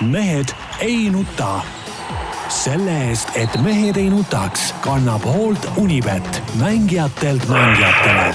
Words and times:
mehed 0.00 0.48
ei 0.80 1.10
nuta. 1.10 1.60
selle 2.48 2.94
eest, 3.08 3.28
et 3.38 3.52
mehed 3.62 3.96
ei 3.96 4.08
nutaks, 4.10 4.72
kannab 4.82 5.22
hoolt 5.22 5.66
Unibet, 5.76 6.42
mängijatelt 6.58 7.44
mängijatele. 7.48 8.34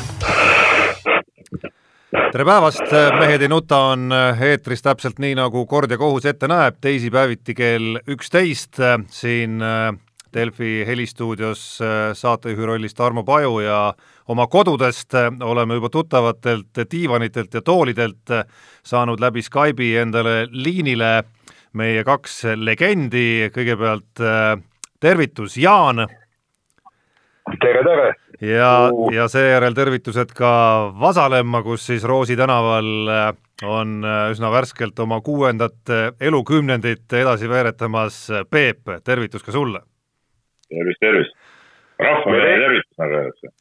Tere 2.32 2.46
päevast, 2.46 2.86
Mehed 3.20 3.42
ei 3.42 3.50
nuta 3.52 3.80
on 3.92 4.14
eetris 4.40 4.82
täpselt 4.82 5.20
nii, 5.20 5.36
nagu 5.36 5.66
kord 5.66 5.92
ja 5.92 5.98
kohus 5.98 6.26
ette 6.26 6.48
näeb, 6.48 6.78
teisipäeviti 6.82 7.54
kell 7.58 8.00
üksteist. 8.08 8.80
Siin 9.12 9.60
Delfi 10.34 10.84
helistuudios 10.88 11.80
saatejuhi 12.14 12.66
rollis 12.66 12.94
Tarmo 12.94 13.24
Paju 13.24 13.60
ja 13.60 13.94
oma 14.28 14.48
kodudest 14.48 15.14
oleme 15.44 15.74
juba 15.74 15.90
tuttavatelt 15.90 16.86
diivanitelt 16.92 17.54
ja 17.54 17.62
toolidelt 17.62 18.36
saanud 18.84 19.20
läbi 19.20 19.42
Skype'i 19.42 19.96
endale 19.98 20.48
liinile 20.52 21.24
meie 21.76 22.04
kaks 22.08 22.44
legendi, 22.56 23.50
kõigepealt 23.54 24.22
äh, 24.24 24.54
tervitus, 25.04 25.58
Jaan! 25.60 26.06
tere, 27.62 27.82
tere! 27.86 28.06
ja, 28.42 28.70
ja 29.14 29.28
seejärel 29.32 29.76
tervitused 29.78 30.32
ka 30.36 30.52
Vasalemma, 31.00 31.62
kus 31.66 31.86
siis 31.90 32.06
Roosi 32.08 32.38
tänaval 32.40 33.12
äh, 33.12 33.28
on 33.68 34.00
äh, 34.04 34.30
üsna 34.32 34.52
värskelt 34.54 35.00
oma 35.04 35.20
kuuendat 35.26 35.92
elukümnendit 36.22 37.14
edasi 37.14 37.50
veeretamas 37.52 38.24
Peep, 38.52 38.96
tervitus 39.04 39.44
ka 39.44 39.56
sulle! 39.56 39.84
tervist, 40.72 41.02
tervist! 41.04 41.36
rahvale 42.00 42.56
tervitus, 42.64 42.96
nagu 43.04 43.20
öeldakse. 43.20 43.52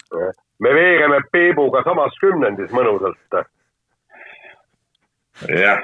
me 0.62 0.74
veereme 0.74 1.20
Peebuga 1.32 1.82
samas 1.86 2.14
kümnendis 2.22 2.70
mõnusalt 2.74 3.42
jah, 5.42 5.82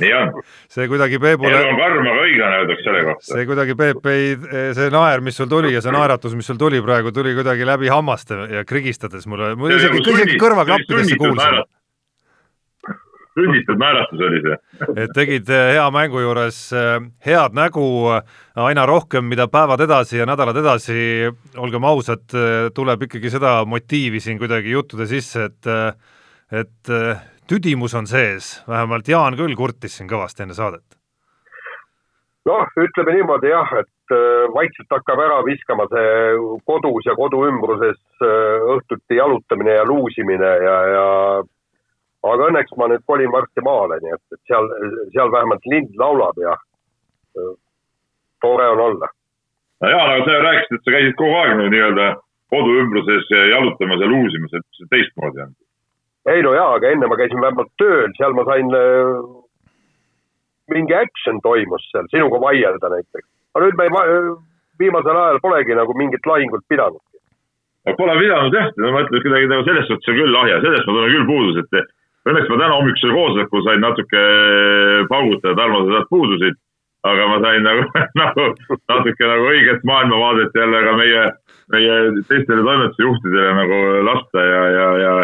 nii 0.00 0.12
on. 0.14 0.30
see 0.70 0.88
kuidagi 0.90 1.18
Peepule. 1.22 1.54
elu 1.54 1.70
on 1.70 1.78
karm, 1.78 2.06
aga 2.10 2.22
õiglane, 2.26 2.60
öeldakse 2.62 2.86
selle 2.86 3.02
kohta. 3.06 3.26
see 3.28 3.46
kuidagi, 3.46 3.76
Peep, 3.78 4.08
ei, 4.10 4.32
see 4.76 4.88
naer, 4.92 5.22
mis 5.24 5.38
sul 5.38 5.50
tuli 5.50 5.72
ja 5.74 5.82
see 5.84 5.94
naeratus, 5.94 6.34
mis 6.38 6.50
sul 6.50 6.58
tuli 6.60 6.82
praegu, 6.82 7.12
tuli 7.14 7.36
kuidagi 7.38 7.68
läbi 7.68 7.90
hammaste 7.92 8.40
ja 8.50 8.64
krigistades 8.66 9.28
mulle, 9.30 9.54
ma 9.58 9.70
isegi, 9.70 10.02
isegi 10.02 10.40
kõrvaklappidesse 10.42 11.20
kuulsin. 11.20 11.62
sunnitud 13.30 13.78
naeratus 13.78 14.26
oli 14.26 14.42
see. 14.42 14.60
et 15.04 15.14
tegid 15.14 15.54
eh, 15.54 15.72
hea 15.76 15.86
mängu 15.94 16.26
juures 16.26 16.60
eh, 16.74 16.92
head 17.24 17.54
nägu 17.54 17.86
aina 18.58 18.86
rohkem, 18.90 19.30
mida 19.30 19.46
päevad 19.48 19.86
edasi 19.86 20.18
ja 20.18 20.26
nädalad 20.26 20.58
edasi, 20.58 21.30
olgem 21.62 21.86
ausad, 21.86 22.26
eh, 22.34 22.72
tuleb 22.74 23.06
ikkagi 23.06 23.30
seda 23.38 23.60
motiivi 23.70 24.20
siin 24.20 24.42
kuidagi 24.42 24.74
juttude 24.74 25.06
sisse, 25.06 25.46
et 25.46 25.76
et 26.50 26.90
tüdimus 27.50 27.94
on 27.98 28.06
sees, 28.06 28.60
vähemalt 28.68 29.08
Jaan 29.10 29.36
küll 29.38 29.56
kurtis 29.58 29.96
siin 29.98 30.08
kõvasti 30.10 30.44
enne 30.44 30.54
saadet. 30.54 30.86
noh, 32.48 32.68
ütleme 32.82 33.14
niimoodi 33.18 33.50
jah, 33.50 33.72
et 33.82 34.14
äh, 34.16 34.46
vaikselt 34.54 34.94
hakkab 34.94 35.20
ära 35.26 35.40
viskama 35.46 35.86
see 35.90 36.12
kodus 36.66 37.06
ja 37.06 37.14
kodu 37.18 37.42
ümbruses 37.48 37.98
äh, 38.24 38.68
õhtuti 38.76 39.18
jalutamine 39.18 39.76
ja 39.76 39.84
luusimine 39.84 40.52
ja, 40.64 40.76
ja 40.94 41.06
aga 42.30 42.48
õnneks 42.48 42.76
ma 42.78 42.88
nüüd 42.90 43.04
kolin 43.06 43.32
varsti 43.34 43.64
maale, 43.66 44.00
nii 44.04 44.14
et, 44.16 44.24
et 44.36 44.40
seal, 44.48 44.70
seal 45.12 45.32
vähemalt 45.34 45.70
lind 45.74 45.94
laulab 46.00 46.40
ja 46.40 46.56
äh, 46.56 47.54
tore 48.40 48.68
on 48.76 48.84
olla. 48.88 49.10
no 49.82 49.94
Jaan, 49.94 50.14
aga 50.14 50.26
sa 50.26 50.42
rääkisid, 50.46 50.78
et 50.78 50.86
sa 50.86 50.96
käisid 50.96 51.18
kogu 51.20 51.40
aeg 51.42 51.56
nagu 51.58 51.74
nii-öelda 51.74 52.12
kodu 52.54 52.78
ümbruses 52.84 53.34
jalutamas 53.52 54.00
ja 54.00 54.14
luusimas, 54.14 54.54
et 54.54 54.64
mis 54.64 54.80
see 54.80 54.94
teistmoodi 54.94 55.44
on? 55.44 55.58
Ei 56.28 56.42
no 56.44 56.54
jaa, 56.54 56.74
aga 56.76 56.90
enne 56.92 57.08
ma 57.08 57.16
käisin 57.16 57.40
vähemalt 57.40 57.70
tööl, 57.80 58.10
seal 58.18 58.34
ma 58.36 58.44
sain 58.48 58.72
äh,, 58.76 59.20
mingi 60.70 60.94
action 60.94 61.40
toimus 61.44 61.86
seal, 61.90 62.08
sinuga 62.12 62.40
vaielda 62.42 62.92
näiteks. 62.92 63.28
aga 63.54 63.64
nüüd 63.66 63.78
me 63.78 63.86
ei, 63.88 64.18
viimasel 64.80 65.16
ajal 65.16 65.40
polegi 65.44 65.76
nagu 65.76 65.96
mingit 65.96 66.26
lahingut 66.26 66.66
pidanud. 66.68 67.02
Pole 67.96 68.14
pidanud 68.20 68.54
jah, 68.54 68.68
ma 68.92 69.04
ütlen, 69.06 69.24
kuidagi 69.24 69.48
nagu 69.50 69.64
selles 69.66 69.88
suhtes 69.88 70.12
on 70.12 70.20
küll 70.20 70.34
lahja, 70.36 70.60
sellest 70.64 70.86
ma 70.86 70.96
tunnen 70.96 71.14
küll 71.16 71.28
puudus, 71.30 71.62
et 71.64 72.28
õnneks 72.28 72.50
ma 72.52 72.58
täna 72.60 72.76
hommikusel 72.76 73.14
koosolekul 73.16 73.64
sain 73.66 73.80
natuke 73.84 74.24
paugutada, 75.08 75.56
Tarmo, 75.56 75.86
sa 75.86 75.96
sealt 75.96 76.12
puudusid 76.12 76.60
aga 77.02 77.26
ma 77.26 77.38
sain 77.40 77.64
nagu, 77.64 77.84
nagu 78.22 78.46
natuke 78.92 79.28
nagu 79.28 79.46
õiget 79.52 79.84
maailmavaadet 79.88 80.56
jälle 80.56 80.82
ka 80.84 80.96
meie, 80.98 81.22
meie 81.72 81.94
teistele 82.28 82.64
toimetuse 82.66 83.06
juhtidele 83.06 83.54
nagu 83.56 83.78
lasta 84.08 84.44
ja, 84.44 84.64
ja, 84.76 84.88
ja 85.04 85.14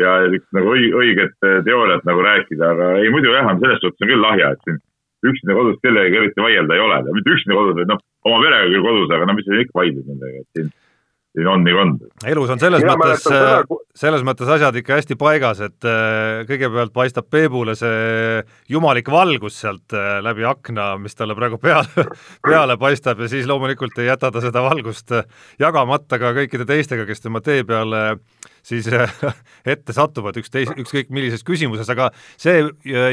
ja 0.00 0.14
niisugust 0.26 0.58
nagu 0.58 0.74
õiget 1.02 1.36
teooriat 1.66 2.04
nagu 2.08 2.26
rääkida, 2.26 2.74
aga 2.74 2.90
ei 3.02 3.12
muidu 3.14 3.32
jah, 3.34 3.48
on 3.52 3.62
selles 3.62 3.80
suhtes 3.84 4.04
on 4.04 4.12
küll 4.12 4.24
lahja, 4.24 4.52
et 4.54 4.66
siin 4.66 4.82
üksinda 5.28 5.56
kodus 5.58 5.80
kellegagi 5.82 6.20
eriti 6.20 6.44
vaielda 6.44 6.76
ei 6.76 6.84
ole, 6.84 6.98
mitte 7.16 7.34
üksinda 7.34 7.58
kodus, 7.58 7.78
vaid 7.80 7.90
noh, 7.90 8.04
oma 8.28 8.42
perega 8.44 8.68
küll 8.74 8.86
kodus, 8.86 9.14
aga 9.16 9.28
no 9.28 9.38
mis 9.38 9.48
sa 9.48 9.62
ikka 9.62 9.80
vaidled 9.80 10.12
nendega, 10.12 10.44
et 10.44 10.58
siin 10.58 10.70
siin 11.38 11.48
on 11.48 11.64
nii 11.64 11.74
on. 11.76 11.92
elus 12.26 12.50
on 12.50 12.60
selles 12.60 12.82
ja 12.82 12.94
mõttes, 12.96 13.26
äh, 13.30 13.76
selles 13.98 14.24
mõttes 14.26 14.48
asjad 14.50 14.76
ikka 14.80 14.96
hästi 14.98 15.16
paigas, 15.20 15.60
et 15.64 15.86
äh, 15.86 16.42
kõigepealt 16.48 16.92
paistab 16.94 17.28
Peebule 17.30 17.76
see 17.78 18.42
jumalik 18.72 19.10
valgus 19.12 19.60
sealt 19.62 19.94
äh, 19.96 20.18
läbi 20.24 20.46
akna, 20.48 20.90
mis 21.02 21.16
talle 21.18 21.36
praegu 21.38 21.60
peale, 21.62 22.06
peale 22.48 22.78
paistab 22.80 23.20
ja 23.22 23.30
siis 23.30 23.46
loomulikult 23.50 23.98
ei 24.00 24.10
jäta 24.10 24.32
ta 24.34 24.42
seda 24.44 24.64
valgust 24.64 25.14
jagamata 25.60 26.20
ka 26.20 26.34
kõikide 26.40 26.66
teistega, 26.68 27.06
kes 27.08 27.24
tema 27.24 27.44
tee 27.44 27.62
peale 27.68 28.18
siis 28.68 28.88
ette 29.74 29.94
satuvad 29.96 30.36
üksteis, 30.40 30.70
ükskõik 30.76 31.12
millises 31.14 31.44
küsimuses, 31.46 31.88
aga 31.92 32.10
see 32.36 32.62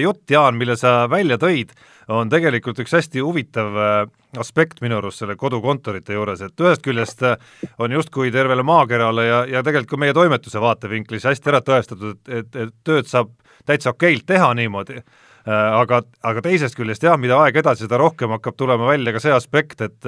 jutt, 0.02 0.24
Jaan, 0.32 0.58
mille 0.60 0.78
sa 0.80 1.06
välja 1.12 1.40
tõid, 1.42 1.74
on 2.12 2.30
tegelikult 2.30 2.80
üks 2.84 2.94
hästi 2.96 3.24
huvitav 3.24 3.78
äh, 3.82 3.94
aspekt 4.40 4.82
minu 4.84 5.00
arust 5.00 5.24
selle 5.24 5.38
kodukontorite 5.40 6.18
juures, 6.18 6.44
et 6.46 6.62
ühest 6.62 6.84
küljest 6.86 7.24
äh, 7.26 7.38
on 7.82 7.96
justkui 7.96 8.32
tervele 8.36 8.66
maakerale 8.68 9.28
ja, 9.28 9.40
ja 9.58 9.64
tegelikult 9.66 9.96
ka 9.96 10.02
meie 10.06 10.18
toimetuse 10.18 10.62
vaatevinklis 10.62 11.26
hästi 11.30 11.54
ära 11.54 11.64
tõestatud, 11.66 12.20
et, 12.20 12.34
et, 12.42 12.60
et 12.68 12.76
tööd 12.86 13.10
saab 13.10 13.34
täitsa 13.66 13.96
okeilt 13.96 14.28
teha 14.30 14.52
niimoodi. 14.58 15.02
Äh, 15.02 15.24
aga, 15.46 16.02
aga 16.26 16.42
teisest 16.46 16.78
küljest 16.78 17.04
jah, 17.06 17.18
mida 17.22 17.38
aeg 17.44 17.60
edasi, 17.62 17.86
seda 17.86 18.00
rohkem 18.02 18.34
hakkab 18.34 18.58
tulema 18.58 18.88
välja 18.90 19.14
ka 19.14 19.22
see 19.22 19.34
aspekt, 19.36 19.82
et 19.86 20.08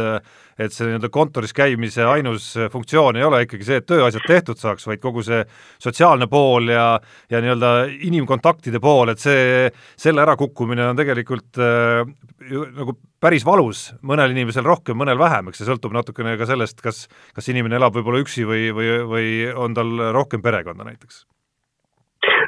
et 0.58 0.74
see 0.74 0.88
nii-öelda 0.88 1.12
kontoris 1.14 1.54
käimise 1.54 2.02
ainus 2.10 2.50
funktsioon 2.74 3.20
ei 3.20 3.26
ole 3.28 3.44
ikkagi 3.46 3.68
see, 3.68 3.78
et 3.78 3.86
tööasjad 3.86 4.26
tehtud 4.26 4.58
saaks, 4.58 4.88
vaid 4.90 5.02
kogu 5.04 5.22
see 5.26 5.44
sotsiaalne 5.84 6.26
pool 6.32 6.74
ja 6.74 6.88
ja 7.30 7.42
nii-öelda 7.44 7.74
inimkontaktide 8.10 8.82
pool, 8.82 9.14
et 9.14 9.22
see, 9.22 9.70
selle 10.00 10.26
ärakukkumine 10.26 10.90
on 10.90 10.98
tegelikult 10.98 11.62
äh, 11.62 12.02
nagu 12.50 12.98
päris 13.22 13.46
valus, 13.46 13.92
mõnel 14.02 14.34
inimesel 14.34 14.66
rohkem, 14.66 14.98
mõnel 14.98 15.22
vähem, 15.22 15.50
eks 15.50 15.62
see 15.62 15.70
sõltub 15.70 15.94
natukene 15.94 16.38
ka 16.42 16.50
sellest, 16.50 16.82
kas 16.82 17.06
kas 17.38 17.54
inimene 17.54 17.78
elab 17.78 17.94
võib-olla 17.98 18.26
üksi 18.26 18.46
või, 18.50 18.70
või, 18.74 18.94
või 19.06 19.34
on 19.54 19.78
tal 19.78 20.10
rohkem 20.18 20.42
perekonda 20.42 20.88
näiteks 20.88 21.26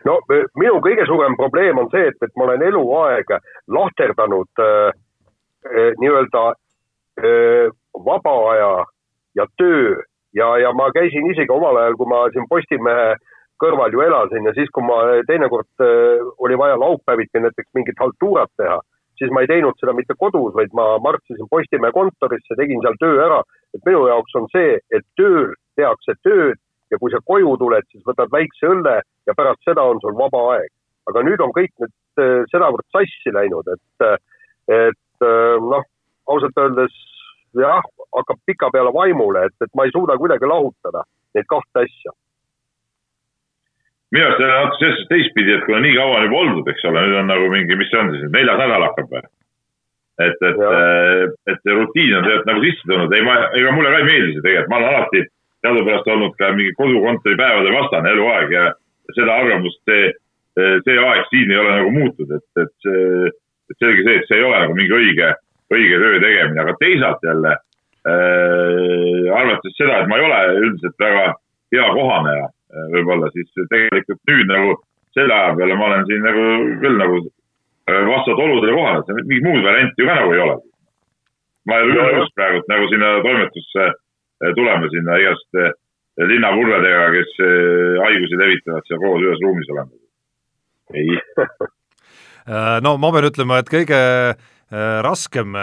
no 0.06 0.20
minu 0.60 0.80
kõige 0.86 1.06
suurem 1.10 1.36
probleem 1.40 1.80
on 1.82 1.90
see, 1.94 2.10
et, 2.12 2.18
et 2.22 2.36
ma 2.38 2.48
olen 2.48 2.66
eluaeg 2.70 3.34
lahterdanud 3.76 4.64
äh, 4.64 4.92
äh, 5.70 5.92
nii-öelda 6.02 6.46
äh, 6.52 7.72
vaba 8.06 8.36
aja 8.54 8.72
ja 9.36 9.46
töö 9.58 9.98
ja, 10.36 10.58
ja 10.58 10.74
ma 10.74 10.92
käisin 10.96 11.32
isegi 11.32 11.52
omal 11.54 11.78
ajal, 11.82 11.98
kui 12.00 12.10
ma 12.10 12.26
siin 12.34 12.48
Postimehe 12.50 13.16
kõrval 13.60 13.94
ju 13.94 14.04
elasin 14.06 14.48
ja 14.48 14.54
siis, 14.56 14.70
kui 14.74 14.86
ma 14.86 15.02
teinekord 15.28 15.84
äh, 15.84 16.24
oli 16.38 16.58
vaja 16.58 16.80
laupäeviti 16.80 17.44
näiteks 17.44 17.72
mingit 17.76 18.00
haltuurat 18.00 18.52
teha, 18.58 18.80
siis 19.20 19.32
ma 19.36 19.44
ei 19.44 19.52
teinud 19.52 19.78
seda 19.80 19.94
mitte 19.96 20.16
kodus, 20.18 20.54
vaid 20.56 20.74
ma 20.78 20.94
marssisin 21.04 21.50
Postimehe 21.52 21.96
kontorisse, 21.96 22.60
tegin 22.60 22.82
seal 22.86 23.00
töö 23.04 23.20
ära. 23.26 23.44
et 23.74 23.86
minu 23.86 24.08
jaoks 24.08 24.36
on 24.36 24.48
see, 24.50 24.80
et 24.96 25.06
tööl 25.20 25.52
tehakse 25.78 26.16
tööd 26.26 26.58
ja 26.92 27.00
kui 27.02 27.12
sa 27.14 27.22
koju 27.26 27.56
tuled, 27.62 27.88
siis 27.92 28.06
võtad 28.08 28.32
väikse 28.34 28.70
õlle 28.70 29.00
ja 29.02 29.36
pärast 29.38 29.64
seda 29.68 29.86
on 29.86 30.02
sul 30.04 30.18
vaba 30.18 30.46
aeg. 30.56 30.72
aga 31.10 31.24
nüüd 31.26 31.42
on 31.42 31.54
kõik 31.56 31.72
nüüd 31.82 32.22
äh, 32.22 32.42
sedavõrd 32.52 32.86
sassi 32.94 33.34
läinud, 33.34 33.66
et, 33.74 34.06
äh, 34.06 34.18
et 34.70 35.26
äh, 35.26 35.56
noh, 35.74 35.86
ausalt 36.30 36.58
öeldes 36.62 36.96
jah, 37.58 37.82
hakkab 38.14 38.38
pikapeale 38.46 38.94
vaimule, 38.94 39.48
et, 39.50 39.56
et 39.66 39.72
ma 39.74 39.88
ei 39.88 39.94
suuda 39.96 40.18
kuidagi 40.22 40.50
lahutada 40.50 41.06
neid 41.34 41.48
kahte 41.50 41.86
asja 41.86 42.14
minu 44.14 44.26
arust 44.26 44.42
on 44.42 44.50
natuke 44.50 44.78
selles 44.80 44.96
suhtes 44.98 45.10
teistpidi, 45.10 45.54
et 45.54 45.66
kuna 45.66 45.82
nii 45.86 45.98
kaua 45.98 46.16
on 46.18 46.24
juba 46.26 46.40
oldud, 46.44 46.70
eks 46.72 46.86
ole, 46.90 47.02
nüüd 47.06 47.20
on 47.20 47.28
nagu 47.30 47.50
mingi, 47.54 47.76
mis 47.78 47.92
see 47.92 48.00
on 48.00 48.14
siis, 48.16 48.30
neljas 48.34 48.62
nädal 48.62 48.86
hakkab 48.88 49.12
või? 49.14 49.26
et, 50.20 50.42
et, 50.50 50.58
et 51.48 51.60
see 51.64 51.76
rutiin 51.78 52.16
on 52.18 52.26
tegelikult 52.26 52.50
nagu 52.50 52.64
sisse 52.66 52.90
tulnud, 52.90 53.14
ei 53.16 53.26
ma, 53.26 53.36
ega 53.56 53.76
mulle 53.76 53.92
ka 53.94 54.02
ei 54.02 54.08
meeldi 54.10 54.34
see 54.36 54.46
tegelikult, 54.46 54.72
ma 54.74 54.80
olen 54.80 54.90
alati 54.90 55.22
teadupärast 55.66 56.08
olnud 56.08 56.36
ka 56.40 56.52
mingi 56.56 56.74
kodukontori 56.78 57.38
päevade 57.40 57.74
vastane 57.76 58.12
eluaeg 58.16 58.52
ja 58.54 58.66
seda 59.16 59.38
arvamust 59.42 59.82
see, 59.90 60.12
see 60.86 60.98
aeg 61.00 61.26
siin 61.30 61.52
ei 61.52 61.62
ole 61.62 61.76
nagu 61.78 61.94
muutnud, 61.96 62.36
et, 62.38 62.64
et 62.64 62.74
see, 62.86 63.32
et 63.72 63.84
selge 63.84 64.06
see, 64.06 64.20
et 64.22 64.30
see 64.30 64.40
ei 64.40 64.46
ole 64.48 64.62
nagu 64.64 64.78
mingi 64.78 64.96
õige, 64.96 65.34
õige 65.74 66.00
töö 66.04 66.22
tegemine, 66.24 66.62
aga 66.64 66.76
teisalt 66.84 67.26
jälle 67.26 67.56
äh, 67.56 69.26
arvates 69.40 69.76
seda, 69.78 70.02
et 70.02 70.12
ma 70.12 70.20
ei 70.20 70.28
ole 70.28 70.40
üldiselt 70.68 70.98
väga 71.06 71.26
hea 71.76 71.90
kohaneja 71.98 72.46
äh, 72.48 72.88
võib-olla, 72.96 73.32
siis 73.36 73.52
tegelikult 73.74 74.24
nüüd 74.32 74.54
nagu 74.54 74.78
selle 75.18 75.36
aja 75.36 75.54
peale 75.58 75.76
ma 75.76 75.90
olen 75.90 76.08
siin 76.08 76.26
nagu 76.26 76.48
küll 76.84 76.98
nagu 77.02 77.22
vastavalt 77.90 78.44
oludele 78.46 78.76
kohaneda, 78.78 79.16
mingit 79.26 79.46
muud 79.46 79.64
varianti 79.66 80.02
ju 80.02 80.08
ka 80.08 80.18
nagu 80.20 80.34
ei 80.34 80.44
ole. 80.46 80.58
ma 81.68 81.78
ei 81.78 81.90
ole 81.90 82.12
nõus 82.18 82.32
praegu, 82.38 82.62
nagu 82.70 82.88
sinna 82.90 83.10
toimetusse 83.26 83.86
eh, 83.86 83.98
tuleme 84.56 84.90
sinna 84.94 85.18
igast 85.22 85.60
eh, 85.60 85.74
linnapurvedega, 86.30 87.10
kes 87.16 87.36
eh, 87.46 88.00
haigusi 88.06 88.40
levitavad 88.40 88.88
seal 88.88 89.02
koos 89.04 89.26
ühes 89.26 89.44
ruumis 89.44 89.74
olema. 89.76 89.92
ei. 90.96 91.20
no 92.86 92.96
ma 92.98 93.14
pean 93.14 93.30
ütlema, 93.30 93.60
et 93.62 93.70
kõige 93.72 94.02
raskem 95.06 95.56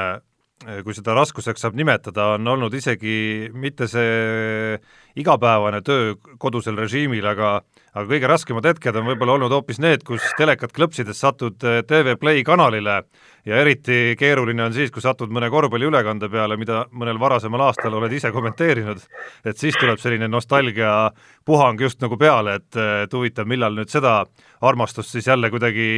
kui 0.82 0.94
seda 0.96 1.14
raskuseks 1.14 1.62
saab 1.62 1.76
nimetada, 1.78 2.32
on 2.34 2.48
olnud 2.48 2.74
isegi 2.74 3.48
mitte 3.54 3.86
see 3.90 4.78
igapäevane 5.20 5.82
töö 5.84 6.14
kodusel 6.42 6.78
režiimil, 6.80 7.26
aga 7.28 7.60
aga 7.92 8.04
kõige 8.08 8.30
raskemad 8.30 8.66
hetked 8.66 8.96
on 8.98 9.06
võib-olla 9.10 9.36
olnud 9.36 9.52
hoopis 9.52 9.78
need, 9.84 10.02
kus 10.06 10.24
telekat 10.38 10.72
klõpsides 10.76 11.20
satud 11.22 11.60
TV 11.60 12.16
Play 12.20 12.42
kanalile 12.44 13.02
ja 13.46 13.60
eriti 13.62 14.16
keeruline 14.18 14.64
on 14.66 14.74
siis, 14.74 14.90
kui 14.90 15.02
satud 15.02 15.30
mõne 15.32 15.50
korvpalliülekande 15.52 16.28
peale, 16.32 16.58
mida 16.60 16.84
mõnel 16.90 17.20
varasemal 17.22 17.68
aastal 17.68 17.94
oled 17.98 18.12
ise 18.12 18.32
kommenteerinud, 18.34 19.02
et 19.46 19.58
siis 19.58 19.78
tuleb 19.78 20.00
selline 20.02 20.28
nostalgiapuhang 20.28 21.80
just 21.80 22.02
nagu 22.02 22.18
peale, 22.20 22.58
et, 22.60 22.80
et 23.06 23.14
huvitav, 23.14 23.48
millal 23.48 23.76
nüüd 23.78 23.92
seda 23.92 24.18
armastust 24.60 25.14
siis 25.14 25.30
jälle 25.30 25.50
kuidagi 25.50 25.88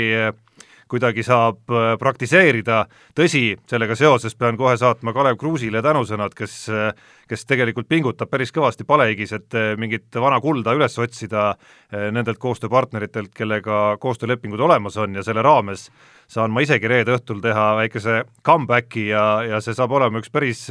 kuidagi 0.89 1.21
saab 1.21 1.69
äh, 1.69 1.91
praktiseerida, 2.01 2.79
tõsi, 3.17 3.43
sellega 3.69 3.93
seoses 3.93 4.33
pean 4.41 4.57
kohe 4.57 4.73
saatma 4.81 5.13
Kalev 5.13 5.37
Kruusile 5.37 5.83
tänusõnad, 5.85 6.33
kes 6.33 6.63
kes 7.29 7.45
tegelikult 7.49 7.89
pingutab 7.89 8.31
päris 8.33 8.53
kõvasti 8.55 8.87
palehigis, 8.89 9.35
et 9.37 9.57
äh, 9.57 9.73
mingit 9.81 10.17
vana 10.17 10.41
kulda 10.41 10.73
üles 10.77 10.97
otsida 11.01 11.51
äh, 11.53 12.09
nendelt 12.15 12.41
koostööpartneritelt, 12.41 13.35
kellega 13.37 13.99
koostöölepingud 14.01 14.61
olemas 14.65 14.97
on 14.97 15.19
ja 15.19 15.25
selle 15.27 15.45
raames 15.45 15.89
saan 16.29 16.53
ma 16.53 16.61
isegi 16.61 16.89
reede 16.91 17.15
õhtul 17.17 17.41
teha 17.41 17.65
väikese 17.79 18.19
comeback'i 18.45 19.07
ja, 19.09 19.23
ja 19.49 19.61
see 19.65 19.73
saab 19.77 19.95
olema 19.97 20.21
üks 20.21 20.29
päris 20.33 20.67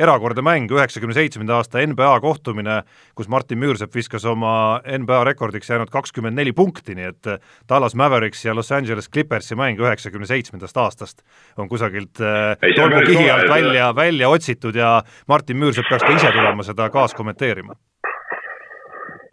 erakordne 0.00 0.44
mäng, 0.46 0.72
üheksakümne 0.72 1.16
seitsmenda 1.16 1.58
aasta 1.58 1.82
NBA 1.84 2.14
kohtumine, 2.24 2.78
kus 3.18 3.28
Martin 3.32 3.60
Müürsepp 3.60 3.92
viskas 3.94 4.24
oma 4.28 4.80
NBA 4.88 5.20
rekordiks 5.28 5.68
jäänud 5.68 5.92
kakskümmend 5.92 6.40
neli 6.40 6.54
punkti, 6.56 6.96
nii 6.96 7.10
et 7.10 7.30
Dallas 7.68 7.96
Mavericks 7.98 8.46
ja 8.46 8.56
Los 8.56 8.72
Angeles 8.72 9.10
Clippersi 9.12 9.58
mäng 9.58 9.80
üheksakümne 9.84 10.28
seitsmendast 10.30 10.80
aastast 10.80 11.22
on 11.60 11.68
kusagilt 11.68 12.20
äh, 12.24 12.56
tolmukihi 12.76 13.28
alt 13.30 13.52
välja, 13.52 13.92
välja 13.96 14.32
otsitud 14.32 14.76
ja 14.80 15.02
Martin 15.28 15.60
Müürsepp 15.60 15.92
peaks 15.92 16.08
ka 16.08 16.16
ise 16.16 16.32
tulema 16.32 16.64
seda 16.64 16.88
kaaskommenteerima. 16.90 17.76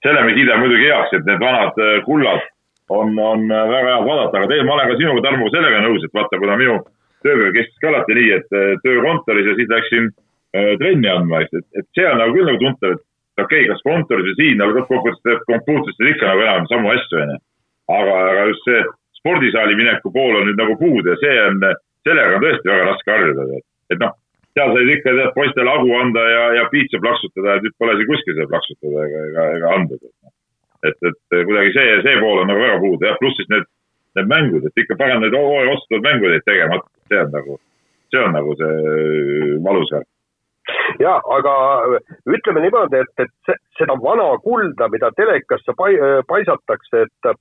selle 0.04 0.24
me 0.24 0.34
kiidame 0.36 0.64
muidugi 0.64 0.88
heaks, 0.92 1.16
et 1.16 1.28
need 1.28 1.40
vanad 1.40 1.80
äh, 1.80 2.00
kullad 2.04 2.44
on, 2.90 3.20
on 3.20 3.52
äh, 3.52 3.66
väga 3.74 3.96
head 3.96 4.08
vaadata, 4.08 4.38
aga 4.38 4.50
tegelikult 4.52 4.70
ma 4.70 4.78
olen 4.78 4.90
ka 4.92 4.98
sinuga, 5.02 5.26
Tarmo, 5.26 5.52
sellega 5.54 5.84
nõus, 5.86 6.06
et 6.06 6.18
vaata, 6.18 6.42
kuna 6.42 6.58
minu 6.60 6.80
tööpäev 7.26 7.54
kestis 7.58 7.84
ka 7.84 7.92
alati 7.92 8.18
nii, 8.18 8.32
et 8.38 8.58
töö 8.86 9.04
kontoris 9.06 9.50
ja 9.50 9.58
siis 9.60 9.70
läksin 9.74 10.10
äh, 10.10 10.72
trenni 10.82 11.12
andma, 11.12 11.44
et, 11.46 11.68
et 11.78 11.88
see 11.98 12.08
on 12.10 12.22
nagu 12.22 12.36
küll 12.38 12.50
nagu 12.50 12.62
tuntav, 12.64 12.96
et 12.96 13.44
okei 13.44 13.66
okay,, 13.66 13.70
kas 13.74 13.84
kontoris 13.88 14.30
või 14.30 14.38
siin, 14.40 14.64
aga 14.64 14.78
lõppkokkuvõttes 14.78 15.26
teeb 15.28 15.44
kompuutris 15.52 16.14
ikka 16.14 16.32
nagu 16.32 16.46
enam 16.46 16.72
samu 16.72 16.94
asju, 16.94 17.22
onju. 17.26 17.38
aga, 17.98 18.16
aga 18.32 18.48
just 18.52 18.66
see 18.70 18.82
spordisaali 19.20 19.76
mineku 19.76 20.12
pool 20.16 20.40
on 20.40 20.48
nüüd 20.48 20.60
nagu 20.60 20.78
puudu 20.80 21.14
ja 21.14 21.20
see 21.24 21.38
on, 21.46 21.62
sellega 22.08 22.38
on 22.38 22.44
tõesti 22.46 22.72
väga 22.72 22.90
raske 22.90 23.14
harjuda. 23.16 23.62
et 23.90 24.02
noh, 24.04 24.16
seal 24.56 24.74
said 24.76 24.92
ikka 24.96 25.16
tead 25.18 25.34
poistele 25.36 25.74
hagu 25.76 25.96
anda 26.00 26.24
ja, 26.30 26.44
ja 26.60 26.68
piitsa 26.74 27.02
plaksutada 27.04 27.58
ja 27.58 27.64
nüüd 27.66 27.76
pole 27.82 27.98
see 27.98 28.10
kuskil 28.10 28.38
seda 28.38 28.50
plaksutada 28.54 29.06
ega, 29.08 29.26
ega, 29.32 29.48
ega 29.58 29.74
anda. 29.78 30.00
Et, 30.88 31.10
et 31.10 31.46
kuidagi 31.48 31.74
see, 31.76 31.98
see 32.06 32.20
pool 32.22 32.44
on 32.44 32.48
nagu 32.52 32.62
väga 32.62 32.78
puudu 32.84 33.08
jah, 33.08 33.18
pluss 33.22 33.40
siis 33.40 33.50
need, 33.54 33.66
need 34.20 34.32
mängud, 34.32 34.70
et 34.70 34.84
ikka 34.84 35.00
pagan 35.00 35.24
need 35.24 35.36
hooaja 35.36 35.74
otsustatud 35.74 36.06
mängud 36.06 36.36
jäid 36.36 36.48
tegemata, 36.48 36.88
see 37.12 37.20
on 37.24 37.36
nagu, 37.36 37.60
see 38.14 38.24
on 38.24 38.34
nagu 38.38 38.56
see 38.62 39.60
valus 39.66 39.94
värk 39.96 40.10
ja 41.02 41.16
aga 41.36 41.54
ütleme 42.30 42.62
niimoodi, 42.62 43.00
et, 43.02 43.26
et 43.26 43.54
seda 43.80 43.96
vana 44.04 44.28
kulda, 44.44 44.90
mida 44.94 45.10
telekasse 45.18 45.74
paisatakse, 46.30 47.06
et 47.08 47.32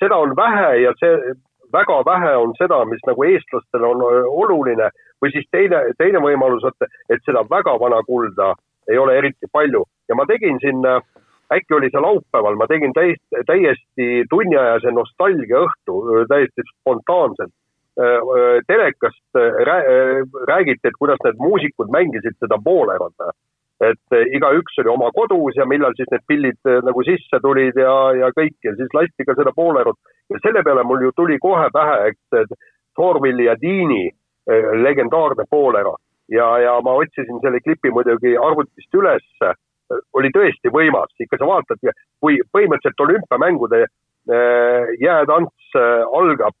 seda 0.00 0.16
on 0.16 0.36
vähe 0.36 0.70
ja 0.82 0.92
see, 1.00 1.34
väga 1.72 1.98
vähe 2.06 2.36
on 2.36 2.54
seda, 2.58 2.84
mis 2.84 3.02
nagu 3.06 3.24
eestlastele 3.24 3.86
on 3.86 4.04
äh, 4.06 4.30
oluline. 4.42 4.90
Või 5.22 5.32
siis 5.32 5.46
teine, 5.50 5.82
teine 5.98 6.20
võimalus, 6.20 6.64
et, 6.68 6.88
et 7.10 7.22
seda 7.24 7.44
väga 7.50 7.76
vana 7.80 8.02
kulda 8.06 8.52
ei 8.90 8.98
ole 9.00 9.16
eriti 9.18 9.48
palju. 9.52 9.84
Ja 10.08 10.18
ma 10.18 10.26
tegin 10.28 10.60
siin, 10.62 10.84
äh, 10.86 11.00
äkki 11.54 11.74
oli 11.74 11.90
see 11.92 12.02
laupäeval, 12.02 12.58
ma 12.58 12.66
tegin 12.70 12.94
täiesti, 12.96 13.42
täiesti 13.46 14.24
tunniajase 14.30 14.92
nostalgia 14.94 15.62
õhtu, 15.66 16.00
äh, 16.02 16.26
täiesti 16.32 16.66
spontaanselt. 16.72 17.54
telekast 18.68 19.38
räägiti, 20.48 20.84
et 20.84 20.96
kuidas 20.98 21.22
need 21.24 21.38
muusikud 21.40 21.88
mängisid 21.88 22.34
seda 22.36 22.58
Boolerat 22.60 23.14
et 23.80 24.16
eh, 24.16 24.24
igaüks 24.36 24.78
oli 24.80 24.88
oma 24.88 25.10
kodus 25.12 25.56
ja 25.58 25.66
millal 25.68 25.92
siis 25.96 26.08
need 26.12 26.24
pillid 26.28 26.68
eh, 26.68 26.80
nagu 26.84 27.02
sisse 27.04 27.40
tulid 27.44 27.76
ja, 27.76 27.92
ja 28.16 28.30
kõik 28.36 28.56
ja 28.64 28.72
siis 28.78 28.92
lasti 28.96 29.26
ka 29.28 29.36
seda 29.36 29.52
poolerut. 29.56 29.98
ja 30.32 30.40
selle 30.44 30.62
peale 30.64 30.84
mul 30.84 31.04
ju 31.04 31.12
tuli 31.16 31.38
kohe 31.38 31.68
pähe, 31.72 32.12
eks, 32.12 32.56
Thorvilli 32.96 33.44
ja 33.44 33.54
Deani 33.60 34.08
legendaarne 34.80 35.44
poolera 35.50 35.92
ja, 36.32 36.46
ja 36.62 36.78
ma 36.80 36.94
otsisin 36.96 37.42
selle 37.42 37.60
klipi 37.60 37.90
muidugi 37.92 38.36
arvutist 38.40 38.94
ülesse. 38.94 39.52
Oli 40.18 40.30
tõesti 40.34 40.72
võimas, 40.72 41.12
ikka 41.22 41.38
sa 41.40 41.48
vaatad, 41.48 41.80
kui 42.20 42.38
põhimõtteliselt 42.52 43.04
olümpiamängude 43.06 43.84
jäätants 44.98 45.76
algab, 46.18 46.54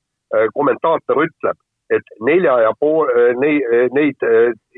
kommentaator 0.54 1.24
ütleb, 1.24 1.58
et 1.90 2.12
nelja 2.26 2.54
ja 2.62 2.70
pool, 2.78 3.10
neid, 3.40 3.66
neid 3.94 4.22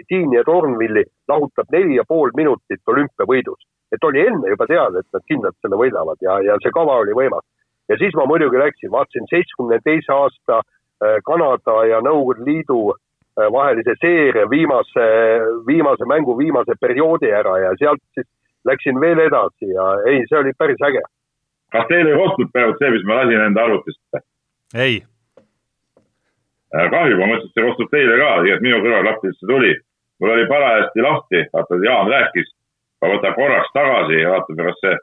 Tiini 0.09 0.37
ja 0.37 0.45
Tornvilli 0.45 1.05
lahutab 1.29 1.73
neli 1.73 1.97
ja 1.97 2.05
pool 2.09 2.33
minutit 2.37 2.81
olümpiavõidus. 2.87 3.61
et 3.93 4.05
oli 4.05 4.21
enne 4.21 4.51
juba 4.53 4.67
teada, 4.69 5.01
et 5.01 5.17
nad 5.17 5.25
kindlalt 5.25 5.57
selle 5.65 5.77
võidavad 5.81 6.21
ja, 6.21 6.35
ja 6.45 6.57
see 6.63 6.73
kava 6.77 6.99
oli 7.03 7.15
võimas. 7.17 7.45
ja 7.89 7.97
siis 7.97 8.15
ma 8.15 8.27
muidugi 8.29 8.61
läksin, 8.61 8.91
vaatasin 8.93 9.29
seitsmekümne 9.31 9.81
teise 9.85 10.13
aasta 10.13 10.61
äh, 10.61 11.21
Kanada 11.25 11.85
ja 11.89 12.01
Nõukogude 12.05 12.45
Liidu 12.45 12.81
äh, 12.93 13.49
vahelise 13.53 13.97
seeria 14.01 14.45
viimase, 14.51 15.07
viimase 15.67 16.05
mängu 16.05 16.37
viimase 16.39 16.77
perioodi 16.81 17.33
ära 17.33 17.57
ja 17.65 17.73
sealt 17.81 18.05
siis 18.15 18.29
läksin 18.69 19.01
veel 19.01 19.21
edasi 19.27 19.71
ja 19.75 19.91
ei, 20.07 20.25
see 20.31 20.39
oli 20.41 20.55
päris 20.59 20.81
äge. 20.89 21.03
kas 21.73 21.87
teil 21.91 22.07
ei 22.07 22.19
kostnud 22.23 22.53
praegu 22.53 22.77
see, 22.79 22.91
mis 22.95 23.07
ma 23.09 23.23
lasin 23.23 23.47
enda 23.49 23.67
arvutist? 23.69 24.23
ei. 24.87 25.03
Äh, 26.69 26.89
kahju, 26.93 27.17
ma 27.17 27.29
mõtlesin, 27.33 27.49
et 27.49 27.57
see 27.57 27.69
kostub 27.69 27.93
teile 27.93 28.17
ka, 28.21 28.33
nii 28.45 28.57
et 28.57 28.65
minu 28.65 28.81
kõrvaklapidesse 28.85 29.49
tuli 29.49 29.75
mul 30.21 30.31
oli 30.31 30.47
parajasti 30.47 31.01
lahti, 31.03 31.37
vaata 31.53 31.75
Jaan 31.85 32.11
rääkis, 32.11 32.55
ma 33.01 33.09
võtan 33.15 33.35
korraks 33.35 33.73
tagasi 33.75 34.21
ja 34.23 34.35
vaatan, 34.35 34.61
kas 34.61 34.81
see 34.83 34.97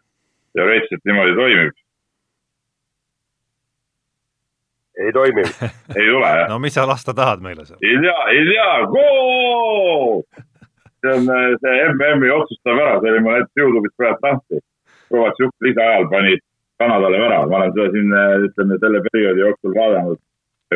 teoreetiliselt 0.54 1.06
niimoodi 1.06 1.36
toimib. 1.36 1.82
ei 5.04 5.12
toimi 5.12 5.42
ei 5.42 6.06
tule 6.12 6.28
jah? 6.28 6.50
no 6.52 6.60
mis 6.60 6.74
sa 6.74 6.88
lasta 6.88 7.14
tahad 7.14 7.42
meile 7.44 7.66
seal? 7.66 7.80
ei 7.84 7.98
tea, 8.04 8.20
ei 8.32 8.46
tea, 8.52 8.70
gool! 8.94 10.22
See 11.02 11.14
on 11.18 11.30
see 11.64 11.76
MM-i 11.92 12.34
otsustav 12.36 12.82
ära, 12.82 13.00
see 13.02 13.14
oli 13.14 13.24
mul 13.26 13.38
hetk 13.40 13.62
Youtube'is 13.62 13.96
praegu 14.00 14.28
lahti. 14.28 14.62
Kovatšuk 15.14 15.68
lisaajal 15.68 16.08
pani 16.12 16.38
Kanadale 16.80 17.20
värava, 17.22 17.48
ma 17.48 17.60
olen 17.62 17.76
seda 17.76 17.92
siin 17.94 18.16
ütleme 18.48 18.80
selle 18.82 19.00
perioodi 19.06 19.44
jooksul 19.46 19.76
vaadanud 19.78 20.20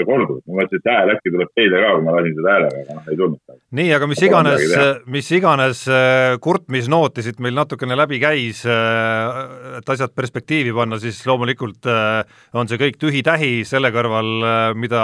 korduvalt, 0.06 0.44
ma 0.48 0.60
mõtlesin, 0.60 0.82
et 0.82 0.90
hääl 0.90 1.12
äkki 1.16 1.32
tuleb 1.34 1.52
teile 1.58 1.82
ka, 1.82 1.92
kui 1.96 2.06
ma 2.06 2.14
lasin 2.16 2.36
seda 2.38 2.54
häälega, 2.54 2.82
aga 2.84 2.96
noh, 2.96 3.08
ei 3.10 3.20
tulnud. 3.20 3.58
nii, 3.80 3.90
aga 3.96 4.10
mis 4.12 4.24
iganes, 4.28 4.66
mis 5.18 5.32
iganes 5.36 5.84
äh, 5.90 6.38
kurtmisnooti 6.46 7.26
siit 7.26 7.42
meil 7.44 7.58
natukene 7.58 7.98
läbi 7.98 8.22
käis, 8.22 8.64
äh, 8.70 9.80
et 9.80 9.94
asjad 9.96 10.14
perspektiivi 10.16 10.74
panna, 10.76 11.00
siis 11.02 11.22
loomulikult 11.28 11.90
äh, 11.90 12.22
on 12.54 12.70
see 12.70 12.82
kõik 12.82 13.00
tühi-tähi 13.02 13.64
selle 13.68 13.92
kõrval, 13.96 14.76
mida 14.78 15.04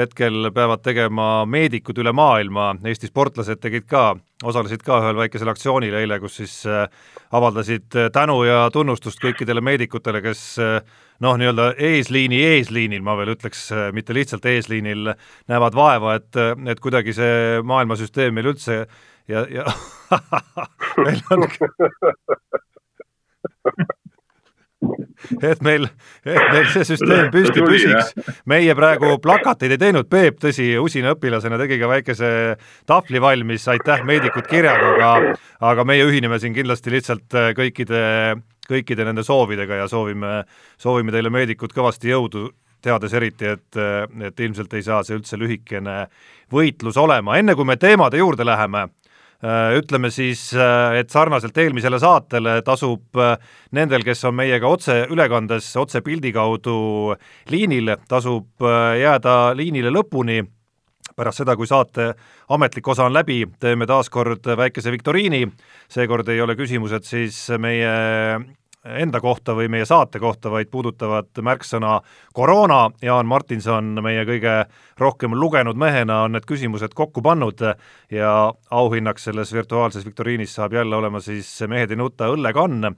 hetkel 0.00 0.50
peavad 0.54 0.82
tegema 0.84 1.44
meedikud 1.48 1.98
üle 2.02 2.12
maailma, 2.16 2.74
Eesti 2.86 3.06
sportlased 3.10 3.60
tegid 3.62 3.86
ka, 3.90 4.04
osalesid 4.44 4.82
ka 4.86 5.00
ühel 5.02 5.16
väikesel 5.18 5.50
aktsioonil 5.52 5.94
eile, 6.00 6.20
kus 6.22 6.34
siis 6.40 6.54
avaldasid 7.30 7.88
tänu 8.14 8.42
ja 8.48 8.58
tunnustust 8.72 9.20
kõikidele 9.22 9.60
meedikutele, 9.64 10.22
kes 10.24 10.42
noh, 10.60 11.34
nii-öelda 11.40 11.64
eesliini 11.90 12.38
eesliinil, 12.54 13.02
ma 13.04 13.16
veel 13.20 13.30
ütleks, 13.36 13.60
mitte 13.96 14.12
lihtsalt 14.16 14.44
eesliinil, 14.48 15.02
näevad 15.50 15.74
vaeva, 15.76 16.08
et, 16.20 16.32
et 16.72 16.80
kuidagi 16.80 17.12
see 17.16 17.34
maailmasüsteem 17.66 18.34
meil 18.34 18.46
üldse 18.54 18.74
ja, 19.28 19.46
ja 19.46 19.64
meil 21.04 21.20
on 21.30 21.40
et 25.42 25.62
meil, 25.64 25.86
et 26.24 26.52
meil 26.52 26.68
see 26.72 26.86
süsteem 26.92 27.30
püsti 27.34 27.64
püsiks. 27.64 28.12
meie 28.50 28.74
praegu 28.78 29.16
plakateid 29.22 29.76
ei 29.76 29.80
teinud, 29.80 30.08
Peep, 30.10 30.38
tõsi, 30.42 30.72
usina 30.80 31.14
õpilasena 31.16 31.58
tegi 31.60 31.80
ka 31.80 31.90
väikese 31.90 32.30
tahvli 32.90 33.22
valmis, 33.22 33.66
aitäh, 33.72 34.04
meedikud 34.06 34.48
kirjaga, 34.50 34.94
aga 34.96 35.34
aga 35.72 35.84
meie 35.88 36.06
ühineme 36.08 36.40
siin 36.42 36.56
kindlasti 36.56 36.94
lihtsalt 36.94 37.38
kõikide 37.56 38.02
kõikide 38.70 39.04
nende 39.06 39.24
soovidega 39.26 39.80
ja 39.82 39.88
soovime, 39.90 40.44
soovime 40.78 41.10
teile, 41.10 41.32
meedikud, 41.34 41.72
kõvasti 41.74 42.12
jõudu 42.12 42.46
teades 42.80 43.12
eriti, 43.12 43.50
et, 43.50 43.76
et 44.30 44.40
ilmselt 44.40 44.72
ei 44.78 44.84
saa 44.86 45.02
see 45.04 45.18
üldse 45.18 45.36
lühikene 45.36 46.04
võitlus 46.54 46.96
olema, 46.96 47.36
enne 47.36 47.56
kui 47.58 47.66
me 47.68 47.76
teemade 47.76 48.22
juurde 48.22 48.46
läheme, 48.46 48.86
Äh, 48.86 48.99
ütleme 49.40 50.10
siis, 50.12 50.50
äh, 50.52 50.98
et 51.00 51.10
sarnaselt 51.10 51.56
eelmisele 51.56 51.98
saatele 52.00 52.58
tasub 52.66 53.16
äh, 53.16 53.36
nendel, 53.72 54.04
kes 54.04 54.24
on 54.28 54.36
meiega 54.36 54.68
otseülekandes, 54.68 55.70
otsepildi 55.80 56.32
kaudu 56.36 57.14
liinil, 57.48 57.94
tasub 58.08 58.60
jääda 59.00 59.54
liinile 59.56 59.92
lõpuni, 59.94 60.42
pärast 61.16 61.40
seda, 61.40 61.56
kui 61.56 61.68
saate 61.68 62.12
ametlik 62.52 62.88
osa 62.88 63.08
on 63.08 63.16
läbi, 63.16 63.42
teeme 63.60 63.88
taas 63.88 64.12
kord 64.12 64.44
väikese 64.44 64.92
viktoriini, 64.92 65.46
seekord 65.88 66.28
ei 66.28 66.40
ole 66.44 66.56
küsimused 66.58 67.08
siis 67.08 67.46
meie 67.58 67.92
enda 68.84 69.20
kohta 69.20 69.54
või 69.56 69.68
meie 69.68 69.84
saate 69.86 70.18
kohta, 70.20 70.50
vaid 70.50 70.70
puudutavad 70.70 71.42
märksõna 71.42 71.98
koroona. 72.36 72.90
Jaan 73.02 73.28
Martinson 73.28 73.92
meie 74.02 74.24
kõige 74.28 74.54
rohkem 75.00 75.34
lugenud 75.36 75.76
mehena 75.76 76.22
on 76.24 76.36
need 76.36 76.48
küsimused 76.48 76.94
kokku 76.96 77.22
pannud 77.22 77.60
ja 78.10 78.32
auhinnaks 78.70 79.28
selles 79.28 79.52
virtuaalses 79.52 80.06
viktoriinis 80.06 80.54
saab 80.54 80.72
jälle 80.78 80.96
olema 80.96 81.20
siis 81.20 81.52
Mehed 81.68 81.90
ei 81.90 82.00
nuta 82.00 82.30
õllekann, 82.32 82.94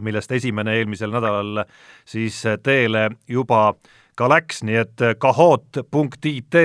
millest 0.00 0.32
esimene 0.32 0.76
eelmisel 0.78 1.10
nädalal 1.10 1.64
siis 2.06 2.42
teele 2.62 3.08
juba 3.28 3.72
ka 4.18 4.28
läks, 4.30 4.62
nii 4.62 4.78
et 4.84 5.08
kahoot.it 5.18 6.62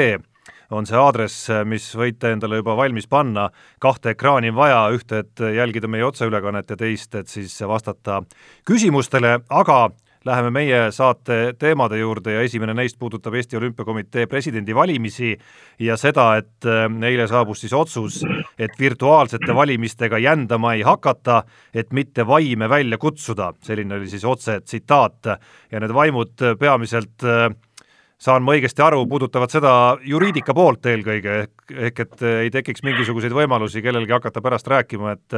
on 0.74 0.88
see 0.90 0.98
aadress, 0.98 1.48
mis 1.70 1.86
võite 1.98 2.34
endale 2.34 2.60
juba 2.62 2.76
valmis 2.78 3.08
panna, 3.10 3.50
kahte 3.84 4.14
ekraani 4.14 4.52
on 4.54 4.58
vaja, 4.58 4.84
ühte, 4.96 5.24
et 5.24 5.44
jälgida 5.56 5.90
meie 5.92 6.06
otseülekannet 6.08 6.74
ja 6.74 6.80
teist, 6.80 7.16
et 7.16 7.30
siis 7.32 7.56
vastata 7.70 8.22
küsimustele, 8.68 9.38
aga 9.50 9.84
läheme 10.26 10.52
meie 10.56 10.80
saate 10.96 11.54
teemade 11.60 11.98
juurde 12.00 12.38
ja 12.38 12.44
esimene 12.46 12.74
neist 12.78 12.98
puudutab 13.00 13.36
Eesti 13.36 13.58
Olümpiakomitee 13.60 14.26
presidendivalimisi 14.32 15.34
ja 15.84 15.98
seda, 16.00 16.30
et 16.40 16.68
äh, 16.68 16.86
eile 17.10 17.28
saabus 17.28 17.64
siis 17.64 17.74
otsus, 17.76 18.22
et 18.58 18.80
virtuaalsete 18.80 19.56
valimistega 19.56 20.20
jändama 20.24 20.74
ei 20.78 20.86
hakata, 20.88 21.44
et 21.74 21.92
mitte 21.92 22.28
vaime 22.28 22.70
välja 22.70 22.98
kutsuda, 22.98 23.52
selline 23.64 24.00
oli 24.00 24.10
siis 24.10 24.26
otse 24.26 24.62
tsitaat. 24.62 25.36
Ja 25.72 25.80
need 25.80 25.94
vaimud 25.94 26.48
peamiselt 26.60 27.28
äh, 27.28 27.50
saan 28.24 28.44
ma 28.46 28.56
õigesti 28.56 28.84
aru, 28.86 29.02
puudutavad 29.10 29.52
seda 29.52 29.72
juriidika 30.08 30.56
poolt 30.56 30.86
eelkõige, 30.88 31.40
ehk, 31.44 31.74
ehk 31.90 32.04
et 32.06 32.24
ei 32.30 32.52
tekiks 32.54 32.84
mingisuguseid 32.86 33.36
võimalusi 33.36 33.84
kellelgi 33.84 34.16
hakata 34.16 34.44
pärast 34.44 34.70
rääkima, 34.72 35.18
et 35.18 35.38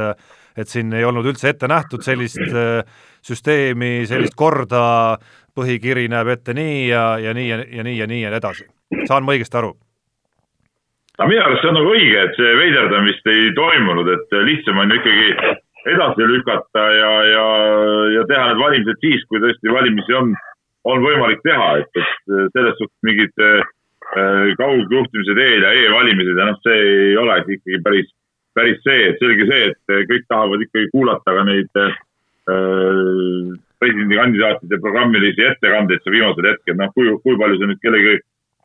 et 0.56 0.70
siin 0.70 0.92
ei 0.96 1.04
olnud 1.04 1.26
üldse 1.26 1.50
ette 1.52 1.68
nähtud 1.68 2.04
sellist 2.06 2.40
äh, 2.46 2.84
süsteemi, 3.26 4.06
sellist 4.08 4.36
korda, 4.38 5.18
põhikiri 5.56 6.06
näeb 6.12 6.30
ette 6.36 6.54
nii 6.56 6.86
ja, 6.88 7.18
ja 7.20 7.34
nii 7.36 7.48
ja, 7.48 7.58
ja 7.58 7.82
nii 7.84 7.98
ja 7.98 8.06
nii 8.06 8.22
ja 8.22 8.30
nii 8.30 8.38
edasi. 8.40 8.68
saan 9.08 9.26
ma 9.26 9.34
õigesti 9.34 9.58
aru? 9.58 9.74
aga 11.18 11.28
minu 11.32 11.42
arust 11.42 11.64
see 11.64 11.72
on 11.72 11.78
nagu 11.80 11.92
õige, 11.96 12.18
et 12.22 12.34
see 12.38 12.56
veiderdamist 12.60 13.30
ei 13.32 13.52
toimunud, 13.56 14.10
et 14.14 14.34
lihtsam 14.46 14.82
on 14.82 14.92
ikkagi 14.92 15.54
edasi 15.92 16.26
lükata 16.28 16.82
ja, 16.92 17.12
ja, 17.30 17.46
ja 18.18 18.26
teha 18.28 18.50
need 18.50 18.60
valimised 18.60 19.00
siis, 19.04 19.24
kui 19.30 19.40
tõesti 19.42 19.72
valimisi 19.72 20.16
on 20.18 20.34
on 20.86 21.02
võimalik 21.02 21.42
teha, 21.44 21.70
et, 21.82 21.98
et 21.98 22.54
selles 22.54 22.76
suhtes 22.78 23.06
mingid 23.06 23.42
äh, 23.42 24.52
kaugjuhtimise 24.60 25.34
teel 25.38 25.66
ja 25.66 25.72
e-valimised 25.82 26.38
ja 26.38 26.48
noh, 26.50 26.58
see 26.64 26.82
ei 26.82 27.16
ole 27.20 27.40
ikkagi 27.42 27.80
päris, 27.84 28.10
päris 28.56 28.82
see, 28.86 29.10
et 29.10 29.22
selge 29.22 29.48
see, 29.50 29.70
et 29.72 29.94
kõik 30.10 30.26
tahavad 30.30 30.62
ikkagi 30.66 30.92
kuulata 30.94 31.34
ka 31.36 31.46
neid 31.48 31.82
äh, 31.82 31.96
presidendikandidaatide 33.82 34.78
programmilisi 34.80 35.48
ettekandeid 35.50 36.02
seal 36.04 36.16
viimasel 36.16 36.50
hetkel, 36.52 36.78
noh, 36.78 36.92
kui, 36.94 37.10
kui 37.24 37.38
palju 37.40 37.60
see 37.60 37.70
nüüd 37.72 37.82
kellegi 37.82 38.14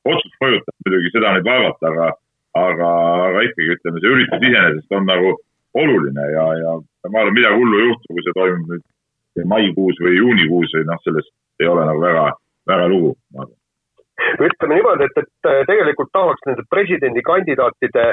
otsust 0.08 0.38
mõjutab, 0.44 0.78
muidugi 0.86 1.14
seda 1.16 1.34
nüüd 1.36 1.50
vaevata, 1.50 1.92
aga, 1.92 2.08
aga, 2.62 2.92
aga 3.28 3.44
ikkagi 3.50 3.76
ütleme, 3.76 4.02
see 4.02 4.14
üritus 4.16 4.48
iseenesest 4.48 4.98
on 4.98 5.10
nagu 5.10 5.36
oluline 5.82 6.32
ja, 6.36 6.48
ja 6.62 6.78
ma 7.10 7.24
arvan, 7.24 7.36
midagi 7.36 7.60
hullu 7.60 7.80
ei 7.80 7.90
juhtu, 7.90 8.14
kui 8.14 8.26
see 8.26 8.38
toimub 8.38 8.74
nüüd 8.74 9.46
maikuus 9.48 10.00
või 10.04 10.18
juunikuus 10.18 10.74
või 10.78 10.88
noh, 10.90 11.00
sellest 11.06 11.32
ei 11.62 11.68
ole 11.68 11.86
nagu 11.86 12.02
väga, 12.02 12.26
väga 12.68 12.88
lugu, 12.90 13.14
ma 13.34 13.46
arvan. 13.46 13.58
ütleme 14.48 14.76
niimoodi, 14.76 15.08
et, 15.10 15.24
et 15.24 15.50
äh, 15.52 15.62
tegelikult 15.70 16.12
tahaks 16.14 16.44
nende 16.48 16.66
presidendikandidaatide 16.74 18.06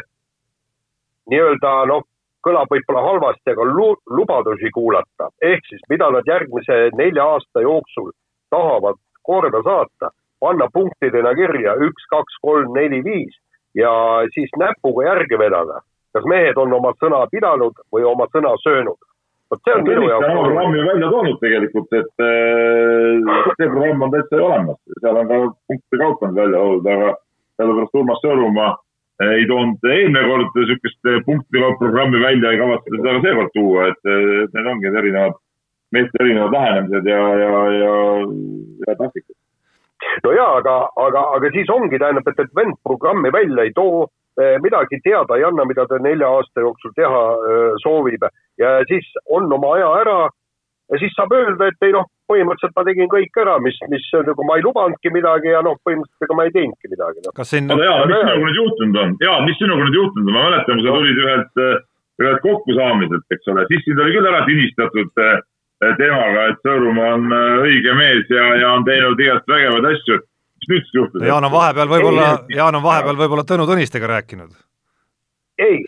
nii-öelda 1.33 1.73
noh, 1.91 2.07
kõlab 2.47 2.71
võib-olla 2.73 3.03
halvasti, 3.05 3.53
aga 3.53 3.67
lu-, 3.69 4.01
lubadusi 4.19 4.71
kuulata. 4.75 5.31
ehk 5.43 5.67
siis, 5.69 5.83
mida 5.91 6.11
nad 6.15 6.29
järgmise 6.29 6.79
nelja 7.01 7.27
aasta 7.35 7.65
jooksul 7.65 8.13
tahavad 8.51 8.97
korda 9.23 9.61
saata, 9.65 10.11
panna 10.41 10.69
punktidena 10.73 11.35
kirja 11.35 11.77
üks, 11.89 12.09
kaks, 12.11 12.41
kolm, 12.43 12.73
neli, 12.77 13.03
viis 13.05 13.37
ja 13.75 13.91
siis 14.35 14.51
näpuga 14.57 15.05
järgi 15.11 15.39
vedada. 15.39 15.81
kas 16.13 16.25
mehed 16.25 16.57
on 16.57 16.73
oma 16.73 16.95
sõna 17.03 17.27
pidanud 17.31 17.77
või 17.93 18.05
oma 18.09 18.27
sõna 18.33 18.55
söönud 18.65 19.08
vot 19.51 19.63
see 19.65 19.75
on 19.75 19.87
minu 19.87 20.09
jaoks. 20.09 20.27
programmi 20.27 20.83
välja 20.89 21.11
toonud 21.13 21.39
tegelikult, 21.41 21.97
et 22.01 22.25
äh, 22.25 23.55
see 23.57 23.71
programm 23.71 24.05
on 24.05 24.13
täitsa 24.13 24.43
olemas, 24.49 24.79
seal 25.01 25.21
on 25.23 25.31
ka 25.31 25.41
punktide 25.71 26.03
kaupa 26.03 26.29
nüüd 26.29 26.43
välja 26.43 26.61
toodud, 26.61 26.91
aga 26.95 27.09
sellepärast 27.59 27.99
Urmas 28.01 28.23
Sõõrumaa 28.25 28.71
äh, 29.23 29.35
ei 29.39 29.49
toonud 29.51 29.91
eelmine 29.95 30.25
kord 30.29 30.61
niisugust 30.61 31.11
äh, 31.13 31.19
kaupa 31.27 31.75
programmi 31.81 32.23
välja, 32.25 32.53
ei 32.53 32.63
kavatse 32.63 32.95
seda 32.95 33.17
ka 33.17 33.25
seekord 33.27 33.55
tuua, 33.57 33.89
et 33.93 34.13
need 34.13 34.73
ongi 34.75 34.89
need 34.89 35.01
erinevad, 35.03 35.41
meeste 35.97 36.25
erinevad 36.25 36.57
lähenemised 36.59 37.13
ja, 37.15 37.25
ja, 37.43 37.65
ja, 37.79 37.97
ja 38.87 38.99
taktikad. 39.01 39.37
no 40.25 40.37
jaa, 40.37 40.53
aga, 40.61 40.79
aga, 41.09 41.27
aga 41.41 41.57
siis 41.57 41.73
ongi, 41.73 41.97
tähendab, 41.97 42.29
et, 42.29 42.45
et 42.45 42.57
vend 42.57 42.77
programmi 42.85 43.33
välja 43.33 43.65
ei 43.65 43.77
too 43.77 44.07
midagi 44.63 45.01
teada 45.03 45.37
ei 45.37 45.45
anna, 45.47 45.65
mida 45.67 45.87
ta 45.91 45.99
nelja 46.03 46.29
aasta 46.31 46.63
jooksul 46.63 46.95
teha 46.97 47.23
eh, 47.51 47.73
soovib. 47.83 48.27
Ja 48.59 48.79
siis 48.91 49.07
on 49.35 49.51
oma 49.53 49.75
aja 49.77 49.89
ära 50.03 50.19
ja 50.93 51.01
siis 51.03 51.13
saab 51.17 51.35
öelda, 51.37 51.69
et 51.69 51.87
ei 51.87 51.93
noh, 51.95 52.07
põhimõtteliselt 52.31 52.77
ma 52.77 52.85
tegin 52.87 53.11
kõik 53.13 53.41
ära, 53.43 53.59
mis, 53.65 53.77
mis 53.93 54.07
nagu 54.15 54.47
ma 54.47 54.57
ei 54.59 54.65
lubanudki 54.65 55.13
midagi 55.15 55.53
ja 55.53 55.61
noh, 55.65 55.77
põhimõtteliselt 55.85 56.29
ega 56.29 56.39
ma 56.39 56.47
ei 56.49 56.55
teinudki 56.55 56.93
midagi 56.93 57.25
no.. 57.25 57.35
kas 57.37 57.53
siin 57.53 57.69
aga 57.75 57.89
jaa, 57.89 58.01
mis 58.07 58.17
sinuga 58.23 58.47
nüüd 58.47 58.63
juhtunud 58.63 59.03
on? 59.03 59.15
jaa, 59.27 59.37
mis 59.45 59.61
sinuga 59.61 59.87
nüüd 59.87 60.01
juhtunud 60.01 60.31
on, 60.31 60.35
ma 60.39 60.47
mäletan, 60.49 60.81
kui 60.81 60.87
sa 60.87 60.97
tulid 60.97 61.23
ühelt, 61.25 61.63
eh, 61.67 61.77
ühelt 62.25 62.43
kokkusaamiselt, 62.47 63.29
eks 63.37 63.53
ole, 63.53 63.69
siis 63.73 63.85
sind 63.87 64.03
oli 64.05 64.17
küll 64.17 64.33
ära 64.33 64.43
tinistatud 64.49 65.15
temaga, 65.79 66.49
et 66.51 66.65
Sõõrumaa 66.67 67.13
on 67.15 67.29
õige 67.63 67.93
mees 67.95 68.33
ja, 68.35 68.49
ja 68.59 68.73
on 68.75 68.87
teinud 68.89 69.21
igast 69.23 69.47
vägevaid 69.51 69.93
asju 69.93 70.19
nüüd 70.69 70.89
juhtus? 70.95 71.27
Jaan 71.27 71.45
on 71.45 71.53
vahepeal 71.53 71.91
võib-olla, 71.91 72.31
Jaan 72.55 72.79
on 72.79 72.85
vahepeal 72.85 73.21
võib-olla 73.21 73.45
Tõnu 73.49 73.67
Tõnistega 73.69 74.11
rääkinud. 74.11 74.57
ei, 75.59 75.81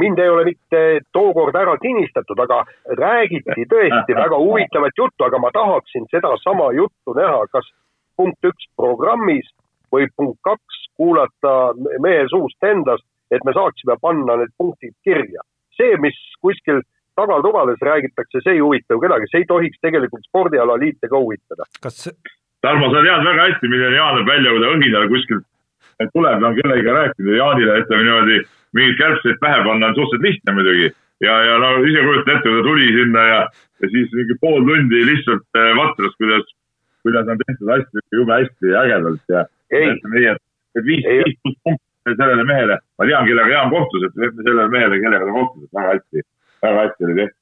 mind 0.00 0.18
ei 0.18 0.28
ole 0.32 0.44
mitte 0.48 0.82
tookord 1.12 1.56
ära 1.60 1.76
tinistatud, 1.82 2.38
aga 2.40 2.62
räägiti 2.96 3.66
tõesti 3.68 4.16
väga 4.16 4.38
huvitavat 4.40 4.96
juttu, 4.96 5.24
aga 5.24 5.38
ma 5.38 5.50
tahaksin 5.52 6.08
sedasama 6.10 6.72
juttu 6.72 7.14
näha, 7.18 7.42
kas 7.52 7.68
punkt 8.16 8.48
üks 8.48 8.70
programmis 8.76 9.50
või 9.92 10.08
punkt 10.16 10.40
kaks 10.42 10.80
kuulata 10.96 11.54
mehe 12.00 12.24
suust 12.32 12.64
endast, 12.64 13.04
et 13.30 13.44
me 13.44 13.52
saaksime 13.52 13.98
panna 14.00 14.38
need 14.40 14.54
punktid 14.58 14.96
kirja. 15.04 15.44
see, 15.78 15.94
mis 16.02 16.16
kuskil 16.42 16.80
tagatubades 17.14 17.78
räägitakse, 17.86 18.40
see 18.42 18.56
ei 18.56 18.62
huvita 18.64 18.96
ju 18.96 19.02
kedagi, 19.04 19.28
see 19.30 19.44
ei 19.44 19.46
tohiks 19.46 19.78
tegelikult 19.84 20.24
spordialaliite 20.26 21.10
ka 21.12 21.20
huvitada. 21.22 21.68
kas 21.82 22.08
Tarmo, 22.64 22.90
sa 22.90 23.02
tead 23.06 23.22
väga 23.22 23.44
hästi, 23.46 23.68
milline 23.70 23.94
Jaan 23.94 24.16
näeb 24.18 24.30
välja, 24.32 24.52
kui 24.52 24.62
ta 24.62 24.70
õhinal 24.74 25.10
kuskilt. 25.12 25.44
Tuleb, 26.14 26.40
ta 26.40 26.48
on 26.48 26.56
kellegagi 26.56 26.94
rääkinud 26.94 27.30
ja 27.30 27.38
Jaanile 27.38 27.76
ütleme 27.82 28.06
niimoodi 28.06 28.38
mingeid 28.76 28.98
kärbseid 28.98 29.38
pähe 29.42 29.62
panna 29.66 29.90
on 29.90 29.96
suhteliselt 29.96 30.26
lihtne 30.26 30.54
muidugi. 30.54 30.90
ja, 31.26 31.34
ja 31.48 31.56
no 31.58 31.70
ise 31.82 32.02
kujutan 32.06 32.36
ette, 32.36 32.48
kui 32.48 32.58
ta 32.58 32.66
tuli 32.66 32.88
sinna 32.94 33.24
ja, 33.26 33.40
ja 33.82 33.90
siis 33.94 34.12
mingi 34.14 34.36
pool 34.42 34.60
tundi 34.68 35.00
lihtsalt 35.08 35.58
äh, 35.58 35.72
vatras, 35.78 36.14
kuidas, 36.22 36.52
kuidas 37.02 37.32
on 37.32 37.40
tehtud 37.42 37.72
asju 37.76 38.04
jube 38.20 38.36
hästi 38.36 38.70
ja 38.74 38.84
ägedalt 38.84 39.34
ja 39.34 39.44
et, 39.70 40.06
et 40.78 40.84
viis, 40.86 41.02
viis 41.02 41.40
pluss 41.42 41.58
punkti 41.66 42.14
sellele 42.14 42.46
mehele, 42.46 42.78
ma 42.98 43.10
tean, 43.10 43.26
kellega 43.26 43.54
Jaan 43.54 43.74
kohtus, 43.74 44.06
et 44.06 44.22
sellele 44.22 44.68
mehele, 44.74 45.02
kellega 45.02 45.26
ta 45.26 45.34
kohtus, 45.40 45.66
et 45.66 45.80
väga 45.80 45.96
hästi, 45.96 46.26
väga 46.62 46.86
hästi 46.86 47.08
oli 47.08 47.18
tehtud 47.22 47.37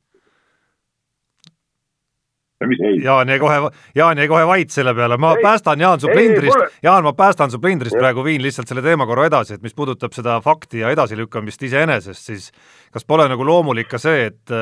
Jaan 3.05 3.29
jäi 3.29 3.39
kohe, 3.39 3.57
Jaan 3.95 4.19
jäi 4.19 4.29
kohe 4.29 4.47
vait 4.49 4.71
selle 4.73 4.95
peale, 4.97 5.19
ma 5.21 5.35
ei, 5.37 5.43
päästan 5.45 5.81
Jaan 5.81 6.01
su 6.01 6.09
plindrist, 6.09 6.79
Jaan, 6.83 7.05
ma 7.05 7.13
päästan 7.13 7.51
su 7.53 7.61
plindrist 7.61 7.99
praegu, 7.99 8.25
viin 8.25 8.41
lihtsalt 8.43 8.71
selle 8.71 8.83
teema 8.83 9.07
korra 9.07 9.27
edasi, 9.29 9.59
et 9.59 9.63
mis 9.67 9.77
puudutab 9.77 10.17
seda 10.17 10.39
fakti 10.41 10.81
ja 10.81 10.93
edasilükkamist 10.95 11.67
iseenesest, 11.69 12.31
siis 12.31 12.49
kas 12.95 13.05
pole 13.05 13.29
nagu 13.29 13.45
loomulik 13.45 13.93
ka 13.93 14.01
see, 14.01 14.31
et 14.31 14.57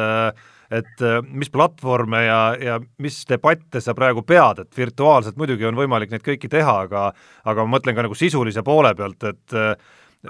et 0.74 1.02
mis 1.28 1.50
platvorme 1.52 2.24
ja, 2.24 2.38
ja 2.58 2.78
mis 2.98 3.20
debatte 3.28 3.78
sa 3.84 3.94
praegu 3.94 4.24
pead, 4.26 4.64
et 4.64 4.78
virtuaalselt 4.78 5.36
muidugi 5.38 5.68
on 5.68 5.76
võimalik 5.78 6.10
neid 6.10 6.24
kõiki 6.24 6.48
teha, 6.50 6.80
aga 6.88 7.10
aga 7.44 7.66
ma 7.66 7.76
mõtlen 7.76 7.94
ka 7.94 8.02
nagu 8.08 8.16
sisulise 8.18 8.64
poole 8.66 8.94
pealt, 8.98 9.28
et 9.28 9.54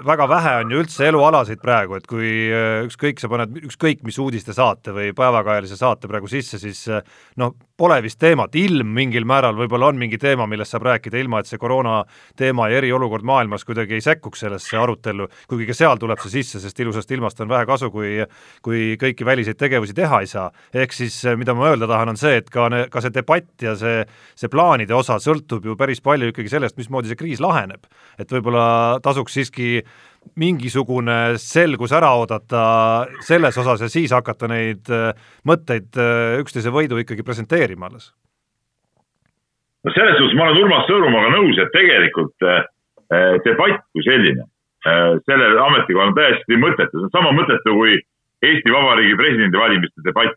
väga 0.03 0.27
vähe 0.27 0.53
on 0.61 0.71
ju 0.71 0.81
üldse 0.83 1.07
elualasid 1.07 1.61
praegu, 1.63 1.95
et 1.99 2.07
kui 2.09 2.29
äh, 2.51 2.83
ükskõik, 2.87 3.21
sa 3.21 3.29
paned 3.31 3.55
ükskõik 3.63 4.03
mis 4.07 4.17
uudiste-saate 4.19 4.93
või 4.95 5.13
päevakajalise 5.15 5.77
saate 5.79 6.09
praegu 6.11 6.27
sisse, 6.31 6.59
siis 6.61 6.83
äh, 6.91 7.05
noh, 7.39 7.55
pole 7.77 7.97
vist 8.03 8.19
teemat, 8.21 8.55
ilm 8.55 8.93
mingil 8.95 9.25
määral 9.27 9.55
võib-olla 9.57 9.89
on 9.91 9.97
mingi 9.99 10.17
teema, 10.21 10.47
millest 10.47 10.71
saab 10.71 10.85
rääkida, 10.87 11.19
ilma 11.19 11.41
et 11.41 11.49
see 11.49 11.59
koroona 11.59 11.97
teema 12.39 12.69
ja 12.71 12.79
eriolukord 12.79 13.25
maailmas 13.27 13.65
kuidagi 13.67 13.97
ei 13.97 14.05
sekkuks 14.05 14.45
sellesse 14.45 14.79
arutellu, 14.79 15.27
kuigi 15.51 15.67
ka 15.67 15.75
seal 15.75 15.99
tuleb 15.99 16.21
see 16.23 16.37
sisse, 16.37 16.61
sest 16.63 16.79
ilusast 16.79 17.11
ilmast 17.11 17.43
on 17.43 17.51
vähe 17.51 17.67
kasu, 17.67 17.91
kui 17.91 18.15
kui 18.65 18.95
kõiki 19.01 19.27
väliseid 19.27 19.59
tegevusi 19.59 19.93
teha 19.97 20.21
ei 20.23 20.31
saa. 20.31 20.49
ehk 20.73 20.93
siis 20.95 21.17
äh, 21.25 21.35
mida 21.37 21.53
ma 21.53 21.69
öelda 21.69 21.87
tahan, 21.87 22.13
on 22.15 22.17
see, 22.17 22.37
et 22.39 22.49
ka, 22.49 22.69
ka 22.91 23.03
see 23.03 23.13
debatt 23.13 23.61
ja 23.61 23.75
see, 23.75 24.05
see 24.35 24.51
plaanide 24.51 24.95
osa 24.95 25.19
sõltub 25.19 25.65
ju 25.65 25.75
päris 25.75 26.01
palju 26.01 26.31
ikkagi 26.31 26.49
sellest, 26.55 26.77
mismoodi 26.77 27.11
see 27.11 27.19
kriis 27.19 27.43
laheneb. 27.43 27.83
et 28.19 28.31
võib-olla 28.31 28.99
tasuks 29.03 29.35
siiski 29.35 29.83
mingisugune 30.39 31.37
selgus 31.41 31.93
ära 31.95 32.11
oodata 32.19 32.63
selles 33.25 33.57
osas 33.61 33.83
ja 33.85 33.89
siis 33.91 34.13
hakata 34.15 34.49
neid 34.51 34.89
äh, 34.91 35.11
mõtteid 35.47 35.95
äh, 35.99 36.37
üksteise 36.41 36.73
võidu 36.73 36.99
ikkagi 37.01 37.25
presenteerima 37.25 37.89
alles? 37.89 38.11
no 39.85 39.93
selles 39.95 40.17
suhtes 40.19 40.35
ma 40.37 40.49
olen 40.49 40.63
Urmas 40.63 40.89
Sõõrumaaga 40.89 41.31
nõus, 41.37 41.61
et 41.61 41.71
tegelikult 41.75 42.47
äh, 42.49 42.65
debatt 43.45 43.85
kui 43.93 44.05
selline 44.05 44.49
sellel 44.85 45.55
ametikohal 45.57 46.11
on 46.11 46.13
täiesti 46.13 46.57
mõttetu, 46.61 46.99
see 46.99 47.07
on 47.07 47.13
sama 47.13 47.31
mõttetu 47.33 47.71
kui 47.73 47.95
Eesti 48.45 48.69
Vabariigi 48.69 49.15
presidendivalimiste 49.17 50.03
debatt. 50.05 50.35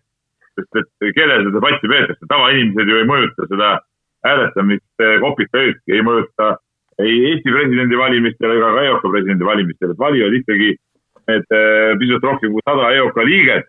sest 0.57 0.79
et 0.79 1.13
kellele 1.15 1.43
seda 1.45 1.53
debatti 1.59 1.91
peetakse, 1.91 2.29
tavainimesed 2.31 2.89
ju 2.89 2.97
ei 2.97 3.09
mõjuta 3.11 3.45
seda 3.51 3.69
hääletamist 4.25 5.05
kopita 5.21 5.61
ööski, 5.61 5.93
ei 5.99 6.07
mõjuta 6.07 6.49
ei 7.05 7.17
Eesti 7.31 7.55
presidendivalimistel 7.55 8.55
ega 8.57 8.71
ka 8.75 8.85
EOK 8.91 9.05
presidendivalimistel, 9.07 9.95
et 9.95 10.01
valivad 10.03 10.39
ikkagi 10.41 10.71
need 11.29 11.53
äh, 11.55 11.93
pisut 12.01 12.25
rohkem 12.25 12.55
kui 12.55 12.65
sada 12.67 12.93
EOK 12.97 13.21
liiget. 13.29 13.69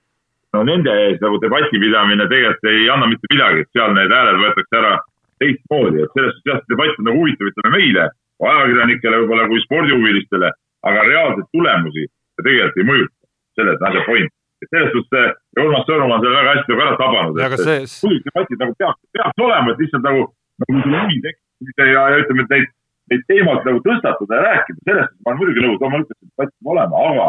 no 0.53 0.63
nende 0.65 0.89
ees 0.89 1.19
nagu 1.21 1.38
debati 1.41 1.77
pidamine 1.77 2.25
tegelikult 2.25 2.71
ei 2.71 2.88
anna 2.89 3.05
mitte 3.09 3.27
midagi, 3.29 3.62
et 3.62 3.69
seal 3.77 3.91
need 3.93 4.13
hääled 4.15 4.39
võetakse 4.41 4.79
ära 4.79 4.95
teistmoodi, 5.39 6.01
et 6.01 6.15
selles 6.15 6.33
suhtes 6.39 6.50
jah, 6.50 6.63
debatt 6.71 6.98
on 6.98 7.05
nagu 7.05 7.21
huvitav, 7.21 7.51
ütleme 7.51 7.74
meile, 7.75 8.07
ajakirjanikele 8.50 9.19
võib-olla 9.21 9.45
kui 9.51 9.62
spordihuvilistele, 9.67 10.50
aga 10.89 11.05
reaalseid 11.12 11.51
tulemusi 11.53 12.07
see 12.07 12.48
tegelikult 12.48 12.81
ei 12.81 12.89
mõjuta. 12.89 13.15
selles 13.59 13.77
on 13.81 13.88
asja 13.89 14.03
point. 14.07 14.33
et 14.63 14.69
selles 14.74 14.91
suhtes 14.95 15.21
äh, 15.21 15.63
Urmas 15.63 15.86
Sõõrumaa 15.88 16.17
on 16.17 16.25
selle 16.25 16.39
väga 16.39 16.55
hästi 16.55 16.79
ära 16.79 16.98
tabanud, 17.03 17.39
et 17.45 17.62
see... 17.62 18.19
debatid 18.25 18.59
nagu 18.63 18.75
peaks, 18.81 19.00
peaks 19.13 19.45
olema, 19.45 19.71
et 19.71 19.86
lihtsalt 19.86 20.05
nagu, 20.09 20.25
nagu 20.65 20.81
huvi 20.81 21.21
tekkida 21.27 21.88
ja, 21.93 22.01
ja 22.09 22.19
ütleme, 22.24 22.48
et 22.48 22.55
neid 22.55 22.67
neid 23.12 23.25
teemasid 23.32 23.68
nagu 23.68 23.82
tõstatada 23.86 24.38
ja 24.38 24.46
rääkida, 24.46 24.86
sellest 24.88 25.13
ma 25.20 25.32
olen 25.32 25.39
muidugi 25.42 25.66
nõus, 25.66 25.82
loomulikult 25.82 26.18
see 26.18 26.30
debatt 26.30 26.54
peab 26.56 26.72
olema, 26.74 27.04
aga, 27.10 27.28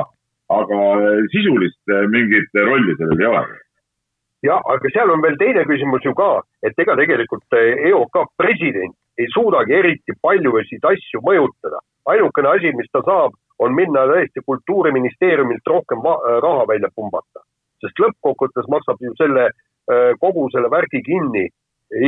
aga 0.60 0.78
sisulist 1.34 1.92
eh, 1.94 2.06
mingit 2.14 2.62
rolli 2.68 2.96
sellel 2.98 3.22
ei 3.24 3.28
ole. 3.30 3.42
jah, 4.48 4.64
aga 4.74 4.92
seal 4.94 5.12
on 5.12 5.22
veel 5.24 5.36
teine 5.40 5.66
küsimus 5.68 6.06
ju 6.06 6.14
ka, 6.16 6.30
et 6.64 6.82
ega 6.84 6.96
tegelikult 7.00 7.58
EOK 7.60 8.20
president 8.40 8.96
ei 9.20 9.28
suudagi 9.34 9.76
eriti 9.76 10.16
paljusid 10.22 10.84
asju 10.92 11.22
mõjutada. 11.26 11.80
ainukene 12.10 12.48
asi, 12.48 12.72
mis 12.76 12.88
ta 12.92 13.02
saab, 13.04 13.36
on 13.60 13.74
minna 13.76 14.06
tõesti 14.08 14.40
kultuuriministeeriumilt 14.46 15.66
rohkem 15.68 16.00
raha 16.44 16.64
välja 16.68 16.88
pumbata, 16.94 17.44
sest 17.84 18.00
lõppkokkuvõttes 18.00 18.70
maksab 18.72 19.02
ju 19.04 19.12
selle 19.20 19.50
kogu 20.22 20.46
selle 20.54 20.70
värgi 20.72 21.02
kinni 21.04 21.44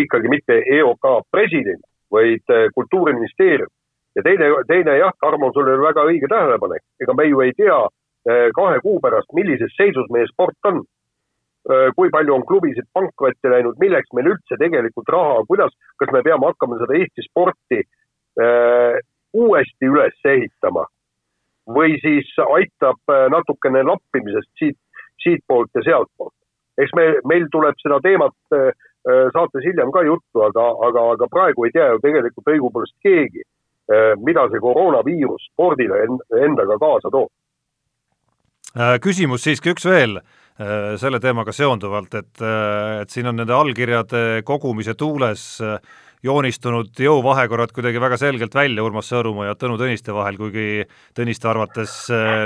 ikkagi 0.02 0.28
mitte 0.28 0.62
EOK 0.78 1.06
president, 1.30 1.82
vaid 2.12 2.44
äh, 2.50 2.68
Kultuuriministeerium. 2.74 3.68
ja 4.16 4.22
teine, 4.22 4.50
teine 4.68 4.96
jah, 4.98 5.12
Tarmo, 5.20 5.48
sul 5.52 5.68
oli 5.72 5.80
väga 5.86 6.04
õige 6.04 6.28
tähelepanek, 6.28 6.82
ega 7.00 7.14
me 7.16 7.24
ju 7.30 7.40
ei 7.40 7.54
tea 7.56 7.78
äh, 7.80 8.48
kahe 8.56 8.80
kuu 8.84 8.98
pärast, 9.00 9.32
millises 9.32 9.72
seisus 9.76 10.10
meie 10.12 10.28
sport 10.28 10.68
on. 10.68 10.82
Äh, 11.70 11.88
kui 11.96 12.10
palju 12.12 12.34
on 12.34 12.44
klubisid 12.46 12.88
pankrotti 12.92 13.48
läinud, 13.48 13.78
milleks 13.80 14.12
meil 14.12 14.34
üldse 14.34 14.58
tegelikult 14.60 15.08
raha, 15.14 15.40
kuidas, 15.48 15.72
kas 15.96 16.12
me 16.12 16.22
peame 16.26 16.50
hakkama 16.50 16.80
seda 16.82 16.98
Eesti 16.98 17.24
sporti 17.30 17.80
äh, 17.80 19.00
uuesti 19.32 19.88
üles 19.88 20.28
ehitama 20.34 20.84
või 21.72 21.94
siis 22.02 22.26
aitab 22.42 23.12
natukene 23.30 23.84
lappimisest 23.86 24.50
siit, 24.58 24.76
siitpoolt 25.22 25.70
ja 25.78 25.84
sealtpoolt. 25.86 26.34
eks 26.82 26.90
me, 26.98 27.04
meil 27.30 27.46
tuleb 27.54 27.78
seda 27.78 28.00
teemat 28.02 28.34
saates 29.34 29.64
hiljem 29.66 29.90
ka 29.94 30.04
juttu, 30.06 30.42
aga, 30.46 30.66
aga, 30.88 31.06
aga 31.16 31.28
praegu 31.30 31.66
ei 31.66 31.72
tea 31.74 31.88
ju 31.90 32.02
tegelikult 32.04 32.52
õigupoolest 32.54 32.94
keegi, 33.02 33.42
äh, 33.90 34.12
mida 34.22 34.46
see 34.50 34.62
koroonaviirus 34.62 35.48
spordile 35.52 36.04
endaga 36.42 36.78
kaasa 36.82 37.10
toob. 37.10 37.32
Äh, 38.76 38.96
küsimus 39.02 39.44
siiski 39.46 39.74
üks 39.74 39.88
veel 39.88 40.20
selle 41.00 41.18
teemaga 41.18 41.50
seonduvalt, 41.56 42.12
et, 42.14 42.42
et 43.00 43.10
siin 43.10 43.26
on 43.26 43.38
nende 43.40 43.54
allkirjade 43.56 44.42
kogumise 44.46 44.92
tuules 45.00 45.42
joonistunud 46.22 47.00
jõuvahekorrad 47.02 47.72
kuidagi 47.74 48.00
väga 48.02 48.16
selgelt 48.20 48.54
välja 48.54 48.84
Urmas 48.84 49.08
Sõõrumaa 49.10 49.48
ja 49.48 49.56
Tõnu 49.58 49.74
Tõniste 49.80 50.14
vahel, 50.14 50.38
kuigi 50.38 50.84
Tõniste 51.18 51.48
arvates 51.50 51.96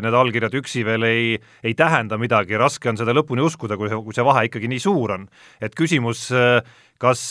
need 0.04 0.16
allkirjad 0.16 0.56
üksi 0.56 0.84
veel 0.86 1.04
ei, 1.04 1.36
ei 1.62 1.76
tähenda 1.76 2.16
midagi, 2.20 2.56
raske 2.56 2.88
on 2.88 2.96
seda 2.96 3.12
lõpuni 3.16 3.44
uskuda, 3.44 3.76
kui 3.76 3.92
kui 3.92 4.16
see 4.16 4.24
vahe 4.24 4.46
ikkagi 4.48 4.70
nii 4.72 4.80
suur 4.80 5.12
on. 5.12 5.26
et 5.60 5.74
küsimus, 5.76 6.30
kas 6.98 7.22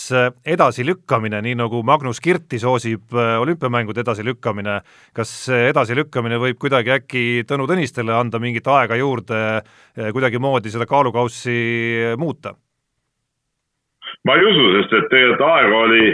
edasilükkamine, 0.45 1.41
nii 1.41 1.55
nagu 1.57 1.81
Magnus 1.83 2.21
Kirti 2.21 2.59
soosib 2.61 3.13
olümpiamängude 3.13 4.03
edasilükkamine, 4.05 4.79
kas 5.13 5.49
edasilükkamine 5.49 6.37
võib 6.41 6.59
kuidagi 6.61 6.93
äkki 6.99 7.23
Tõnu 7.49 7.65
Tõnistele 7.69 8.13
anda 8.13 8.39
mingit 8.39 8.67
aega 8.67 8.99
juurde, 9.01 9.41
kuidagimoodi 9.95 10.69
seda 10.69 10.85
kaalukaussi 10.85 11.57
muuta? 12.21 12.53
ma 14.25 14.33
ei 14.37 14.45
usu, 14.49 14.65
sest 14.77 14.93
et 14.97 15.09
tegelikult 15.11 15.45
aega 15.45 15.81
oli, 15.85 16.05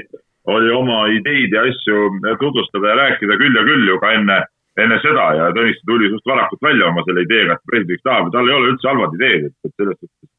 oli 0.49 0.71
oma 0.73 1.05
ideid 1.13 1.53
ja 1.53 1.61
asju 1.69 2.09
tutvustada 2.39 2.89
ja 2.89 2.95
rääkida 2.95 3.37
küll 3.37 3.55
ja 3.55 3.63
küll 3.67 3.87
ju 3.87 3.99
ka 4.01 4.13
enne, 4.17 4.37
enne 4.81 4.97
seda 5.03 5.27
ja 5.37 5.49
Tõniste 5.55 5.85
tuli 5.85 6.09
suht 6.09 6.25
varakult 6.25 6.61
välja 6.65 6.89
oma 6.89 7.03
selle 7.05 7.25
ideega, 7.27 7.57
et 7.57 7.69
presidendiks 7.69 8.05
tahab 8.07 8.29
ja 8.29 8.35
tal 8.35 8.49
ei 8.49 8.55
ole 8.57 8.71
üldse 8.73 8.89
halvad 8.89 9.17
ideed, 9.19 9.49
et, 9.49 9.57
et 9.67 9.73
selles 9.77 9.99
suhtes 9.99 10.29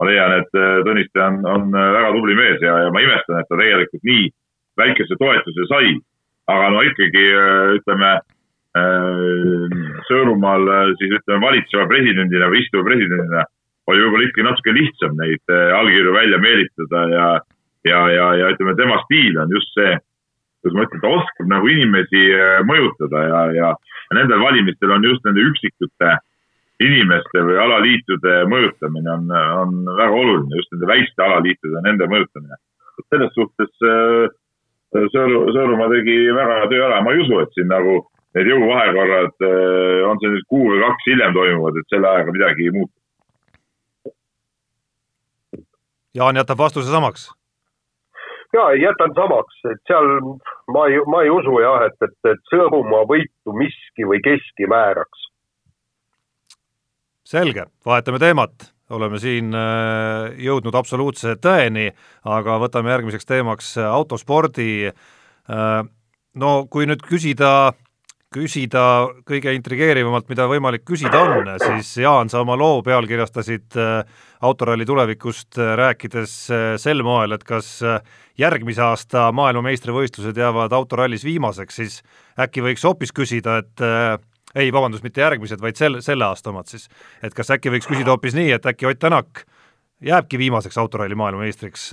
ma 0.00 0.08
leian, 0.08 0.36
et 0.40 0.60
äh, 0.60 0.76
Tõniste 0.88 1.24
on, 1.26 1.40
on 1.54 1.72
väga 1.76 2.12
tubli 2.16 2.38
mees 2.38 2.64
ja, 2.64 2.78
ja 2.86 2.92
ma 2.94 3.04
imestan, 3.04 3.40
et 3.40 3.50
ta 3.50 3.60
tegelikult 3.60 4.08
nii 4.08 4.28
väikese 4.80 5.18
toetuse 5.20 5.68
sai. 5.70 5.96
aga 6.52 6.70
no 6.74 6.80
ikkagi 6.82 7.26
äh, 7.38 7.74
ütleme 7.78 8.12
äh, 8.78 9.80
Sõõrumaal 10.08 10.94
siis 10.98 11.12
ütleme 11.20 11.44
valitseva 11.44 11.86
presidendina 11.90 12.48
või 12.50 12.64
istuva 12.64 12.88
presidendina 12.88 13.44
oli 13.90 14.02
võib-olla 14.04 14.26
ikkagi 14.28 14.46
natuke 14.46 14.74
lihtsam 14.76 15.16
neid 15.18 15.52
äh, 15.52 15.70
allkirju 15.78 16.14
välja 16.14 16.38
meelitada 16.42 17.02
ja, 17.12 17.26
ja, 17.84 18.00
ja, 18.10 18.26
ja 18.34 18.50
ütleme, 18.54 18.74
tema 18.78 18.98
stiil 19.06 19.38
on 19.42 19.52
just 19.54 19.72
see, 19.76 19.94
kuidas 20.62 20.76
ma 20.76 20.84
ütlen, 20.86 21.02
ta 21.02 21.14
oskab 21.18 21.48
nagu 21.50 21.70
inimesi 21.70 22.26
äh, 22.36 22.58
mõjutada 22.68 23.24
ja, 23.28 23.40
ja, 23.56 23.72
ja 24.10 24.18
nendel 24.18 24.42
valimistel 24.42 24.94
on 24.94 25.08
just 25.08 25.24
nende 25.26 25.44
üksikute 25.50 26.18
inimeste 26.82 27.42
või 27.46 27.58
alaliitude 27.62 28.38
mõjutamine 28.50 29.10
on, 29.16 29.26
on 29.32 29.74
väga 29.98 30.14
oluline, 30.18 30.56
just 30.58 30.72
nende 30.74 30.88
väikeste 30.90 31.26
alaliitude, 31.26 31.82
nende 31.86 32.08
mõjutamine. 32.10 32.62
selles 33.10 33.34
suhtes 33.38 33.88
äh, 33.88 34.30
Sõõru, 34.92 35.46
Sõõrumaa 35.56 35.88
tegi 35.88 36.14
väga 36.36 36.66
töö 36.68 36.82
ära, 36.84 36.98
ma 37.00 37.14
ei 37.14 37.22
usu, 37.22 37.38
et 37.40 37.54
siin 37.56 37.70
nagu 37.72 37.94
need 38.36 38.50
jõuvahekorrad, 38.50 39.38
on 40.04 40.18
see 40.20 40.32
nüüd 40.34 40.44
kuu 40.52 40.66
või 40.68 40.82
kaks 40.82 41.06
hiljem 41.08 41.32
toimuvad, 41.32 41.78
et 41.80 41.94
selle 41.94 42.10
ajaga 42.10 42.34
midagi 42.36 42.66
ei 42.66 42.74
muutu 42.76 42.92
Jaan 46.14 46.36
jätab 46.36 46.58
vastuse 46.58 46.92
samaks? 46.92 47.30
Ja 48.52 48.64
jätan 48.76 49.14
samaks, 49.16 49.58
et 49.72 49.80
seal 49.88 50.08
ma 50.74 50.86
ei, 50.90 51.00
ma 51.10 51.22
ei 51.24 51.30
usu 51.32 51.58
jah, 51.62 51.86
et, 51.88 51.96
et, 52.04 52.18
et 52.32 52.42
Sõõrumaa 52.52 53.06
võitu 53.08 53.56
miski 53.56 54.08
või 54.08 54.20
keski 54.24 54.68
määraks. 54.70 55.28
selge, 57.32 57.64
vahetame 57.86 58.18
teemat, 58.20 58.66
oleme 58.92 59.18
siin 59.18 59.54
äh, 59.56 60.34
jõudnud 60.36 60.74
absoluutse 60.76 61.36
tõeni, 61.40 61.88
aga 62.28 62.58
võtame 62.60 62.92
järgmiseks 62.92 63.24
teemaks 63.24 63.76
autospordi. 63.80 64.92
Äh, 64.92 65.78
no 66.34 66.50
kui 66.68 66.86
nüüd 66.86 67.00
küsida 67.08 67.72
küsida 68.32 68.82
kõige 69.28 69.52
intrigeerivamalt, 69.56 70.26
mida 70.30 70.46
võimalik 70.50 70.84
küsida 70.88 71.20
on, 71.20 71.50
siis 71.62 71.92
Jaan, 72.02 72.30
sa 72.32 72.40
oma 72.42 72.56
loo 72.58 72.80
pealkirjastasid 72.84 73.76
äh, 73.78 74.24
autoralli 74.44 74.86
tulevikust 74.88 75.60
äh, 75.60 75.74
rääkides 75.78 76.34
äh, 76.50 76.64
sel 76.80 77.04
moel, 77.06 77.36
et 77.36 77.44
kas 77.46 77.74
järgmise 78.40 78.82
aasta 78.86 79.28
maailmameistrivõistlused 79.36 80.38
jäävad 80.38 80.72
autorallis 80.72 81.24
viimaseks, 81.28 81.80
siis 81.82 81.98
äkki 82.40 82.64
võiks 82.64 82.84
hoopis 82.88 83.12
küsida, 83.12 83.58
et 83.60 83.82
ei, 84.56 84.70
vabandust, 84.72 85.04
mitte 85.04 85.20
järgmised, 85.20 85.60
vaid 85.60 85.76
sel, 85.76 86.00
selle 86.04 86.24
aasta 86.24 86.50
omad 86.50 86.70
siis. 86.72 86.88
et 87.22 87.34
kas 87.36 87.52
äkki 87.52 87.72
võiks 87.74 87.88
küsida 87.90 88.14
hoopis 88.14 88.36
nii, 88.38 88.50
et 88.56 88.66
äkki 88.66 88.88
Ott 88.88 89.02
Tänak 89.04 89.44
jääbki 90.02 90.40
viimaseks 90.40 90.78
autoralli 90.80 91.14
maailmameistriks, 91.14 91.90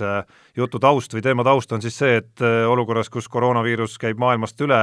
jutu 0.56 0.80
taust 0.82 1.12
või 1.14 1.22
teema 1.22 1.44
taust 1.46 1.72
on 1.72 1.84
siis 1.84 2.00
see, 2.00 2.16
et 2.24 2.42
olukorras, 2.66 3.12
kus 3.12 3.28
koroonaviirus 3.28 4.00
käib 4.02 4.18
maailmast 4.18 4.60
üle, 4.64 4.80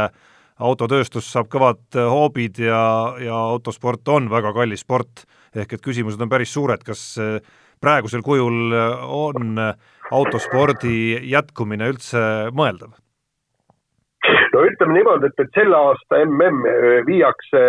autotööstus 0.59 1.27
saab 1.31 1.49
kõvad 1.53 1.97
hoobid 1.97 2.59
ja, 2.63 2.81
ja 3.21 3.37
autosport 3.53 4.07
on 4.09 4.29
väga 4.31 4.53
kallis 4.55 4.85
sport, 4.85 5.25
ehk 5.55 5.77
et 5.77 5.83
küsimused 5.85 6.21
on 6.21 6.31
päris 6.31 6.53
suured, 6.53 6.83
kas 6.85 7.17
praegusel 7.81 8.23
kujul 8.25 8.73
on 8.73 9.59
autospordi 10.11 11.29
jätkumine 11.29 11.91
üldse 11.93 12.21
mõeldav? 12.57 12.95
no 14.53 14.63
ütleme 14.65 14.97
niimoodi, 14.97 15.29
et, 15.29 15.41
et 15.43 15.57
selle 15.57 15.77
aasta 15.77 16.21
mm 16.25 16.67
viiakse, 17.07 17.63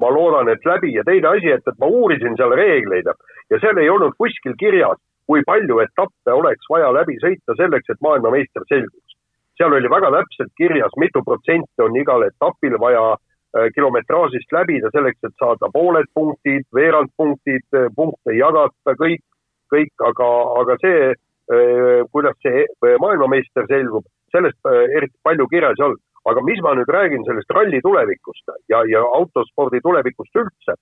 ma 0.00 0.10
loodan, 0.14 0.50
et 0.52 0.64
läbi 0.66 0.92
ja 0.94 1.04
teine 1.06 1.34
asi, 1.34 1.50
et, 1.52 1.64
et 1.66 1.78
ma 1.82 1.88
uurisin 1.90 2.36
seal 2.38 2.54
reegleid 2.58 3.08
ja 3.50 3.60
seal 3.62 3.78
ei 3.82 3.90
olnud 3.92 4.14
kuskil 4.18 4.54
kirjas, 4.60 5.00
kui 5.26 5.44
palju 5.46 5.80
etappe 5.84 6.34
oleks 6.34 6.68
vaja 6.70 6.92
läbi 6.94 7.18
sõita 7.22 7.56
selleks, 7.58 7.90
et 7.90 8.00
maailmameister 8.04 8.66
selguks. 8.68 9.11
Seal 9.58 9.74
oli 9.76 9.90
väga 9.90 10.10
täpselt 10.16 10.52
kirjas, 10.56 10.94
mitu 11.00 11.22
protsenti 11.26 11.84
on 11.84 11.96
igal 11.96 12.24
etapil 12.26 12.78
vaja 12.80 13.02
äh, 13.12 13.68
kilometraažist 13.74 14.54
läbida 14.56 14.90
selleks, 14.94 15.20
et 15.26 15.34
saada 15.42 15.70
pooled 15.74 16.08
punktid, 16.14 16.64
veerand 16.74 17.12
punktid, 17.16 17.66
äh, 17.76 17.90
punkte 17.96 18.36
jagata, 18.36 18.96
kõik, 19.02 19.24
kõik, 19.72 19.92
aga, 20.08 20.30
aga 20.62 20.78
see, 20.84 21.12
äh, 21.12 22.00
kuidas 22.14 22.38
see 22.44 22.64
maailmameister 23.02 23.68
selgub, 23.70 24.08
sellest 24.32 24.72
eriti 24.96 25.18
palju 25.22 25.46
kirjas 25.52 25.78
ei 25.80 25.86
olnud. 25.90 26.02
aga 26.30 26.38
mis 26.46 26.60
ma 26.62 26.70
nüüd 26.78 26.86
räägin 26.86 27.24
sellest 27.26 27.50
ralli 27.50 27.80
tulevikust 27.82 28.52
ja, 28.70 28.84
ja 28.86 29.00
autospordi 29.02 29.80
tulevikust 29.82 30.36
üldse 30.38 30.76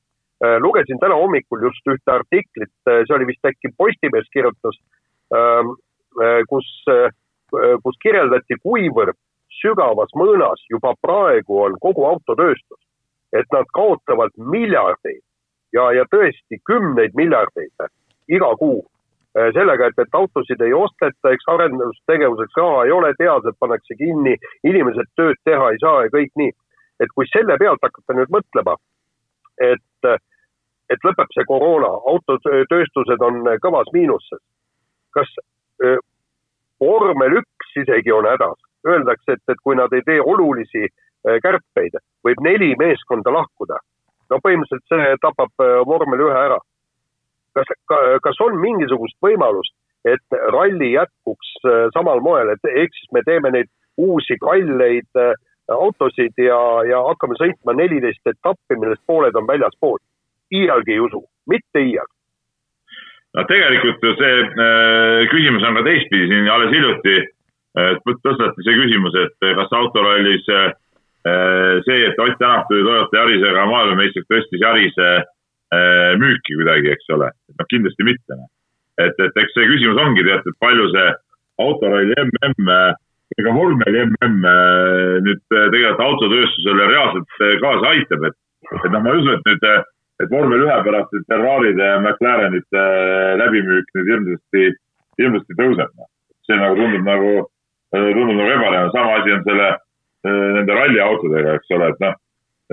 lugesin 0.60 1.00
täna 1.00 1.16
hommikul 1.16 1.62
just 1.64 1.88
ühte 1.88 2.12
artiklit, 2.12 2.72
see 2.84 3.14
oli 3.16 3.26
vist 3.28 3.48
äkki 3.48 3.72
Postimees 3.76 4.28
kirjutas, 4.32 4.76
ähm, 5.32 5.72
äh, 6.20 6.42
kus, 6.48 6.68
kus 7.84 7.98
kirjeldati, 8.02 8.58
kuivõrd 8.62 9.16
sügavas 9.60 10.12
mõõnas 10.16 10.62
juba 10.70 10.94
praegu 11.02 11.62
on 11.64 11.76
kogu 11.80 12.06
autotööstus. 12.06 12.78
et 13.32 13.46
nad 13.52 13.66
kaotavad 13.74 14.30
miljardeid 14.36 15.22
ja, 15.72 15.92
ja 15.92 16.04
tõesti 16.10 16.58
kümneid 16.66 17.14
miljardeid 17.14 17.70
iga 18.28 18.48
kuu 18.58 18.80
sellega, 19.54 19.86
et, 19.86 19.98
et 19.98 20.14
autosid 20.18 20.60
ei 20.60 20.72
osteta, 20.74 21.30
eks 21.30 21.46
arendustegevuseks 21.52 22.56
raha 22.58 22.84
ei 22.84 22.92
ole, 22.92 23.12
tehased 23.18 23.54
pannakse 23.62 23.94
kinni, 23.98 24.34
inimesed 24.66 25.12
tööd 25.16 25.38
teha 25.46 25.70
ei 25.70 25.78
saa 25.82 26.02
ja 26.06 26.10
kõik 26.14 26.32
nii. 26.36 26.50
et 27.00 27.12
kui 27.14 27.24
selle 27.32 27.56
pealt 27.56 27.80
hakata 27.82 28.16
nüüd 28.18 28.32
mõtlema, 28.34 28.74
et 29.62 30.10
et 30.90 31.06
lõpeb 31.06 31.30
see 31.32 31.46
koroona, 31.46 31.92
autotööstused 32.12 33.22
on 33.22 33.44
kõvas 33.62 33.92
miinuses. 33.94 34.42
kas 35.14 35.30
öö, 35.84 35.96
vormel 36.80 37.40
üks 37.42 37.76
isegi 37.82 38.12
on 38.12 38.28
hädas, 38.28 38.58
öeldakse, 38.88 39.36
et, 39.36 39.42
et 39.48 39.60
kui 39.64 39.76
nad 39.76 39.92
ei 39.92 40.04
tee 40.06 40.20
olulisi 40.20 40.88
kärpeid, 41.44 41.98
võib 42.24 42.40
neli 42.44 42.72
meeskonda 42.80 43.32
lahkuda. 43.32 43.76
no 44.30 44.38
põhimõtteliselt 44.44 44.92
see 44.92 45.16
tapab 45.20 45.64
vormel 45.86 46.22
ühe 46.28 46.38
ära. 46.46 46.58
kas, 47.54 47.72
kas 48.22 48.40
on 48.40 48.56
mingisugust 48.60 49.16
võimalust, 49.22 49.74
et 50.04 50.38
ralli 50.54 50.92
jätkuks 50.94 51.52
samal 51.94 52.20
moel, 52.24 52.54
et 52.54 52.72
ehk 52.72 52.94
siis 52.96 53.12
me 53.12 53.22
teeme 53.26 53.50
neid 53.50 53.68
uusi 53.98 54.38
kalleid 54.40 55.24
autosid 55.68 56.32
ja, 56.40 56.60
ja 56.88 57.02
hakkame 57.10 57.36
sõitma 57.36 57.76
neliteist 57.76 58.26
etappi, 58.26 58.78
millest 58.78 59.04
pooled 59.06 59.36
on 59.36 59.46
väljaspool 59.46 59.98
iialgi 60.54 60.92
ei 60.96 61.00
usu, 61.00 61.22
mitte 61.50 61.82
iial. 61.82 62.08
No 63.40 63.48
tegelikult 63.48 64.04
ju 64.04 64.14
see 64.20 64.36
äh, 64.44 65.26
küsimus 65.32 65.64
on 65.64 65.78
ka 65.80 65.84
teistpidi, 65.86 66.28
siin 66.28 66.48
alles 66.52 66.72
hiljuti 66.74 67.16
äh, 67.24 67.92
tõstati 68.04 68.66
see 68.66 68.76
küsimus, 68.76 69.16
et 69.16 69.48
kas 69.58 69.74
autorallis 69.80 70.48
äh, 70.52 70.70
see, 71.86 72.00
et 72.06 72.20
Ott 72.20 72.38
Tänak 72.40 72.68
tuli 72.68 72.84
Toyota 72.84 73.20
Yarisega 73.20 73.66
maailmameistriks, 73.68 74.28
tõstis 74.28 74.62
Yarise 74.62 75.10
äh, 75.20 76.12
müüki 76.20 76.56
kuidagi, 76.60 76.92
eks 76.92 77.12
ole. 77.16 77.30
noh, 77.56 77.68
kindlasti 77.72 78.06
mitte. 78.06 78.36
Noh. 78.36 78.48
et, 79.00 79.16
et 79.16 79.38
eks 79.42 79.54
see 79.56 79.68
küsimus 79.70 80.00
ongi 80.00 80.26
tead, 80.26 80.44
et 80.44 80.60
palju 80.60 80.90
see 80.92 81.08
autoralli 81.64 82.16
mm 82.16 82.74
ega 83.38 83.52
vormeli 83.54 84.04
mm 84.10 84.44
äh, 84.44 85.16
nüüd 85.24 85.42
äh, 85.54 85.68
tegelikult 85.72 86.04
autotööstusele 86.06 86.88
reaalselt 86.90 87.36
äh, 87.38 87.56
kaasa 87.62 87.92
aitab, 87.94 88.26
et, 88.26 88.36
et 88.74 88.90
noh, 88.90 89.02
ma 89.04 89.14
ei 89.14 89.22
usu, 89.22 89.36
et 89.36 89.46
nüüd 89.46 89.66
et 90.20 90.30
vormel 90.30 90.64
ühe 90.66 90.78
pärast 90.84 91.12
nüüd 91.14 91.26
Ferraride 91.30 91.86
ja 91.86 92.00
McLarenite 92.00 92.80
äh, 92.80 93.36
läbimüük 93.40 93.92
nüüd 93.96 94.10
hirmsasti, 94.12 94.64
hirmsasti 95.20 95.56
tõuseb. 95.60 95.94
See 96.48 96.58
nagu 96.60 96.76
tundub 96.76 97.06
nagu, 97.06 97.30
äh, 97.94 98.10
tundub 98.16 98.36
nagu 98.36 98.50
ebareaalne, 98.56 98.92
sama 98.96 99.16
asi 99.20 99.34
on 99.36 99.46
selle, 99.46 99.70
äh, 100.26 100.42
nende 100.58 100.76
ralliautodega, 100.76 101.56
eks 101.58 101.74
ole, 101.76 101.88
et 101.94 102.04
noh, 102.04 102.18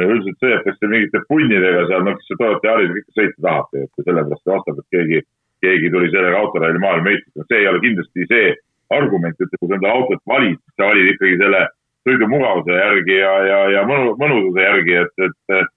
üldiselt 0.04 0.44
see, 0.44 0.54
et 0.54 0.68
kas 0.68 0.78
te 0.82 0.92
mingite 0.92 1.24
punnidega 1.32 1.88
seal, 1.90 2.06
noh, 2.06 2.20
kes 2.20 2.36
Toyota 2.36 2.74
Yarisega 2.74 3.02
ikka 3.02 3.18
sõita 3.22 3.46
tahate, 3.48 3.86
et 3.86 4.04
sellepärast 4.04 4.52
vastab, 4.52 4.84
et 4.84 4.98
keegi, 4.98 5.24
keegi 5.66 5.94
tuli 5.94 6.12
sellega 6.14 6.44
autoralli 6.44 6.84
maailmameistriks, 6.84 7.38
no 7.40 7.48
see 7.48 7.64
ei 7.64 7.72
ole 7.72 7.82
kindlasti 7.86 8.28
see 8.30 8.52
argument, 8.94 9.40
et 9.42 9.56
kui 9.58 9.72
sa 9.72 9.80
enda 9.80 9.96
autot 9.96 10.22
valid, 10.30 10.60
sa 10.76 10.92
valid 10.92 11.16
ikkagi 11.16 11.40
selle 11.40 11.64
sõidumugavuse 12.08 12.76
järgi 12.78 13.18
ja, 13.18 13.32
ja, 13.48 13.58
ja 13.74 13.82
mõnu, 13.88 14.14
mõnususe 14.22 14.64
järgi, 14.64 15.02
et, 15.02 15.26
et 15.26 15.74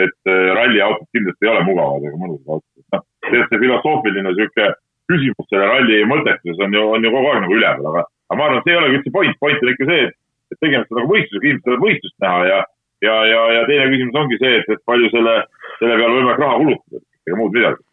et 0.00 0.30
äh, 0.30 0.48
ralliautod 0.58 1.06
kindlasti 1.14 1.46
ei 1.46 1.52
ole 1.52 1.62
mugavad 1.68 2.06
ega 2.08 2.18
mõnusad 2.18 2.56
autod. 2.56 2.84
noh, 2.94 3.46
see 3.50 3.62
filosoofiline 3.62 4.34
sihuke 4.34 4.68
küsimus 5.10 5.48
selle 5.50 5.70
ralli 5.70 6.02
mõttetuses 6.10 6.60
on 6.64 6.76
ju, 6.76 6.84
on 6.96 7.04
ju 7.04 7.12
kogu 7.14 7.30
aeg 7.30 7.42
nagu 7.44 7.56
üleval, 7.58 7.88
aga, 7.92 8.04
aga 8.30 8.38
ma 8.38 8.46
arvan, 8.48 8.60
et 8.60 8.68
see 8.68 8.74
ei 8.74 8.80
olegi 8.80 9.00
üldse 9.00 9.14
point, 9.16 9.40
point 9.40 9.64
on 9.64 9.72
ikka 9.72 9.88
see, 9.90 10.06
et, 10.08 10.16
et 10.52 10.60
tegemist 10.64 10.92
on 10.92 11.00
nagu 11.00 11.12
võistlusega, 11.12 11.48
inimesed 11.48 11.66
tahavad 11.66 11.84
võistlust 11.86 12.24
näha 12.24 12.46
ja, 12.50 12.60
ja, 13.06 13.16
ja, 13.30 13.42
ja 13.58 13.66
teine 13.70 13.90
küsimus 13.92 14.20
ongi 14.22 14.40
see, 14.42 14.54
et, 14.60 14.70
et 14.76 14.84
palju 14.90 15.10
selle, 15.12 15.34
selle 15.80 15.98
peale 16.00 16.16
võimalik 16.18 16.44
raha 16.44 16.62
kulutada, 16.62 17.04
ega 17.28 17.40
muud 17.40 17.58
midagi. 17.58 17.84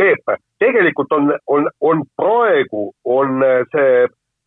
Peep, 0.00 0.32
tegelikult 0.62 1.12
on, 1.14 1.30
on, 1.52 1.68
on 1.84 2.02
praegu 2.18 2.86
on 3.04 3.44
see 3.74 3.92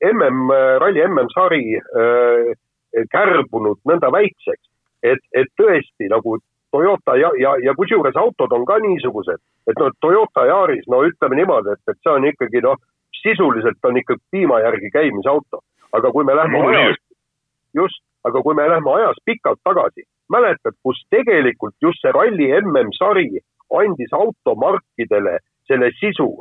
mm, 0.10 0.54
ralli 0.84 1.06
MM-sari 1.06 1.78
äh, 1.78 2.50
kärbunud 3.14 3.80
nõnda 3.90 4.10
väikseks, 4.14 4.66
et, 5.06 5.22
et 5.38 5.50
tõesti 5.60 6.10
nagu 6.12 6.40
Toyota 6.74 7.16
ja, 7.22 7.30
ja, 7.38 7.54
ja 7.62 7.76
kusjuures 7.78 8.16
autod 8.18 8.54
on 8.58 8.66
ka 8.66 8.80
niisugused, 8.82 9.42
et 9.70 9.80
noh, 9.80 9.92
Toyota 10.02 10.48
Yaris, 10.50 10.88
no 10.90 11.04
ütleme 11.06 11.38
niimoodi, 11.38 11.76
et, 11.76 11.84
et 11.92 12.00
see 12.02 12.14
on 12.14 12.26
ikkagi 12.26 12.64
noh, 12.66 12.80
sisuliselt 13.22 13.90
on 13.90 14.00
ikka 14.02 14.18
piima 14.34 14.58
järgi 14.64 14.90
käimisauto. 14.94 15.62
aga 15.94 16.10
kui 16.12 16.26
me 16.26 16.34
lähme 16.36 16.58
ajas, 16.68 16.98
just, 17.78 18.02
aga 18.26 18.42
kui 18.42 18.56
me 18.58 18.66
lähme 18.70 18.90
ajas 18.96 19.20
pikalt 19.26 19.60
tagasi, 19.64 20.08
mäletad, 20.34 20.74
kus 20.84 21.04
tegelikult 21.14 21.76
just 21.82 22.02
see 22.02 22.12
ralli 22.16 22.50
MM-sari 22.62 23.30
andis 23.78 24.16
automarkidele 24.18 25.38
selle 25.70 25.92
sisu, 26.00 26.32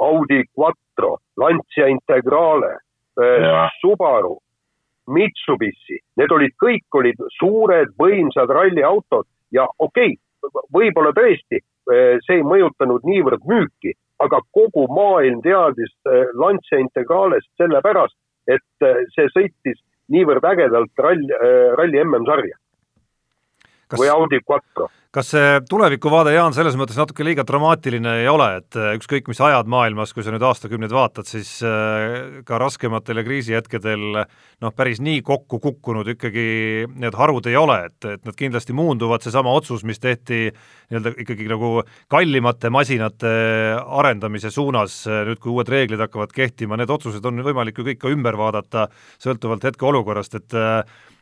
Audi 0.00 0.40
Quattro, 0.56 1.18
Lancia 1.36 1.86
Integrale, 1.92 2.72
äh, 3.20 3.68
Subaru, 3.80 4.38
Mitsubishi, 5.06 6.00
need 6.16 6.32
olid, 6.32 6.56
kõik 6.56 6.98
olid 6.98 7.20
suured 7.36 7.92
võimsad 8.00 8.48
ralliautod 8.48 9.28
ja 9.54 9.66
okei 9.78 10.14
okay,, 10.14 10.64
võib-olla 10.74 11.12
tõesti 11.16 11.60
eh, 11.60 12.16
see 12.26 12.40
ei 12.40 12.46
mõjutanud 12.46 13.06
niivõrd 13.08 13.46
müüki, 13.48 13.94
aga 14.24 14.40
kogu 14.56 14.86
maailm 14.92 15.40
teadis 15.44 15.92
eh, 16.10 16.26
Lancia 16.40 16.80
Integralest 16.82 17.50
sellepärast, 17.60 18.16
et 18.48 18.86
eh, 18.86 19.04
see 19.16 19.30
sõitis 19.36 19.80
niivõrd 20.12 20.44
ägedalt 20.44 21.00
ralli, 21.00 21.32
ralli 21.78 22.02
MM-sarja 22.04 22.58
kas, 23.94 24.02
või 24.02 24.10
Audi 24.12 24.40
Quattro. 24.44 24.88
kas 25.14 25.30
see 25.30 25.60
tulevikuvaade, 25.70 26.32
Jaan, 26.34 26.54
selles 26.56 26.76
mõttes 26.78 26.98
natuke 26.98 27.24
liiga 27.26 27.44
dramaatiline 27.46 28.16
ei 28.22 28.28
ole, 28.30 28.48
et 28.60 28.78
äh, 28.78 28.94
ükskõik, 28.98 29.28
mis 29.30 29.40
ajad 29.44 29.70
maailmas, 29.70 30.12
kui 30.14 30.26
sa 30.26 30.34
nüüd 30.34 30.44
aastakümneid 30.44 30.94
vaatad, 30.94 31.28
siis 31.28 31.56
äh, 31.66 32.42
ka 32.48 32.58
raskematel 32.62 33.22
ja 33.22 33.26
kriisihetkedel 33.26 34.04
noh, 34.18 34.74
päris 34.76 35.00
nii 35.04 35.22
kokku 35.26 35.60
kukkunud 35.62 36.10
ikkagi 36.14 36.46
need 36.90 37.16
harud 37.18 37.46
ei 37.50 37.56
ole, 37.60 37.78
et, 37.90 38.10
et 38.16 38.26
nad 38.26 38.38
kindlasti 38.38 38.76
muunduvad, 38.76 39.24
seesama 39.24 39.54
otsus, 39.54 39.86
mis 39.86 40.02
tehti 40.02 40.48
nii-öelda 40.50 41.14
ikkagi 41.24 41.48
nagu 41.50 41.72
kallimate 42.12 42.70
masinate 42.74 43.32
arendamise 43.84 44.52
suunas, 44.54 45.00
äh, 45.08 45.24
nüüd 45.30 45.40
kui 45.42 45.54
uued 45.54 45.70
reeglid 45.72 46.02
hakkavad 46.04 46.34
kehtima, 46.34 46.80
need 46.80 46.92
otsused 46.92 47.24
on 47.24 47.42
võimalik 47.46 47.78
ju 47.78 47.88
kõik 47.90 48.02
ka 48.04 48.12
ümber 48.12 48.38
vaadata, 48.40 48.88
sõltuvalt 49.22 49.64
hetkeolukorrast, 49.70 50.40
et 50.42 50.62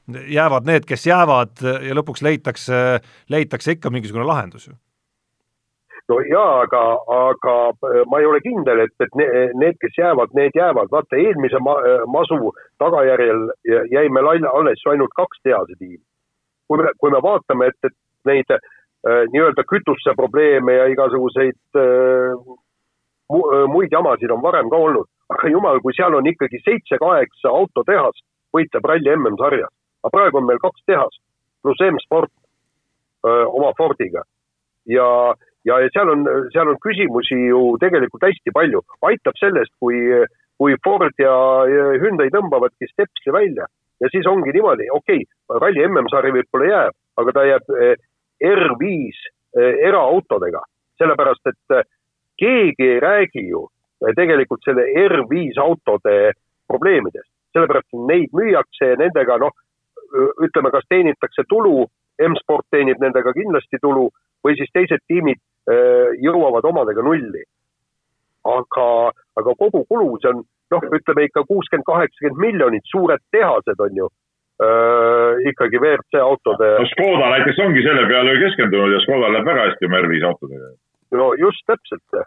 jäävad 0.09 0.67
need, 0.67 0.87
kes 0.89 1.07
jäävad 1.07 1.63
ja 1.63 1.95
lõpuks 1.95 2.25
leitakse, 2.27 3.01
leitakse 3.31 3.77
ikka 3.77 3.91
mingisugune 3.91 4.27
lahendus 4.27 4.67
ju 4.67 4.75
no 6.09 6.19
jaa, 6.27 6.63
aga, 6.65 6.83
aga 7.17 7.57
ma 8.11 8.21
ei 8.21 8.27
ole 8.29 8.41
kindel, 8.45 8.85
et, 8.85 8.95
et 9.05 9.15
need, 9.19 9.77
kes 9.81 9.99
jäävad, 9.99 10.35
need 10.37 10.57
jäävad. 10.59 10.91
vaata, 10.93 11.17
eelmise 11.17 11.61
ma, 11.63 11.77
masu 12.11 12.53
tagajärjel 12.83 13.47
jäi 13.93 14.09
meil 14.09 14.31
alles 14.33 14.87
ainult 14.91 15.15
kaks 15.17 15.43
tehasetiimi. 15.45 16.03
kui 16.69 16.79
me, 16.79 16.91
kui 16.99 17.11
me 17.11 17.23
vaatame, 17.23 17.69
et, 17.71 17.79
et 17.85 17.97
neid 18.29 18.51
äh, 18.55 18.61
nii-öelda 19.33 19.65
kütuse 19.69 20.15
probleeme 20.17 20.75
ja 20.79 20.87
igasuguseid 20.91 21.79
äh, 21.79 22.35
mu, 23.33 23.43
muid 23.69 23.93
jamasid 23.93 24.31
on 24.31 24.43
varem 24.43 24.71
ka 24.71 24.77
olnud, 24.77 25.09
aga 25.33 25.51
jumal, 25.53 25.81
kui 25.85 25.95
seal 25.97 26.15
on 26.15 26.27
ikkagi 26.27 26.63
seitse-kaheksa 26.65 27.51
autotehast 27.51 28.25
võitleb 28.57 28.89
ralli 28.89 29.15
MM-sarjas 29.17 29.73
aga 30.03 30.13
praegu 30.17 30.41
on 30.41 30.49
meil 30.49 30.61
kaks 30.63 30.85
tehast 30.87 31.21
pluss 31.63 31.83
M-sport 31.87 32.33
oma 33.25 33.73
Fordiga. 33.79 34.25
Ja, 34.91 35.07
ja 35.65 35.79
seal 35.95 36.11
on, 36.11 36.25
seal 36.55 36.71
on 36.73 36.79
küsimusi 36.83 37.39
ju 37.49 37.61
tegelikult 37.83 38.27
hästi 38.27 38.55
palju. 38.55 38.83
aitab 39.07 39.39
sellest, 39.39 39.73
kui, 39.79 40.01
kui 40.59 40.75
Ford 40.85 41.15
ja 41.23 41.35
Hyundai 42.03 42.33
tõmbavadki 42.35 42.91
stepsi 42.91 43.35
välja. 43.35 43.69
Ja 44.03 44.11
siis 44.11 44.27
ongi 44.27 44.51
niimoodi, 44.51 44.89
okei 44.91 45.23
okay,, 45.23 45.61
ralli 45.63 45.87
MM-sari 45.87 46.33
võib-olla 46.35 46.71
jääb, 46.73 46.97
aga 47.23 47.35
ta 47.37 47.45
jääb 47.47 47.69
R5 48.43 49.23
eraautodega, 49.87 50.63
sellepärast 50.99 51.53
et 51.53 51.85
keegi 52.43 52.89
ei 52.97 53.01
räägi 53.05 53.45
ju 53.47 53.69
tegelikult 54.17 54.65
selle 54.67 54.89
R5 55.05 55.61
autode 55.63 56.33
probleemidest, 56.67 57.31
sellepärast 57.55 57.95
neid 58.11 58.35
müüakse 58.35 58.91
ja 58.95 58.99
nendega 58.99 59.39
noh, 59.45 59.55
ütleme, 60.47 60.71
kas 60.75 60.87
teenitakse 60.89 61.45
tulu, 61.49 61.87
M-sport 62.23 62.67
teenib 62.71 63.01
nendega 63.01 63.33
kindlasti 63.33 63.81
tulu 63.83 64.11
või 64.45 64.57
siis 64.59 64.71
teised 64.75 65.01
tiimid 65.09 65.41
jõuavad 66.21 66.65
omadega 66.69 67.03
nulli. 67.03 67.45
aga, 68.43 68.87
aga 69.39 69.53
kogu 69.55 69.85
kulu, 69.87 70.17
see 70.19 70.33
on 70.33 70.41
noh, 70.75 70.87
ütleme 70.99 71.29
ikka 71.29 71.45
kuuskümmend, 71.49 71.87
kaheksakümmend 71.87 72.41
miljonit, 72.43 72.85
suured 72.91 73.23
tehased 73.35 73.83
on 73.87 73.99
ju 74.01 74.09
äh, 74.67 75.43
ikkagi 75.53 75.81
WRC 75.83 76.23
autode. 76.23 76.71
no 76.81 76.87
Škoda 76.95 77.33
näiteks 77.37 77.61
ongi 77.67 77.85
selle 77.87 78.07
peale 78.11 78.39
keskendunud 78.45 78.97
ja 78.97 79.03
Škodal 79.05 79.37
läheb 79.37 79.51
väga 79.51 79.67
hästi 79.69 79.93
R5 80.01 80.25
autodega. 80.31 80.73
no 81.19 81.29
just 81.41 81.67
täpselt 81.71 82.25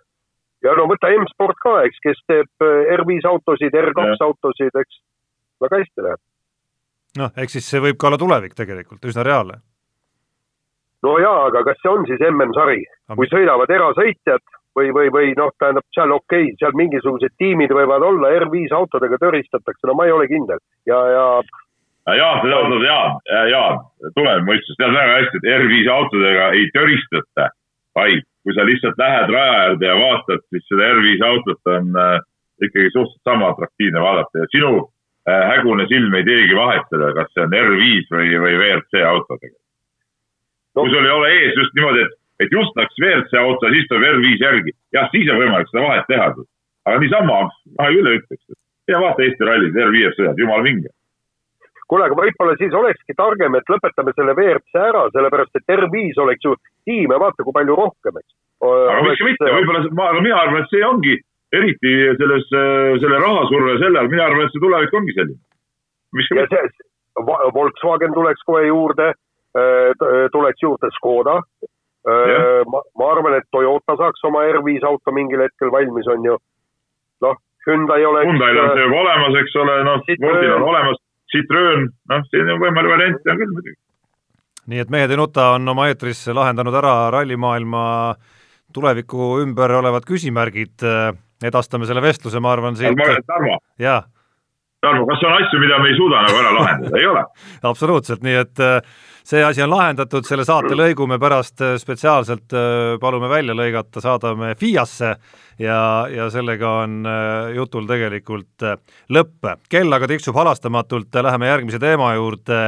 ja 0.66 0.78
no 0.78 0.88
võta 0.92 1.12
M-sport 1.14 1.60
ka, 1.64 1.76
eks, 1.90 2.00
kes 2.06 2.24
teeb 2.32 2.66
äh, 2.66 2.94
R5 3.00 3.28
autosid, 3.34 3.76
R2 3.82 4.08
ja. 4.12 4.18
autosid, 4.30 4.82
eks, 4.82 5.02
väga 5.66 5.82
hästi 5.84 6.08
läheb. 6.08 6.24
Noh, 7.20 7.32
eks 7.42 7.58
siis 7.58 7.70
see 7.70 7.82
võib 7.84 7.98
ka 8.00 8.10
olla 8.10 8.20
tulevik 8.22 8.56
tegelikult, 8.58 9.04
üsna 9.06 9.24
reaalne. 9.28 9.60
no 11.06 11.18
jaa, 11.22 11.48
aga 11.50 11.64
kas 11.68 11.82
see 11.82 11.92
on 11.92 12.06
siis 12.10 12.22
MM-sari, 12.30 12.84
kui 13.16 13.28
sõidavad 13.32 13.72
erasõitjad 13.72 14.44
või, 14.76 14.92
või, 14.96 15.12
või 15.14 15.34
noh, 15.38 15.52
tähendab 15.60 15.86
seal 15.96 16.12
okei 16.12 16.50
okay,, 16.50 16.58
seal 16.62 16.76
mingisugused 16.78 17.36
tiimid 17.42 17.74
võivad 17.76 18.04
olla, 18.04 18.34
R5 18.42 18.74
autodega 18.76 19.20
tõristatakse, 19.22 19.88
no 19.88 19.98
ma 19.98 20.08
ei 20.08 20.16
ole 20.16 20.28
kindel. 20.32 20.62
Ja, 20.90 21.00
ja 21.12 21.28
Jaan, 22.06 22.38
sa 22.38 22.46
tead, 22.46 22.84
Jaan, 22.86 23.16
Jaan, 23.50 23.80
tuleb 24.14 24.46
mõistus, 24.46 24.78
tead 24.78 24.94
väga 24.94 25.20
hästi, 25.20 25.42
et 25.42 25.52
R5 25.58 25.94
autodega 25.94 26.50
ei 26.54 26.68
töristata, 26.76 27.48
vaid 27.98 28.26
kui 28.46 28.54
sa 28.54 28.66
lihtsalt 28.68 29.00
lähed 29.02 29.32
raja 29.34 29.54
äärde 29.64 29.88
ja 29.90 29.96
vaatad, 29.98 30.44
siis 30.54 30.68
seda 30.70 30.92
R5 30.94 31.24
autot 31.26 31.72
on 31.74 31.96
äh, 31.98 32.20
ikkagi 32.62 32.92
suhteliselt 32.94 33.26
sama 33.26 33.50
atraktiivne 33.50 34.04
vaadata. 34.04 34.44
Ja 34.44 34.52
sinu 34.54 34.72
hägune 35.26 35.88
silm 35.90 36.14
ei 36.14 36.26
teegi 36.28 36.58
vahet 36.58 36.86
seda, 36.92 37.14
kas 37.18 37.32
see 37.34 37.46
on 37.46 37.56
R5 37.62 38.12
või, 38.14 38.28
või 38.44 38.58
WRC 38.60 39.06
auto 39.10 39.40
tegelikult 39.40 39.64
no.. 40.76 40.84
kui 40.84 40.92
sul 40.92 41.08
ei 41.08 41.16
ole 41.16 41.32
ees 41.40 41.56
just 41.58 41.74
niimoodi, 41.78 42.04
et, 42.06 42.20
et 42.46 42.54
just 42.54 42.78
läks 42.78 43.00
WRC 43.02 43.40
auto, 43.42 43.72
siis 43.74 43.88
tuleb 43.90 44.06
R5 44.12 44.44
järgi, 44.44 44.76
jah, 44.94 45.10
siis 45.14 45.32
on 45.32 45.42
võimalik 45.42 45.72
seda 45.72 45.88
vahet 45.88 46.06
teha. 46.12 46.30
aga 46.86 47.02
niisama, 47.02 47.40
ma 47.80 47.90
ei 47.90 48.04
ütleks, 48.04 48.44
et 48.52 48.60
ja 48.92 49.02
vaata 49.02 49.26
Eesti 49.26 49.48
rallis, 49.48 49.74
R5-s 49.74 50.20
sõidad, 50.20 50.40
jumala 50.40 50.66
vinge. 50.66 50.92
Kuule, 51.86 52.08
aga 52.08 52.18
võib-olla 52.18 52.56
siis 52.58 52.74
olekski 52.74 53.14
targem, 53.18 53.56
et 53.58 53.68
lõpetame 53.70 54.14
selle 54.18 54.34
WRC 54.34 54.80
ära, 54.82 55.04
sellepärast 55.14 55.60
et 55.60 55.74
R5 55.76 56.22
oleks 56.24 56.48
ju 56.48 56.56
tiime, 56.86 57.18
vaata 57.22 57.46
kui 57.46 57.54
palju 57.54 57.78
rohkem, 57.78 58.18
eks. 58.22 58.32
aga 58.66 59.02
miks 59.06 59.26
mitte, 59.26 59.52
võib-olla, 59.58 59.84
ma, 59.98 60.10
aga 60.14 60.24
mina 60.26 60.40
arvan, 60.42 60.66
et 60.66 60.74
see 60.74 60.86
ongi 60.86 61.20
eriti 61.60 61.94
selles, 62.20 62.48
selle 63.04 63.22
rahasurve 63.22 63.78
selle 63.84 64.02
all, 64.02 64.12
mina 64.12 64.26
arvan, 64.28 64.46
et 64.46 64.56
see 64.56 64.64
tulevik 64.64 64.98
ongi 65.00 65.16
selline. 65.18 65.40
ja 66.40 66.48
see, 66.52 66.66
Volkswagen 67.56 68.14
tuleks 68.14 68.44
kohe 68.48 68.66
juurde, 68.68 69.14
tuleks 70.32 70.62
juurde 70.64 70.92
Škoda. 70.98 71.40
ma, 72.72 72.82
ma 73.00 73.08
arvan, 73.12 73.38
et 73.40 73.48
Toyota 73.52 73.96
saaks 73.98 74.28
oma 74.28 74.44
R5 74.52 74.84
auto 74.86 75.14
mingil 75.16 75.42
hetkel 75.42 75.72
valmis, 75.74 76.08
on 76.12 76.28
ju. 76.28 76.38
noh, 77.26 77.40
Hyundai 77.66 78.06
oleks. 78.06 78.30
Hyundai'l 78.30 78.62
on 78.62 78.76
see 78.76 78.86
juba 78.86 79.02
olemas, 79.02 79.40
eks 79.42 79.56
ole, 79.64 79.80
noh, 79.88 80.04
Fordil 80.22 80.54
on 80.60 80.68
olemas 80.70 81.02
Citroen, 81.34 81.90
noh, 82.12 82.24
selline 82.30 82.60
võimalik 82.62 82.94
variant 82.94 83.32
on 83.32 83.42
küll 83.42 83.54
muidugi. 83.58 83.78
nii 84.72 84.82
et 84.82 84.92
Mehed 84.94 85.14
ei 85.14 85.20
nuta 85.20 85.52
on 85.56 85.74
oma 85.74 85.90
eetris 85.90 86.26
lahendanud 86.34 86.74
ära 86.78 86.94
rallimaailma 87.14 87.84
tuleviku 88.74 89.40
ümber 89.44 89.72
olevad 89.80 90.06
küsimärgid, 90.08 90.84
edastame 91.44 91.88
selle 91.90 92.04
vestluse, 92.04 92.40
ma 92.40 92.54
arvan, 92.56 92.78
siit 92.80 92.96
Tarmo. 93.28 93.60
Tarmo, 94.86 95.06
kas 95.10 95.24
on 95.26 95.34
asju, 95.34 95.60
mida 95.62 95.80
me 95.82 95.90
ei 95.90 95.98
suuda 95.98 96.22
nagu 96.28 96.40
ära 96.42 96.54
lahendada, 96.54 96.98
ei 97.00 97.08
ole? 97.10 97.24
absoluutselt, 97.72 98.22
nii 98.26 98.36
et 98.38 98.62
äh, 98.62 98.76
see 99.26 99.42
asi 99.46 99.64
on 99.66 99.72
lahendatud, 99.72 100.28
selle 100.28 100.46
saatelõigu 100.46 101.08
me 101.10 101.18
pärast 101.22 101.64
äh, 101.66 101.78
spetsiaalselt 101.82 102.54
äh, 102.54 102.98
palume 103.02 103.30
välja 103.32 103.56
lõigata, 103.58 104.04
saadame 104.04 104.54
FIAsse 104.60 105.16
ja, 105.64 105.80
ja 106.12 106.28
sellega 106.34 106.76
on 106.84 107.08
jutul 107.56 107.88
tegelikult 107.90 108.68
lõpp. 109.16 109.50
kell 109.72 109.98
aga 109.98 110.12
tiksub 110.12 110.38
halastamatult, 110.38 111.22
läheme 111.24 111.50
järgmise 111.50 111.82
teema 111.82 112.14
juurde. 112.20 112.62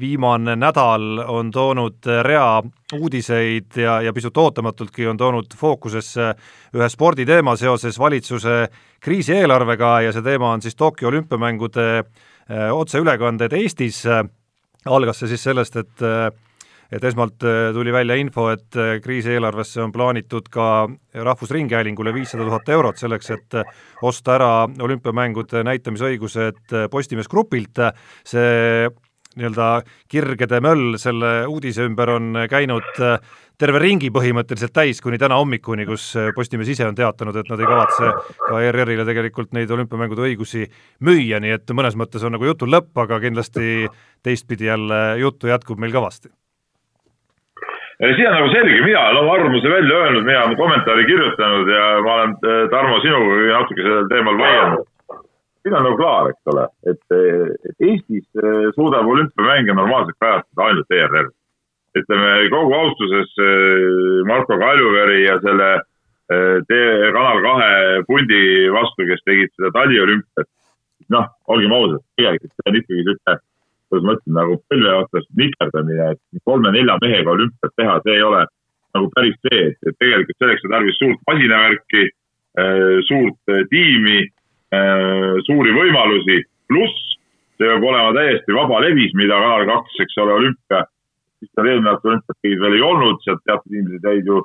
Viimane 0.00 0.56
nädal 0.58 1.20
on 1.30 1.52
toonud 1.54 2.06
rea 2.26 2.62
uudiseid 2.98 3.76
ja, 3.78 4.00
ja 4.02 4.12
pisut 4.12 4.36
ootamatultki 4.36 5.06
on 5.06 5.16
toonud 5.16 5.54
fookusesse 5.56 6.32
ühe 6.74 6.88
sporditeema 6.90 7.54
seoses 7.56 7.98
valitsuse 7.98 8.56
kriisieelarvega 9.00 9.92
ja 10.08 10.12
see 10.12 10.26
teema 10.26 10.50
on 10.50 10.62
siis 10.62 10.74
Tokyo 10.74 11.08
olümpiamängude 11.12 11.86
otseülekanded 12.74 13.54
Eestis. 13.54 14.02
Algas 14.90 15.22
see 15.22 15.30
siis 15.30 15.46
sellest, 15.46 15.76
et 15.78 16.02
et 16.92 17.04
esmalt 17.04 17.44
äh, 17.46 17.70
tuli 17.74 17.92
välja 17.94 18.16
info, 18.18 18.48
et 18.50 18.76
äh, 18.76 18.96
kriisieelarvesse 19.02 19.82
on 19.82 19.92
plaanitud 19.94 20.50
ka 20.50 20.88
Rahvusringhäälingule 21.14 22.14
viissada 22.14 22.46
tuhat 22.46 22.68
eurot 22.68 22.98
selleks, 22.98 23.30
et 23.36 23.58
äh, 23.58 23.76
osta 24.02 24.34
ära 24.34 24.50
olümpiamängude 24.82 25.62
näitamisõigused 25.66 26.74
Postimees 26.90 27.30
Grupilt, 27.30 27.78
see 28.26 28.88
nii-öelda 29.38 29.68
kirgede 30.10 30.58
möll 30.64 30.96
selle 30.98 31.44
uudise 31.46 31.86
ümber 31.86 32.16
on 32.16 32.34
käinud 32.50 32.88
terve 33.60 33.80
ringi 33.82 34.08
põhimõtteliselt 34.14 34.72
täis 34.74 35.02
kuni 35.04 35.18
täna 35.20 35.36
hommikuni, 35.40 35.84
kus 35.88 36.10
äh, 36.16 36.30
Postimees 36.36 36.70
ise 36.72 36.86
on 36.88 36.96
teatanud, 36.96 37.36
et 37.36 37.48
nad 37.50 37.60
ei 37.60 37.68
kavatse 37.68 38.12
ka 38.40 38.60
ERR-ile 38.64 39.04
tegelikult 39.08 39.52
neid 39.56 39.70
olümpiamängude 39.74 40.24
õigusi 40.30 40.66
müüa, 41.06 41.40
nii 41.44 41.56
et 41.58 41.74
mõnes 41.76 41.96
mõttes 42.00 42.24
on 42.24 42.36
nagu 42.36 42.48
jutul 42.48 42.72
lõpp, 42.72 42.92
aga 43.04 43.20
kindlasti 43.22 43.88
teistpidi 44.24 44.70
jälle 44.70 45.00
juttu 45.20 45.50
jätkub 45.50 45.80
meil 45.80 45.92
kõvasti. 45.92 46.32
siin 48.00 48.28
on 48.30 48.38
nagu 48.38 48.48
selge, 48.54 48.80
mina 48.84 49.00
olen 49.08 49.22
oma 49.24 49.34
arvamuse 49.36 49.68
välja 49.68 49.96
öelnud, 50.04 50.24
mina 50.24 50.44
olen 50.44 50.56
kommentaari 50.56 51.04
kirjutanud 51.10 51.74
ja 51.74 51.84
ma 52.06 52.14
olen, 52.14 52.36
äh, 52.40 52.62
Tarmo, 52.72 53.00
sinuga 53.04 53.42
natuke 53.58 53.82
sellel 53.82 54.08
teemal 54.14 54.40
vaielnud. 54.40 54.89
Siin 55.62 55.76
on 55.76 55.84
nagu 55.86 55.98
klaar, 56.00 56.30
eks 56.32 56.52
ole, 56.52 56.64
et, 56.88 57.02
et 57.68 57.86
Eestis 57.88 58.26
äh, 58.40 58.70
suudab 58.76 59.08
olümpiamänge 59.08 59.76
normaalselt 59.76 60.18
kajastada 60.22 60.66
ainult 60.68 60.96
ERR 60.96 61.28
ütleme 61.98 62.30
kogu 62.54 62.74
austuses 62.76 63.32
äh, 63.42 64.22
Marko 64.28 64.58
Kaljuveri 64.58 65.24
ja 65.24 65.36
selle 65.44 65.70
äh, 66.30 67.12
Kanal 67.16 67.42
kahe 67.44 67.70
pundi 68.08 68.70
vastu, 68.72 69.06
kes 69.10 69.22
tegid 69.26 69.52
seda 69.56 69.72
taliolümpiat. 69.76 70.48
noh, 71.10 71.26
olgem 71.50 71.72
ausad, 71.74 72.02
tegelikult 72.14 72.52
see 72.54 72.70
on 72.70 72.76
ikkagi 72.78 73.04
sihuke, 73.06 73.32
kuidas 73.90 74.04
ma 74.06 74.12
ütlen, 74.14 74.34
nagu 74.36 74.56
põlve 74.70 74.90
otsas 75.00 75.24
nikerdamine, 75.40 76.12
et 76.14 76.42
kolme-nelja 76.46 76.94
mehega 77.02 77.32
olümpiat 77.32 77.72
teha, 77.80 77.96
see 78.04 78.14
ei 78.14 78.22
ole 78.22 78.44
nagu 78.94 79.08
päris 79.16 79.34
see, 79.48 79.64
et, 79.72 79.96
tegelikult 79.98 80.38
selleks 80.38 80.68
on 80.68 80.74
tarvis 80.76 81.00
suurt 81.00 81.24
masinavärki, 81.26 82.04
suurt 83.08 83.52
tiimi, 83.72 84.20
suuri 85.46 85.72
võimalusi, 85.74 86.36
pluss 86.70 87.16
see 87.58 87.66
peab 87.66 87.84
olema 87.84 88.14
täiesti 88.16 88.54
vaba 88.54 88.78
levis, 88.84 89.12
mida 89.18 89.36
Kanal 89.42 89.66
kaks, 89.68 89.98
eks 90.04 90.18
ole, 90.22 90.36
olümpia 90.38 90.84
siis 91.40 91.52
tal 91.56 91.68
eelmine 91.68 91.92
aasta 91.94 92.08
olümpiaid 92.10 92.62
veel 92.62 92.76
ei 92.76 92.84
olnud, 92.84 93.20
sealt 93.24 93.42
teatud 93.48 93.76
inimesed 93.76 94.08
jäid 94.08 94.28
ju 94.28 94.42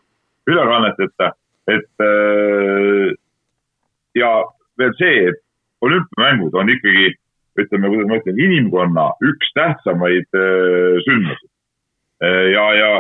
ülekanneteta, 0.52 1.32
et 1.76 2.06
äh, 2.06 3.10
ja 4.16 4.32
veel 4.80 4.94
see, 5.00 5.18
et 5.32 5.42
olümpiamängud 5.86 6.56
on 6.56 6.72
ikkagi, 6.72 7.12
ütleme, 7.60 7.92
kuidas 7.92 8.10
ma 8.12 8.20
ütlen, 8.22 8.40
inimkonna 8.48 9.10
üks 9.32 9.52
tähtsamaid 9.58 10.40
äh, 10.40 10.96
sündmusi. 11.08 11.52
Äh, 12.24 12.46
ja, 12.56 12.66
ja, 12.80 12.92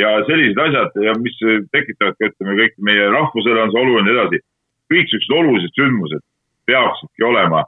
ja 0.00 0.14
sellised 0.28 0.60
asjad 0.66 0.96
ja 1.04 1.16
mis 1.20 1.36
tekitavad 1.74 2.16
ka, 2.16 2.32
ütleme, 2.32 2.56
kõik 2.62 2.78
meie 2.88 3.10
rahvusele 3.12 3.66
on 3.66 3.74
see 3.74 3.84
oluline 3.84 4.16
edasi. 4.16 4.44
kõik 4.92 5.08
siuksed 5.08 5.32
olulised 5.36 5.76
sündmused 5.76 6.24
peaksidki 6.66 7.24
olema 7.24 7.64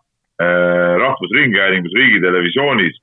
Rahvusringhäälingus, 0.99 1.93
Riigitelevisioonis 1.95 2.97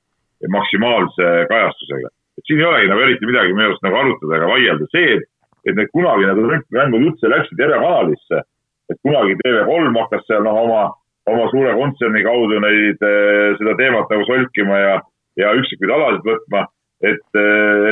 maksimaalse 0.52 1.28
kajastusega 1.48 2.10
et 2.38 2.48
siin 2.48 2.60
ei 2.60 2.66
olegi 2.66 2.90
nagu 2.90 3.04
eriti 3.04 3.28
midagi 3.28 3.54
minu 3.54 3.68
arust 3.68 3.84
nagu 3.84 3.98
arutada 4.00 4.38
ega 4.38 4.48
vaielda, 4.50 4.88
see, 4.94 5.18
et, 5.18 5.76
need 5.76 5.90
kunagi 5.94 6.26
need 6.26 6.40
olümpiamängud 6.42 7.06
üldse 7.10 7.30
läksid 7.30 7.60
erakanalisse, 7.66 8.42
et 8.90 9.00
kunagi 9.06 9.36
TV3 9.42 9.92
hakkas 9.98 10.24
seal 10.28 10.46
noh, 10.46 10.60
oma, 10.64 10.82
oma 11.30 11.48
suure 11.52 11.74
kontserni 11.78 12.24
kaudu 12.26 12.58
neid, 12.64 13.04
eh, 13.08 13.52
seda 13.60 13.76
teemat 13.80 14.10
nagu 14.10 14.26
solkima 14.30 14.80
ja, 14.80 14.96
ja 15.40 15.52
üksikuid 15.60 15.92
alasid 15.92 16.26
võtma, 16.26 16.64
et, 17.02 17.38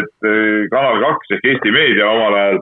et 0.01 0.29
Kanal 0.73 1.01
kaks 1.05 1.37
ehk 1.37 1.47
Eesti 1.53 1.73
Meedia 1.75 2.11
omal 2.11 2.37
ajal 2.41 2.61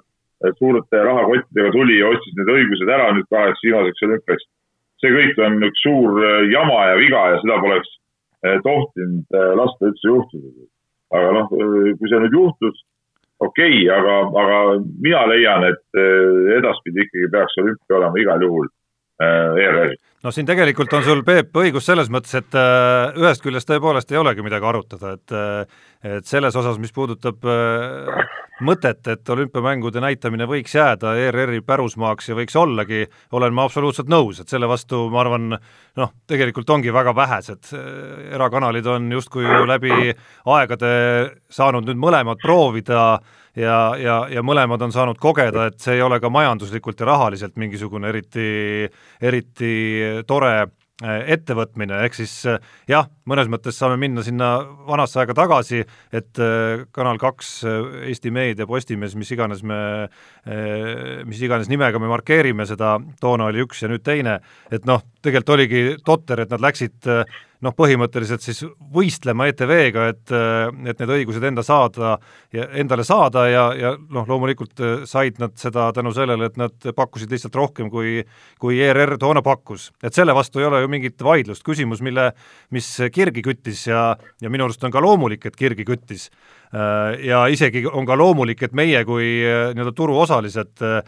suurte 0.58 1.00
rahakottidega 1.02 1.72
tuli 1.74 1.98
ja 1.98 2.12
ostis 2.12 2.36
need 2.38 2.52
õigused 2.52 2.90
ära 2.94 3.10
nüüd 3.12 3.26
kaheks 3.32 3.64
viimaseks 3.64 4.06
olümpiaks. 4.06 4.46
See 5.02 5.14
kõik 5.14 5.40
on 5.46 5.62
üks 5.68 5.84
suur 5.84 6.20
jama 6.52 6.78
ja 6.90 6.98
viga 7.00 7.24
ja 7.32 7.40
seda 7.42 7.60
poleks 7.62 7.94
tohtinud 8.64 9.38
lasta 9.58 9.90
üldse 9.90 10.10
juhtuda. 10.10 10.66
aga 11.18 11.30
noh, 11.34 11.46
kui 11.50 12.10
see 12.10 12.20
nüüd 12.22 12.34
juhtus, 12.36 12.82
okei 13.40 13.78
okay,, 13.82 13.86
aga, 13.94 14.16
aga 14.42 14.58
mina 15.02 15.22
leian, 15.30 15.64
et 15.70 16.00
edaspidi 16.58 17.06
ikkagi 17.06 17.30
peaks 17.32 17.56
olümpia 17.62 17.96
olema 17.98 18.20
igal 18.22 18.44
juhul 18.44 18.68
ERR-i 19.18 19.96
no 20.24 20.32
siin 20.34 20.48
tegelikult 20.48 20.92
on 20.98 21.04
sul, 21.06 21.22
Peep, 21.26 21.54
õigus 21.58 21.86
selles 21.86 22.10
mõttes, 22.12 22.34
et 22.38 22.56
äh, 22.58 23.14
ühest 23.18 23.44
küljest 23.44 23.68
tõepoolest 23.70 24.10
ei 24.12 24.20
olegi 24.20 24.44
midagi 24.44 24.66
arutada, 24.66 25.14
et 25.18 25.36
äh, 25.36 25.84
et 26.18 26.26
selles 26.30 26.54
osas, 26.54 26.76
mis 26.78 26.92
puudutab 26.94 27.42
äh, 27.50 28.34
mõtet, 28.62 29.00
et 29.10 29.30
olümpiamängude 29.34 30.02
näitamine 30.02 30.46
võiks 30.50 30.74
jääda 30.74 31.16
ERR-i 31.18 31.58
pärusmaaks 31.66 32.30
ja 32.30 32.36
võiks 32.38 32.54
ollagi, 32.58 33.04
olen 33.34 33.54
ma 33.54 33.66
absoluutselt 33.66 34.10
nõus, 34.10 34.38
et 34.42 34.50
selle 34.50 34.70
vastu 34.70 35.04
ma 35.10 35.22
arvan, 35.24 35.56
noh, 35.98 36.14
tegelikult 36.30 36.70
ongi 36.70 36.94
väga 36.94 37.14
vähesed 37.18 37.72
erakanalid 38.34 38.86
on 38.86 39.10
justkui 39.18 39.46
läbi 39.66 40.14
aegade 40.54 40.94
saanud 41.50 41.86
nüüd 41.86 41.98
mõlemad 41.98 42.42
proovida 42.42 43.02
äh, 43.16 43.37
ja, 43.58 43.78
ja, 44.00 44.16
ja 44.32 44.42
mõlemad 44.46 44.82
on 44.86 44.94
saanud 44.94 45.20
kogeda, 45.20 45.68
et 45.68 45.78
see 45.82 45.98
ei 45.98 46.04
ole 46.04 46.20
ka 46.22 46.30
majanduslikult 46.32 47.00
ja 47.00 47.12
rahaliselt 47.12 47.56
mingisugune 47.60 48.10
eriti, 48.12 48.50
eriti 49.20 49.72
tore 50.28 50.52
äh, 50.62 51.24
ettevõtmine, 51.34 52.02
ehk 52.06 52.18
siis 52.18 52.34
äh, 52.48 52.60
jah, 52.90 53.08
mõnes 53.28 53.50
mõttes 53.50 53.78
saame 53.80 53.98
minna 54.00 54.22
sinna 54.26 54.52
vanasse 54.88 55.20
aega 55.22 55.36
tagasi, 55.38 55.82
et 56.14 56.42
äh, 56.42 56.84
Kanal 56.94 57.20
kaks, 57.22 57.52
Eesti 58.06 58.32
Meedia, 58.34 58.68
Postimees, 58.68 59.16
mis 59.18 59.32
iganes 59.34 59.64
me, 59.66 59.80
mis 61.28 61.42
iganes 61.42 61.70
nimega 61.70 62.00
me 62.00 62.10
markeerime 62.10 62.66
seda, 62.68 62.96
toona 63.20 63.50
oli 63.50 63.64
üks 63.66 63.82
ja 63.82 63.90
nüüd 63.90 64.06
teine, 64.06 64.38
et 64.70 64.88
noh, 64.88 65.04
tegelikult 65.22 65.58
oligi 65.58 65.84
totter, 66.06 66.44
et 66.44 66.54
nad 66.54 66.62
läksid 66.62 67.10
noh, 67.64 67.74
põhimõtteliselt 67.74 68.44
siis 68.44 68.62
võistlema 68.94 69.48
ETV-ga, 69.50 70.06
et, 70.12 70.34
et 70.92 71.00
need 71.02 71.12
õigused 71.16 71.44
enda 71.48 71.64
saada 71.66 72.16
ja 72.54 72.68
endale 72.78 73.06
saada 73.06 73.46
ja, 73.50 73.64
ja 73.78 73.94
noh, 73.98 74.28
loomulikult 74.28 74.82
said 75.10 75.40
nad 75.42 75.56
seda 75.58 75.88
tänu 75.96 76.12
sellele, 76.14 76.50
et 76.50 76.60
nad 76.60 76.90
pakkusid 76.96 77.32
lihtsalt 77.34 77.58
rohkem, 77.58 77.90
kui 77.92 78.22
kui 78.58 78.78
ERR 78.82 79.16
toona 79.18 79.42
pakkus. 79.42 79.90
et 80.02 80.14
selle 80.14 80.34
vastu 80.34 80.62
ei 80.62 80.68
ole 80.68 80.82
ju 80.82 80.88
mingit 80.90 81.22
vaidlust, 81.22 81.64
küsimus, 81.66 82.02
mille, 82.04 82.30
mis 82.74 82.88
kirgi 83.12 83.42
küttis 83.42 83.86
ja, 83.90 84.12
ja 84.40 84.50
minu 84.50 84.68
arust 84.68 84.84
on 84.84 84.94
ka 84.94 85.02
loomulik, 85.02 85.46
et 85.46 85.56
kirgi 85.56 85.86
küttis, 85.88 86.28
Äh, 86.67 86.67
ja 87.24 87.46
isegi 87.48 87.86
on 87.86 88.06
ka 88.06 88.16
loomulik, 88.18 88.62
et 88.66 88.74
meie 88.76 89.00
kui 89.08 89.28
äh, 89.40 89.70
nii-öelda 89.72 89.92
turuosalised 89.96 90.82
äh, 90.84 90.98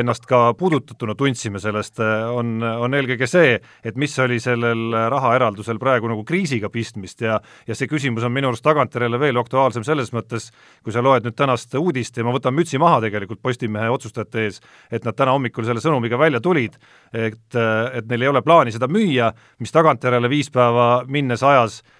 ennast 0.00 0.24
ka 0.26 0.54
puudutatuna 0.58 1.14
tundsime 1.14 1.60
sellest, 1.62 2.00
on, 2.32 2.62
on 2.64 2.96
eelkõige 2.96 3.28
see, 3.28 3.58
et 3.84 3.98
mis 4.00 4.14
oli 4.24 4.38
sellel 4.40 4.94
rahaeraldusel 5.12 5.78
praegu 5.78 6.08
nagu 6.08 6.24
kriisiga 6.26 6.70
pistmist 6.72 7.20
ja 7.22 7.36
ja 7.68 7.76
see 7.76 7.88
küsimus 7.90 8.24
on 8.24 8.32
minu 8.32 8.48
arust 8.48 8.64
tagantjärele 8.64 9.20
veel 9.20 9.36
aktuaalsem 9.38 9.84
selles 9.86 10.14
mõttes, 10.16 10.48
kui 10.82 10.94
sa 10.94 11.04
loed 11.04 11.28
nüüd 11.28 11.36
tänast 11.36 11.76
uudist 11.78 12.16
ja 12.16 12.24
ma 12.24 12.32
võtan 12.34 12.56
mütsi 12.56 12.80
maha 12.80 13.02
tegelikult 13.04 13.42
Postimehe 13.44 13.90
otsustajate 13.92 14.46
ees, 14.46 14.62
et 14.90 15.04
nad 15.04 15.14
täna 15.14 15.36
hommikul 15.36 15.68
selle 15.68 15.84
sõnumiga 15.84 16.18
välja 16.18 16.40
tulid, 16.40 16.80
et, 17.12 17.54
et 17.54 18.08
neil 18.08 18.24
ei 18.24 18.32
ole 18.32 18.42
plaani 18.42 18.72
seda 18.74 18.88
müüa, 18.88 19.30
mis 19.60 19.76
tagantjärele 19.76 20.32
viis 20.32 20.50
päeva 20.50 21.04
minnes 21.06 21.44
ajas 21.44 21.82
Äh, 21.84 21.95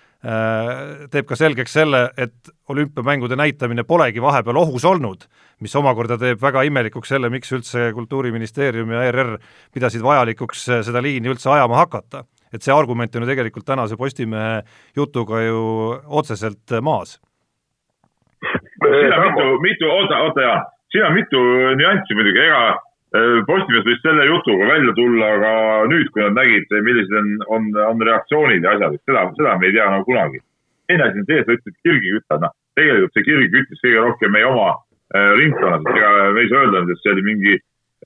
teeb 1.12 1.26
ka 1.28 1.36
selgeks 1.38 1.74
selle, 1.76 2.00
et 2.18 2.50
olümpiamängude 2.72 3.36
näitamine 3.38 3.84
polegi 3.86 4.22
vahepeal 4.22 4.58
ohus 4.58 4.84
olnud, 4.88 5.26
mis 5.62 5.74
omakorda 5.78 6.16
teeb 6.18 6.40
väga 6.42 6.64
imelikuks 6.66 7.12
selle, 7.14 7.30
miks 7.30 7.52
üldse 7.54 7.90
Kultuuriministeerium 7.94 8.90
ja 8.90 9.04
ERR 9.06 9.36
pidasid 9.74 10.02
vajalikuks 10.02 10.64
seda 10.88 11.02
liini 11.04 11.30
üldse 11.30 11.50
ajama 11.52 11.84
hakata. 11.84 12.24
et 12.54 12.62
see 12.62 12.72
argument 12.72 13.16
on 13.16 13.22
ju 13.22 13.28
tegelikult 13.28 13.66
tänase 13.66 13.96
Postimehe 13.96 14.62
jutuga 14.96 15.40
ju 15.42 15.62
otseselt 16.06 16.78
maas. 16.80 17.20
siin 18.40 19.12
on 19.12 19.22
mitu, 19.26 19.46
mitu, 19.60 19.90
oota, 19.90 20.18
oota 20.24 20.40
Jaan, 20.40 20.66
siin 20.90 21.04
on 21.04 21.14
mitu 21.14 21.42
nüanssi 21.76 22.14
muidugi, 22.14 22.40
ega 22.46 22.60
Äh, 22.66 22.85
Postimees 23.46 23.84
võis 23.86 24.00
selle 24.02 24.24
jutuga 24.26 24.66
välja 24.66 24.92
tulla, 24.96 25.28
aga 25.36 25.50
nüüd, 25.92 26.08
kui 26.12 26.24
nad 26.24 26.34
nägid, 26.36 26.72
millised 26.84 27.14
on, 27.16 27.28
on, 27.54 27.68
on 27.86 28.02
reaktsioonid 28.02 28.66
ja 28.66 28.74
asjad, 28.74 28.96
et 28.96 29.08
seda, 29.08 29.22
seda 29.38 29.54
me 29.60 29.68
ei 29.68 29.76
tea 29.76 29.86
nagu 29.92 30.04
kunagi. 30.08 30.42
teine 30.90 31.06
asi 31.06 31.22
on 31.22 31.28
see, 31.28 31.38
et 31.38 31.46
sa 31.46 31.54
ütlesid 31.54 31.78
kirgikütta, 31.86 32.38
noh, 32.42 32.52
tegelikult 32.78 33.14
see 33.16 33.24
kirg 33.26 33.54
küttis 33.54 33.80
kõige 33.84 34.02
rohkem 34.04 34.34
meie 34.34 34.50
oma 34.50 34.68
äh, 34.74 35.32
ringkonnas, 35.38 35.86
ega 35.94 36.10
me 36.34 36.44
ei 36.44 36.50
saa 36.50 36.66
öelda, 36.66 36.82
et 36.82 37.02
see 37.02 37.14
oli 37.14 37.24
mingi 37.30 37.56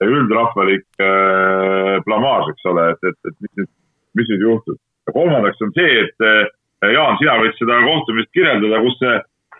üldrahvalik 0.04 0.86
äh, 1.02 1.96
blamaaž, 2.06 2.52
eks 2.52 2.70
ole, 2.70 2.86
et, 2.94 3.10
et, 3.10 3.18
et 3.32 3.36
mis 3.44 3.52
nüüd, 3.58 3.70
mis 4.20 4.32
nüüd 4.32 4.46
juhtus. 4.46 4.78
ja 5.08 5.16
kolmandaks 5.16 5.60
on 5.66 5.74
see, 5.76 5.92
et 6.04 6.28
äh, 6.28 6.46
Jaan, 6.94 7.18
sina 7.20 7.36
võid 7.42 7.58
seda 7.58 7.76
kohtumist 7.84 8.30
kirjeldada, 8.32 8.80
kus 8.80 8.96
see, 9.02 9.16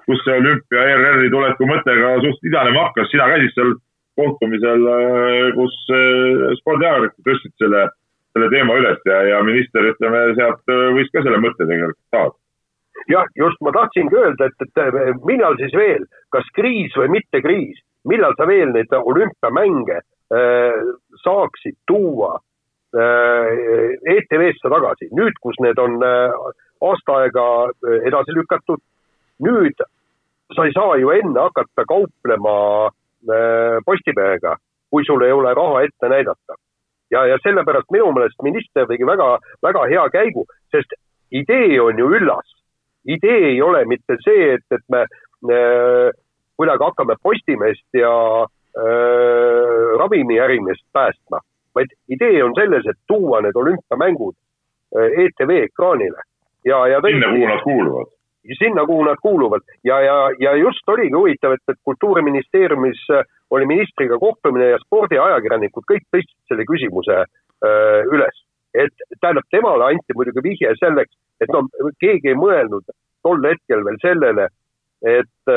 kus 0.07 0.23
see 0.25 0.37
olümpia 0.41 0.85
ERR-i 0.95 1.29
tuleku 1.33 1.69
mõte 1.69 1.97
ka 1.99 2.15
suht 2.25 2.49
idanema 2.49 2.87
hakkas, 2.87 3.11
sina 3.13 3.27
käisid 3.29 3.53
seal 3.57 3.75
kohtumisel, 4.21 4.87
äh, 4.93 5.49
kus 5.57 5.77
äh, 5.95 6.53
spordiajakirjanikud 6.61 7.27
tõstsid 7.27 7.57
selle, 7.63 7.87
selle 8.37 8.53
teema 8.53 8.79
üles 8.81 9.03
ja, 9.09 9.23
ja 9.33 9.43
minister, 9.47 9.91
ütleme, 9.93 10.23
sealt 10.39 10.73
äh, 10.73 10.87
võis 10.97 11.11
ka 11.15 11.25
selle 11.27 11.43
mõtte 11.43 11.67
tegelikult 11.67 12.01
saada. 12.15 12.37
Jah, 13.09 13.29
just 13.35 13.61
ma 13.65 13.73
tahtsingi 13.73 14.17
öelda, 14.17 14.51
et, 14.51 14.67
et 14.67 15.23
millal 15.25 15.57
siis 15.59 15.73
veel, 15.77 16.05
kas 16.35 16.47
kriis 16.57 16.93
või 16.99 17.09
mitte 17.17 17.41
kriis, 17.43 17.79
millal 18.09 18.35
sa 18.37 18.47
veel 18.49 18.73
neid 18.75 18.93
olümpiamänge 18.97 19.99
äh, 20.01 20.91
saaksid 21.25 21.79
tuua 21.89 22.35
äh, 22.95 23.97
ETV-sse 24.17 24.73
tagasi, 24.73 25.11
nüüd, 25.17 25.37
kus 25.41 25.59
need 25.65 25.81
on 25.81 25.99
äh, 26.05 26.53
aasta 26.87 27.19
aega 27.23 27.47
edasi 28.09 28.37
lükatud, 28.37 28.81
nüüd 29.45 29.85
sa 30.57 30.67
ei 30.67 30.75
saa 30.77 30.97
ju 31.01 31.13
enne 31.15 31.49
hakata 31.49 31.85
kauplema 31.89 32.55
Postimehega, 33.85 34.57
kui 34.91 35.05
sul 35.05 35.23
ei 35.27 35.33
ole 35.33 35.55
raha 35.55 35.83
ette 35.85 36.09
näidata. 36.09 36.55
ja, 37.11 37.27
ja 37.27 37.39
sellepärast 37.43 37.91
minu 37.91 38.13
meelest 38.13 38.43
minister 38.43 38.87
tegi 38.87 39.07
väga, 39.07 39.39
väga 39.63 39.85
hea 39.91 40.07
käigu, 40.15 40.47
sest 40.71 40.95
idee 41.31 41.81
on 41.81 41.99
ju 41.99 42.07
üllas. 42.17 42.57
idee 43.05 43.47
ei 43.53 43.63
ole 43.63 43.85
mitte 43.85 44.17
see, 44.25 44.55
et, 44.55 44.67
et 44.71 44.85
me 44.89 45.03
äh, 45.03 46.11
kuidagi 46.57 46.85
hakkame 46.85 47.17
Postimeest 47.23 47.87
ja 47.97 48.13
äh, 48.45 49.99
ravimiärimeest 49.99 50.85
päästma, 50.93 51.41
vaid 51.75 51.93
idee 52.09 52.45
on 52.45 52.55
selles, 52.55 52.87
et 52.87 52.99
tuua 53.09 53.41
need 53.41 53.57
olümpiamängud 53.57 54.37
äh, 54.97 55.25
ETV 55.25 55.57
ekraanile 55.65 56.23
ja, 56.65 56.87
ja 56.87 57.01
sinna, 57.07 57.33
kuhu 57.33 57.47
nad 57.49 57.63
kuuluvad 57.65 58.20
sinna, 58.59 58.87
kuhu 58.87 59.05
nad 59.05 59.17
kuuluvad. 59.23 59.61
Ja, 59.85 60.01
ja, 60.01 60.17
ja 60.39 60.55
just 60.57 60.89
oligi 60.89 61.15
huvitav, 61.15 61.53
et, 61.53 61.65
et 61.69 61.79
Kultuuriministeeriumis 61.85 63.03
äh, 63.11 63.25
oli 63.51 63.67
ministriga 63.67 64.19
kohtumine 64.19 64.71
ja 64.73 64.79
spordiajakirjanikud 64.85 65.87
kõik 65.93 66.07
tõstsid 66.15 66.39
selle 66.49 66.65
küsimuse 66.69 67.19
öö, 67.21 67.69
äh, 67.69 68.07
üles. 68.15 68.47
et 68.75 68.95
tähendab, 69.21 69.43
temale 69.51 69.85
anti 69.91 70.15
muidugi 70.15 70.43
vihje 70.45 70.71
selleks, 70.79 71.11
et 71.43 71.51
no 71.51 71.65
keegi 71.99 72.31
ei 72.31 72.37
mõelnud 72.39 72.85
tol 73.27 73.43
hetkel 73.43 73.83
veel 73.83 73.97
sellele, 73.99 74.45
et, 75.03 75.51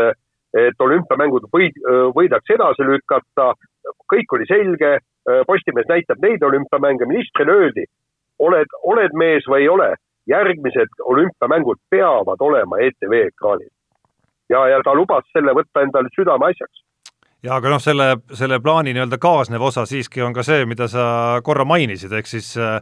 et 0.57 0.81
olümpiamängud 0.81 1.45
võid, 1.53 1.77
võidaks 2.17 2.55
edasi 2.55 2.87
lükata, 2.89 3.51
kõik 4.09 4.33
oli 4.33 4.49
selge, 4.49 4.95
Postimees 5.45 5.85
näitab 5.91 6.25
neid 6.25 6.41
olümpiamänge, 6.41 7.05
ministrile 7.05 7.53
öeldi, 7.53 7.85
oled, 8.41 8.73
oled 8.81 9.13
mees 9.13 9.45
või 9.45 9.61
ei 9.61 9.69
ole 9.69 9.91
järgmised 10.29 11.01
olümpiamängud 11.03 11.79
peavad 11.89 12.39
olema 12.39 12.79
ETV 12.79 13.13
ekraanil. 13.27 13.69
ja, 14.49 14.67
ja 14.67 14.81
ta 14.83 14.95
lubas 14.95 15.25
selle 15.33 15.55
võtta 15.57 15.83
endale 15.83 16.11
südameasjaks 16.15 16.83
jaa, 17.43 17.57
aga 17.57 17.73
noh, 17.73 17.81
selle, 17.83 18.09
selle 18.33 18.59
plaani 18.63 18.93
nii-öelda 18.95 19.19
kaasnev 19.21 19.61
osa 19.61 19.85
siiski 19.89 20.21
on 20.23 20.33
ka 20.33 20.45
see, 20.47 20.65
mida 20.65 20.87
sa 20.87 21.41
korra 21.43 21.65
mainisid, 21.67 22.13
ehk 22.15 22.29
siis 22.29 22.53
äh, 22.57 22.79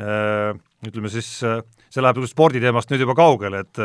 äh 0.00 0.54
ütleme 0.90 1.10
siis 1.12 1.28
äh, 1.46 1.60
see 1.92 2.02
läheb 2.02 2.20
sporditeemast 2.28 2.90
nüüd 2.90 3.04
juba 3.04 3.16
kaugele, 3.18 3.62
et 3.64 3.80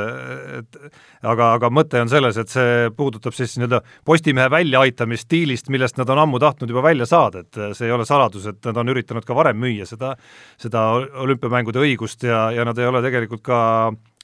et 0.59 0.79
aga, 1.21 1.53
aga 1.57 1.69
mõte 1.73 2.01
on 2.01 2.11
selles, 2.11 2.37
et 2.41 2.51
see 2.51 2.89
puudutab 2.97 3.35
siis 3.37 3.55
nii-öelda 3.59 3.81
Postimehe 4.05 4.49
väljaaitamist 4.51 5.27
stiilist, 5.27 5.69
millest 5.73 5.99
nad 5.99 6.09
on 6.09 6.23
ammu 6.25 6.39
tahtnud 6.41 6.71
juba 6.71 6.83
välja 6.85 7.07
saada, 7.09 7.43
et 7.45 7.59
see 7.77 7.89
ei 7.89 7.95
ole 7.95 8.07
saladus, 8.09 8.47
et 8.49 8.69
nad 8.69 8.77
on 8.81 8.93
üritanud 8.93 9.25
ka 9.27 9.37
varem 9.37 9.59
müüa 9.61 9.87
seda, 9.89 10.15
seda 10.61 10.85
olümpiamängude 11.25 11.81
õigust 11.83 12.25
ja, 12.27 12.49
ja 12.55 12.65
nad 12.67 12.77
ei 12.79 12.89
ole 12.89 13.03
tegelikult 13.05 13.45
ka 13.45 13.59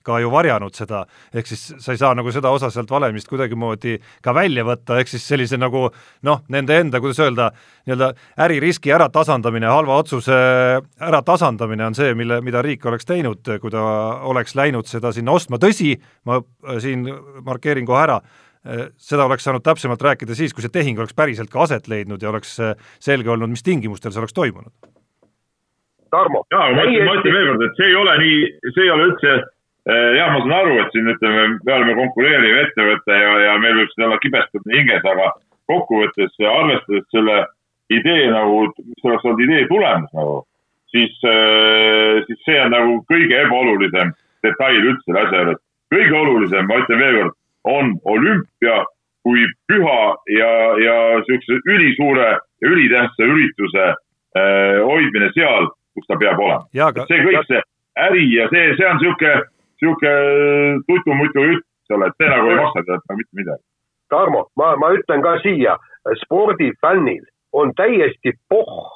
ka 0.06 0.20
ju 0.22 0.32
varjanud 0.34 0.76
seda, 0.78 1.04
ehk 1.34 1.50
siis 1.50 1.64
sa 1.82 1.96
ei 1.96 2.00
saa 2.02 2.14
nagu 2.18 2.32
seda 2.34 2.52
osa 2.54 2.70
sealt 2.74 2.92
valemist 2.92 3.30
kuidagimoodi 3.32 3.98
ka 4.24 4.34
välja 4.36 4.66
võtta, 4.68 5.00
ehk 5.02 5.12
siis 5.12 5.26
sellise 5.28 5.60
nagu 5.62 5.88
noh, 6.28 6.42
nende 6.54 6.80
enda, 6.84 7.02
kuidas 7.04 7.22
öelda, 7.26 7.50
nii-öelda 7.86 8.12
äririski 8.46 8.94
äratasandamine, 8.96 9.70
halva 9.72 10.00
otsuse 10.04 10.40
äratasandamine 11.10 11.90
on 11.90 11.98
see, 11.98 12.14
mille, 12.18 12.42
mida 12.46 12.64
riik 12.66 12.86
oleks 12.86 13.08
teinud, 13.10 13.44
kui 13.62 13.74
ta 13.74 13.86
oleks 14.30 14.56
läinud 14.58 14.90
seda 14.90 15.14
sinna 15.16 15.36
ostma, 15.36 15.60
tõsi, 15.62 15.96
ma 16.30 16.42
siin 16.82 17.08
markeerin 17.46 17.88
kohe 17.88 18.04
ära, 18.06 18.20
seda 18.98 19.26
oleks 19.26 19.46
saanud 19.46 19.64
täpsemalt 19.66 20.02
rääkida 20.02 20.36
siis, 20.38 20.54
kui 20.54 20.66
see 20.66 20.74
tehing 20.74 21.00
oleks 21.00 21.14
päriselt 21.18 21.52
ka 21.54 21.66
aset 21.66 21.88
leidnud 21.92 22.22
ja 22.22 22.32
oleks 22.32 22.58
selge 23.04 23.34
olnud, 23.34 23.52
mis 23.54 23.66
tingimustel 23.66 24.14
see 24.14 24.24
oleks 24.24 24.34
toimunud. 24.38 24.74
Tarmo. 26.14 26.46
jaa, 26.54 26.70
ma 26.72 26.86
ütlen, 26.88 27.06
ma 27.06 27.18
ütlen 27.20 27.36
veel 27.36 27.50
kord, 27.52 27.66
et 27.66 27.78
see 27.80 27.90
ei 27.92 27.96
ole 28.00 28.16
nii, 28.22 28.40
see 28.72 28.86
ei 28.86 28.92
ole 28.94 29.08
üldse 29.10 29.36
jah, 29.86 30.32
ma 30.34 30.40
saan 30.42 30.56
aru, 30.58 30.80
et 30.82 30.94
siin 30.94 31.10
ütleme, 31.12 31.44
me 31.66 31.74
oleme 31.74 31.96
konkureeriv 32.00 32.58
ettevõte 32.64 33.20
ja, 33.20 33.36
ja 33.44 33.54
meil 33.62 33.78
võib 33.80 33.92
siin 33.94 34.08
olla 34.08 34.18
kibestumine 34.24 34.80
hinges, 34.80 35.06
aga 35.12 35.30
kokkuvõttes 35.70 36.34
arvestades 36.42 37.08
selle 37.14 37.38
idee 37.94 38.26
nagu, 38.34 38.66
mis 38.82 39.06
oleks 39.06 39.28
olnud 39.28 39.46
idee 39.46 39.68
tulemus 39.70 40.12
nagu, 40.18 40.40
siis, 40.94 41.14
eh, 41.30 42.24
siis 42.26 42.42
see 42.48 42.58
on 42.64 42.74
nagu 42.74 42.98
kõige 43.12 43.40
ebaolulisem 43.46 44.14
detail 44.46 44.82
üldse 44.82 45.06
selle 45.06 45.24
asja 45.26 45.44
juures. 45.44 45.62
kõige 45.94 46.18
olulisem, 46.18 46.66
ma 46.68 46.82
ütlen 46.82 47.00
veel 47.00 47.16
kord, 47.20 47.36
on 47.66 47.94
olümpia 48.10 48.84
kui 49.26 49.46
püha 49.70 50.02
ja, 50.34 50.50
ja 50.82 50.96
niisuguse 51.22 51.62
ülisuure 51.66 52.30
ja 52.62 52.70
ülitähtsa 52.70 53.26
ürituse 53.26 53.86
äh, 53.94 54.82
hoidmine 54.82 55.30
seal 55.38 55.70
kus 55.96 56.08
ta 56.10 56.20
peab 56.20 56.40
olema. 56.44 56.68
See 57.10 57.22
kõik, 57.24 57.48
see 57.50 57.62
äri 58.06 58.26
ja 58.34 58.50
see, 58.52 58.74
see 58.80 58.88
on 58.90 59.02
sihuke, 59.04 59.32
sihuke 59.80 60.12
tutu-mutu 60.88 61.46
jutt, 61.50 61.68
eks 61.84 61.96
ole, 61.98 62.10
et 62.10 62.18
see 62.20 62.32
nagu 62.32 62.52
ei 62.52 62.60
maksa 62.60 62.84
tead 62.88 63.04
nagu 63.04 63.20
mitte 63.20 63.40
midagi. 63.42 63.64
Tarmo, 64.10 64.48
ma, 64.60 64.74
ma 64.82 64.92
ütlen 64.96 65.24
ka 65.26 65.38
siia, 65.44 65.78
spordifännil 66.24 67.24
on 67.56 67.72
täiesti 67.78 68.36
pohh, 68.50 68.92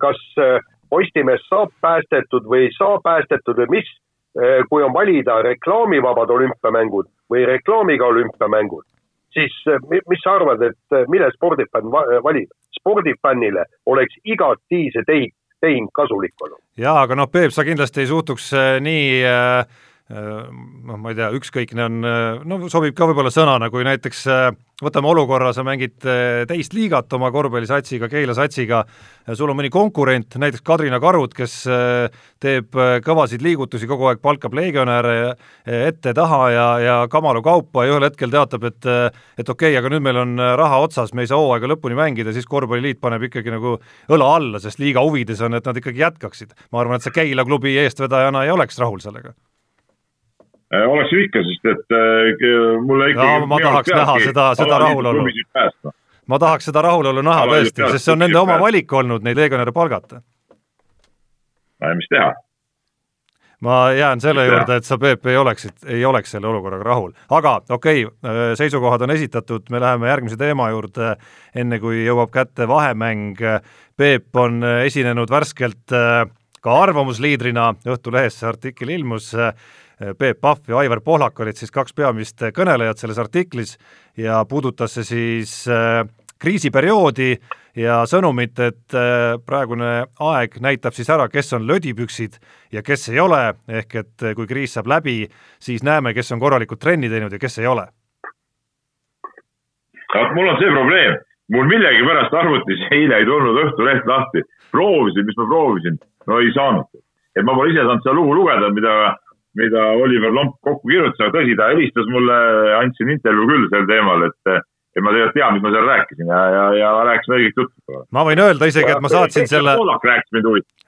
kas 0.00 0.22
äh, 0.38 0.58
Postimees 0.90 1.42
saab 1.50 1.72
päästetud 1.82 2.46
või 2.46 2.66
ei 2.66 2.72
saa 2.76 2.98
päästetud 3.02 3.58
või 3.62 3.78
mis, 3.78 3.92
äh, 4.38 4.62
kui 4.70 4.82
on 4.82 4.94
valida 4.94 5.40
reklaamivabad 5.46 6.30
olümpiamängud 6.30 7.08
või 7.30 7.46
reklaamiga 7.48 8.06
olümpiamängud, 8.10 8.84
siis 9.34 9.54
äh, 9.70 9.80
mis 9.90 10.22
sa 10.22 10.36
arvad, 10.38 10.62
et 10.70 11.08
mille 11.08 11.30
spordifänn 11.38 11.90
valib? 12.26 12.50
spordifännile 12.74 13.62
oleks 13.86 14.16
igati 14.26 14.88
see 14.92 15.04
tehing 15.06 15.30
tehing 15.62 15.86
kasulik 15.94 16.34
olnud. 16.42 16.58
jaa, 16.76 16.96
aga 17.06 17.14
noh, 17.14 17.30
Peep, 17.30 17.52
sa 17.54 17.64
kindlasti 17.64 18.02
ei 18.02 18.10
suhtuks 18.10 18.50
nii 18.82 19.04
Äh, 19.24 19.66
noh, 20.12 20.98
ma 21.00 21.12
ei 21.14 21.16
tea, 21.16 21.30
ükskõikne 21.32 21.86
on, 21.86 22.04
äh, 22.04 22.42
no 22.44 22.58
sobib 22.68 22.92
ka 22.96 23.06
võib-olla 23.08 23.30
sõnana, 23.32 23.70
kui 23.72 23.86
näiteks 23.86 24.18
äh, 24.28 24.48
võtame 24.84 25.08
olukorra, 25.08 25.52
sa 25.56 25.62
mängid 25.64 26.02
teist 26.50 26.74
liigat 26.76 27.12
oma 27.16 27.30
korvpallisatsiga, 27.32 28.08
Keila 28.10 28.34
satsiga, 28.36 28.82
sul 29.32 29.48
on 29.48 29.56
mõni 29.56 29.70
konkurent, 29.72 30.34
näiteks 30.36 30.64
Kadrina 30.66 30.98
Karud, 31.00 31.32
kes 31.32 31.54
teeb 32.42 32.74
kõvasid 33.06 33.44
liigutusi, 33.46 33.86
kogu 33.88 34.10
aeg 34.10 34.20
palkab 34.20 34.52
legionäre 34.58 35.14
ette-taha 35.64 36.42
ja, 36.52 36.66
ja 36.82 36.98
kamalu 37.08 37.40
kaupa 37.46 37.86
ja 37.86 37.94
ühel 37.94 38.08
hetkel 38.10 38.34
teatab, 38.34 38.66
et 38.68 38.90
et 39.38 39.48
okei 39.48 39.70
okay,, 39.70 39.78
aga 39.78 39.94
nüüd 39.94 40.04
meil 40.04 40.20
on 40.20 40.36
raha 40.58 40.82
otsas, 40.84 41.14
me 41.14 41.24
ei 41.24 41.30
saa 41.30 41.38
hooaega 41.40 41.70
lõpuni 41.70 41.96
mängida, 41.96 42.34
siis 42.34 42.50
korvpalliliit 42.50 43.00
paneb 43.00 43.30
ikkagi 43.30 43.54
nagu 43.54 43.78
õla 44.10 44.34
alla, 44.42 44.60
sest 44.60 44.82
liiga 44.82 45.06
huvides 45.06 45.40
on, 45.46 45.54
et 45.54 45.64
nad 45.64 45.80
ikkagi 45.80 46.02
jätkaksid. 46.02 46.52
ma 46.74 46.82
arvan, 46.82 46.98
et 46.98 47.06
see 47.06 47.14
Keila 47.22 47.46
klubi 47.46 47.78
eestvedajana 47.86 48.44
ei 48.44 48.52
oleks 48.58 48.82
rahul 48.82 49.00
sellega 49.00 49.32
Äh, 49.32 49.53
oleks 50.82 51.12
ju 51.12 51.24
ikka, 51.24 51.42
sest 51.48 51.68
et 51.72 51.94
äh, 51.94 52.62
mulle 52.84 53.10
ikkagi 53.12 53.48
ma 53.50 53.58
tahaks 53.62 53.92
näha 53.94 54.14
seda, 54.24 54.46
seda 54.58 54.78
rahulolu. 54.82 55.26
ma 56.26 56.38
tahaks 56.40 56.70
seda 56.70 56.84
rahulolu 56.86 57.24
näha 57.24 57.44
tõesti, 57.50 57.90
sest 57.96 58.08
see 58.08 58.14
on 58.14 58.24
nende 58.24 58.40
oma 58.40 58.56
valik 58.60 58.92
olnud 58.92 59.26
neid 59.26 59.38
legionäre 59.38 59.74
palgata. 59.76 60.22
mis 61.94 62.10
teha? 62.12 62.32
ma 63.64 63.78
jään 63.96 64.20
selle 64.20 64.46
juurde, 64.46 64.76
et 64.76 64.84
sa, 64.84 64.98
Peep, 65.00 65.26
ei 65.26 65.36
oleksid, 65.40 65.86
ei 65.86 66.04
oleks 66.04 66.34
selle 66.36 66.48
olukorraga 66.48 66.84
rahul. 66.84 67.12
aga 67.30 67.56
okei 67.68 68.04
okay,, 68.06 68.30
äh, 68.30 68.42
seisukohad 68.60 69.06
on 69.06 69.14
esitatud, 69.14 69.68
me 69.70 69.80
läheme 69.80 70.08
järgmise 70.08 70.40
teema 70.40 70.70
juurde, 70.72 71.14
enne 71.54 71.80
kui 71.80 72.04
jõuab 72.06 72.32
kätte 72.34 72.68
vahemäng. 72.68 73.38
Peep 73.96 74.36
on 74.36 74.64
esinenud 74.82 75.30
värskelt 75.30 75.92
ka 76.64 76.76
arvamusliidrina, 76.82 77.74
Õhtulehes 77.86 78.40
see 78.40 78.48
artikkel 78.48 78.90
ilmus 78.96 79.28
Peep 80.18 80.40
Pahv 80.40 80.68
ja 80.68 80.78
Aivar 80.82 81.00
Pohlak 81.04 81.38
olid 81.40 81.58
siis 81.58 81.70
kaks 81.70 81.94
peamist 81.94 82.42
kõnelejat 82.54 82.98
selles 82.98 83.18
artiklis 83.22 83.76
ja 84.18 84.40
puudutas 84.48 84.96
see 84.98 85.06
siis 85.06 85.52
äh, 85.70 86.02
kriisiperioodi 86.42 87.34
ja 87.78 88.02
sõnumit, 88.10 88.58
et 88.58 88.96
äh, 88.96 89.34
praegune 89.46 89.90
aeg 90.20 90.58
näitab 90.62 90.96
siis 90.96 91.10
ära, 91.10 91.28
kes 91.30 91.54
on 91.56 91.66
lödipüksid 91.66 92.38
ja 92.74 92.82
kes 92.82 93.08
ei 93.12 93.20
ole, 93.22 93.42
ehk 93.68 94.00
et 94.02 94.26
kui 94.36 94.48
kriis 94.50 94.74
saab 94.74 94.90
läbi, 94.90 95.24
siis 95.62 95.84
näeme, 95.86 96.14
kes 96.14 96.34
on 96.34 96.42
korralikult 96.42 96.82
trenni 96.82 97.10
teinud 97.10 97.32
ja 97.32 97.38
kes 97.38 97.58
ei 97.62 97.70
ole. 97.70 97.86
mul 100.34 100.48
on 100.48 100.58
see 100.58 100.70
probleem, 100.70 101.16
mul 101.54 101.66
millegipärast 101.70 102.34
arvutis 102.34 102.86
eile 102.90 103.18
ei 103.18 103.26
tulnud 103.26 103.58
Õhtuleht 103.64 104.06
lahti, 104.06 104.42
proovisin, 104.70 105.26
mis 105.26 105.36
ma 105.38 105.46
proovisin, 105.50 105.98
no 106.26 106.38
ei 106.40 106.52
saanud. 106.54 106.86
et 107.34 107.42
ma 107.42 107.54
pole 107.54 107.72
ise 107.72 107.82
saanud 107.82 108.02
seda 108.02 108.14
lugu 108.14 108.34
lugeda, 108.34 108.70
mida 108.70 108.94
mida 109.58 109.88
Oliver 110.02 110.32
Lomp 110.34 110.56
kokku 110.66 110.90
kirjutas, 110.90 111.20
aga 111.20 111.38
tõsi, 111.38 111.56
ta 111.58 111.70
helistas 111.72 112.08
mulle, 112.10 112.38
andsin 112.80 113.12
intervjuu 113.14 113.50
küll 113.50 113.68
sel 113.72 113.88
teemal, 113.90 114.28
et 114.28 114.54
et 114.94 115.02
ma 115.02 115.10
tegelikult 115.10 115.34
tean, 115.34 115.56
mis 115.56 115.64
ma 115.64 115.72
seal 115.74 115.88
rääkisin 115.88 116.30
ja, 116.30 116.40
ja, 116.54 116.64
ja 116.78 116.90
rääkisin 117.08 117.34
õigeks 117.36 117.60
juttu. 117.60 118.00
ma 118.14 118.22
võin 118.28 118.42
öelda 118.44 118.68
isegi, 118.70 118.92
et 118.94 119.02
ma 119.02 119.10
saatsin 119.10 119.48
selle, 119.50 119.74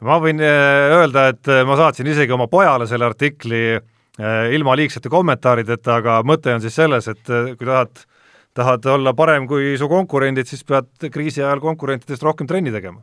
ma 0.07 0.19
võin 0.23 0.43
äh, 0.47 0.95
öelda, 1.01 1.29
et 1.35 1.51
äh, 1.51 1.65
ma 1.67 1.79
saatsin 1.81 2.11
isegi 2.13 2.37
oma 2.37 2.47
pojale 2.51 2.87
selle 2.91 3.09
artikli 3.09 3.63
äh, 3.75 4.55
ilma 4.55 4.77
liigsete 4.79 5.11
kommentaarideta, 5.13 5.99
aga 5.99 6.21
mõte 6.27 6.55
on 6.55 6.63
siis 6.63 6.79
selles, 6.79 7.11
et 7.11 7.25
kui 7.27 7.67
tahad, 7.67 8.07
tahad 8.55 8.87
olla 8.95 9.15
parem 9.19 9.49
kui 9.51 9.75
su 9.81 9.91
konkurendid, 9.91 10.47
siis 10.47 10.63
pead 10.69 11.11
kriisi 11.11 11.43
ajal 11.43 11.63
konkurentidest 11.65 12.23
rohkem 12.23 12.47
trenni 12.47 12.75
tegema. 12.75 13.03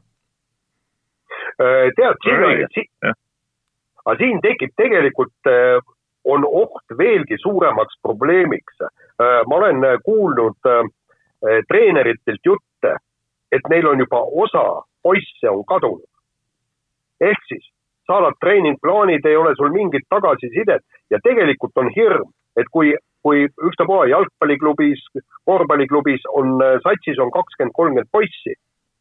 tead, 1.60 2.24
siin, 2.24 3.14
aga 4.06 4.18
siin 4.20 4.42
tekib 4.44 4.74
tegelikult, 4.80 5.36
äh, 5.48 5.80
on 6.24 6.46
oht 6.48 6.98
veelgi 6.98 7.38
suuremaks 7.42 8.00
probleemiks. 8.02 8.82
Äh, 8.84 9.42
ma 9.48 9.60
olen 9.60 9.84
äh, 9.84 10.00
kuulnud 10.06 10.60
treeneritelt 11.68 12.40
jutte, 12.48 12.94
et 13.52 13.66
neil 13.70 13.88
on 13.90 14.00
juba 14.00 14.22
osa 14.46 14.84
poisse 15.04 15.50
on 15.50 15.66
kadunud. 15.68 16.08
ehk 17.20 17.42
siis 17.48 17.66
saadad 18.08 18.38
treeningplaanid, 18.40 19.26
ei 19.26 19.36
ole 19.36 19.52
sul 19.56 19.72
mingit 19.72 20.08
tagasisidet 20.10 20.84
ja 21.12 21.20
tegelikult 21.24 21.76
on 21.76 21.90
hirm, 21.96 22.32
et 22.56 22.68
kui, 22.72 22.96
kui 23.24 23.44
ükstapuha 23.68 24.08
jalgpalliklubis, 24.12 25.04
korvpalliklubis 25.46 26.24
on, 26.32 26.56
satsis 26.84 27.20
on 27.20 27.32
kakskümmend, 27.32 27.76
kolmkümmend 27.76 28.12
poissi, 28.12 28.56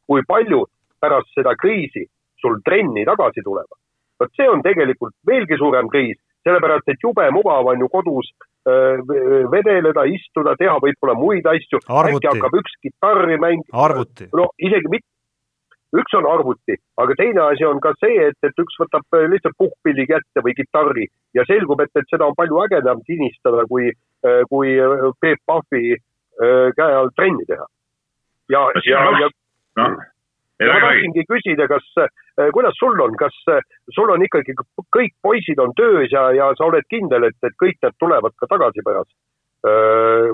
kui 0.06 0.26
paljud 0.26 0.70
pärast 1.00 1.30
seda 1.38 1.54
kriisi 1.62 2.06
sul 2.42 2.58
trenni 2.66 3.06
tagasi 3.06 3.42
tulevad 3.46 3.81
vot 4.22 4.32
see 4.38 4.48
on 4.48 4.62
tegelikult 4.64 5.14
veelgi 5.28 5.58
suurem 5.60 5.90
kriis, 5.92 6.18
sellepärast 6.46 6.88
et 6.92 7.04
jube 7.04 7.28
mugav 7.34 7.70
on 7.72 7.82
ju 7.82 7.88
kodus 7.92 8.30
vedeleda, 9.52 10.04
istuda, 10.06 10.54
teha 10.58 10.76
võib-olla 10.82 11.16
muid 11.18 11.46
asju, 11.50 11.80
äkki 11.82 12.28
hakkab 12.30 12.60
üks 12.60 12.76
kitarri 12.84 13.38
mängima. 13.42 13.74
no 14.38 14.46
isegi 14.62 14.92
mitte, 14.92 15.08
üks 15.98 16.14
on 16.14 16.28
arvuti, 16.30 16.78
aga 17.02 17.16
teine 17.18 17.42
asi 17.48 17.66
on 17.66 17.82
ka 17.82 17.92
see, 17.98 18.28
et, 18.30 18.38
et 18.46 18.62
üks 18.62 18.78
võtab 18.80 19.18
lihtsalt 19.34 19.58
puhkpilli 19.58 20.06
kätte 20.10 20.44
või 20.46 20.54
kitarri 20.58 21.08
ja 21.34 21.44
selgub, 21.48 21.82
et, 21.82 21.90
et 21.98 22.14
seda 22.14 22.30
on 22.30 22.38
palju 22.38 22.62
ägedam 22.68 23.02
sinistada, 23.08 23.66
kui, 23.66 23.90
kui 24.52 24.78
Peep 25.20 25.42
Pahvi 25.46 25.98
käe 26.78 26.94
all 27.02 27.12
trenni 27.18 27.44
teha. 27.50 27.66
ja, 28.54 28.66
ja, 28.86 29.04
ja 29.26 29.30
no 29.82 29.90
ja 30.62 30.76
ma 30.76 30.84
tahtsingi 30.86 31.24
küsida, 31.28 31.66
kas, 31.70 31.88
äh, 32.02 32.48
kuidas 32.54 32.78
sul 32.78 33.00
on, 33.04 33.16
kas 33.18 33.34
äh, 33.52 33.60
sul 33.96 34.12
on 34.14 34.24
ikkagi 34.24 34.54
kõik 34.96 35.12
poisid 35.24 35.60
on 35.62 35.74
töös 35.78 36.12
ja, 36.12 36.28
ja 36.36 36.52
sa 36.58 36.68
oled 36.68 36.86
kindel, 36.92 37.28
et, 37.28 37.36
et 37.46 37.58
kõik 37.62 37.78
need 37.82 37.98
tulevad 38.02 38.34
ka 38.40 38.48
tagasi 38.50 38.84
pärast 38.86 39.12
äh, 39.68 40.32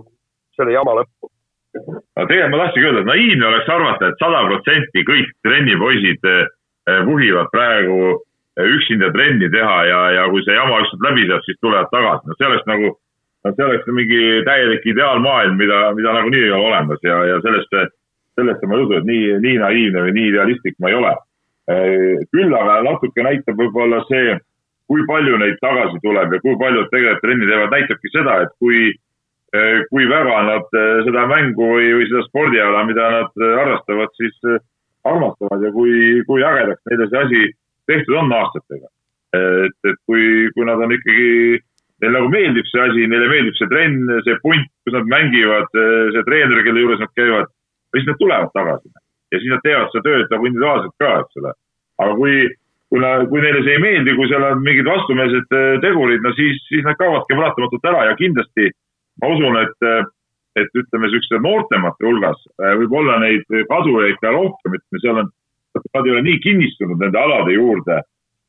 selle 0.59 0.77
jama 0.77 1.01
lõppu? 1.01 1.33
no 1.79 2.25
tegelikult 2.27 2.55
ma 2.55 2.63
tahtsingi 2.65 2.89
öelda, 2.89 3.03
et 3.05 3.11
naiivne 3.13 3.51
oleks 3.51 3.75
arvata 3.75 4.07
et, 4.07 4.15
et 4.15 4.23
sada 4.25 4.47
protsenti 4.49 5.05
kõik 5.09 5.35
trennipoisid 5.47 6.33
vuhivad 7.05 7.51
praegu 7.53 7.99
üksinda 8.65 9.11
trenni 9.13 9.51
teha 9.53 9.77
ja, 9.87 9.99
ja 10.17 10.23
kui 10.33 10.41
see 10.47 10.57
jama 10.57 10.81
ükskord 10.83 11.05
läbi 11.05 11.27
saab, 11.29 11.45
siis 11.45 11.59
tulevad 11.61 11.91
tagasi. 11.93 12.27
no 12.27 12.37
see 12.39 12.49
oleks 12.49 12.67
nagu, 12.71 12.95
no 13.45 13.53
see 13.55 13.67
oleks 13.67 13.91
mingi 14.01 14.23
täielik 14.49 14.89
ideaalmaailm, 14.95 15.61
mida, 15.61 15.83
mida 15.99 16.15
nagunii 16.17 16.43
ei 16.47 16.55
ole 16.57 16.71
olemas 16.73 17.05
ja, 17.05 17.21
ja 17.29 17.37
sellest 17.45 17.77
sellesse 18.39 18.67
ma 18.71 18.79
ei 18.79 18.85
usu, 18.87 18.99
et 18.99 19.09
nii, 19.09 19.33
nii 19.45 19.57
naiivne 19.65 20.05
või 20.07 20.15
nii 20.17 20.31
idealistlik 20.35 20.79
ma 20.79 20.93
ei 20.93 21.01
ole. 21.01 21.17
küll 22.33 22.55
aga 22.57 22.79
natuke 22.87 23.23
näitab 23.27 23.59
võib-olla 23.61 23.99
see 24.09 24.39
kui 24.89 25.05
palju 25.09 25.37
neid 25.41 25.61
tagasi 25.61 26.01
tuleb 26.05 26.33
ja 26.33 26.41
kui 26.41 26.57
palju 26.61 26.87
tegelikult 26.89 27.23
trenni 27.25 27.49
teevad, 27.49 27.75
näitabki 27.77 28.13
seda, 28.15 28.39
et 28.47 28.53
kui, 28.63 28.89
eh, 29.53 29.81
kui 29.93 30.09
väga 30.09 30.43
nad 30.49 30.79
eh, 30.81 31.01
seda 31.07 31.27
mängu 31.29 31.71
või, 31.75 31.91
või 31.99 32.09
seda 32.09 32.25
spordiala, 32.29 32.85
mida 32.89 33.09
nad 33.19 33.43
eh, 33.45 33.55
harrastavad, 33.61 34.15
siis 34.17 34.39
armastavad 35.09 35.65
ja 35.65 35.73
kui, 35.77 36.23
kui 36.29 36.45
ägedaks 36.45 36.81
neile 36.89 37.09
see 37.11 37.21
asi 37.25 37.43
tehtud 37.89 38.17
on 38.23 38.33
aastatega. 38.41 38.89
et, 39.37 39.77
et 39.85 39.99
kui, 40.09 40.49
kui 40.57 40.65
nad 40.65 40.81
on 40.81 40.93
ikkagi, 40.97 41.61
neile 42.01 42.15
nagu 42.15 42.31
meeldib 42.33 42.65
see 42.71 42.81
asi, 42.81 43.05
neile 43.13 43.29
meeldib 43.29 43.57
see 43.59 43.69
trenn, 43.69 44.09
see 44.25 44.39
punt, 44.41 44.71
kus 44.85 44.97
nad 44.97 45.11
mängivad, 45.13 45.69
see 46.15 46.23
treener, 46.25 46.63
kelle 46.65 46.81
juures 46.81 47.03
nad 47.03 47.13
käivad, 47.13 47.51
siis 47.99 48.09
nad 48.11 48.19
tulevad 48.23 48.55
tagasi. 48.55 48.95
ja 49.33 49.43
siis 49.43 49.53
nad 49.53 49.65
teevad 49.67 49.93
seda 49.93 50.07
tööd 50.07 50.33
nagu 50.33 50.49
individuaalselt 50.49 50.95
ka, 51.03 51.13
eks 51.23 51.43
ole. 51.43 51.53
aga 51.99 52.15
kui 52.21 52.35
kuna, 52.93 53.15
kui 53.29 53.43
neile 53.45 53.63
see 53.65 53.77
ei 53.77 53.83
meeldi, 53.83 54.15
kui 54.17 54.29
seal 54.31 54.45
on 54.49 54.63
mingid 54.65 54.89
vastumeelsed 54.89 55.57
äh, 55.57 55.73
tegurid, 55.85 56.23
no 56.25 56.33
siis, 56.37 56.61
siis 56.71 56.85
nad 56.87 56.99
kaovadki 57.01 57.37
paratamatult 57.37 57.91
ära 57.91 58.07
ja 58.09 58.17
kindlasti 58.19 58.71
ma 59.23 59.33
usun, 59.35 59.59
et, 59.61 59.77
äh, 59.85 60.07
et 60.63 60.81
ütleme, 60.81 61.09
niisuguste 61.09 61.43
noortemate 61.45 62.09
hulgas 62.09 62.41
äh, 62.57 62.75
võib 62.81 62.97
olla 63.03 63.19
neid 63.25 63.45
kadujaid 63.71 64.21
ka 64.23 64.33
rohkem, 64.35 64.79
ütleme, 64.81 65.03
seal 65.05 65.23
on, 65.25 65.33
nad 65.79 66.09
ei 66.09 66.15
ole 66.17 66.25
nii 66.27 66.41
kinnistunud 66.43 67.05
nende 67.05 67.21
alade 67.21 67.55
juurde 67.55 68.01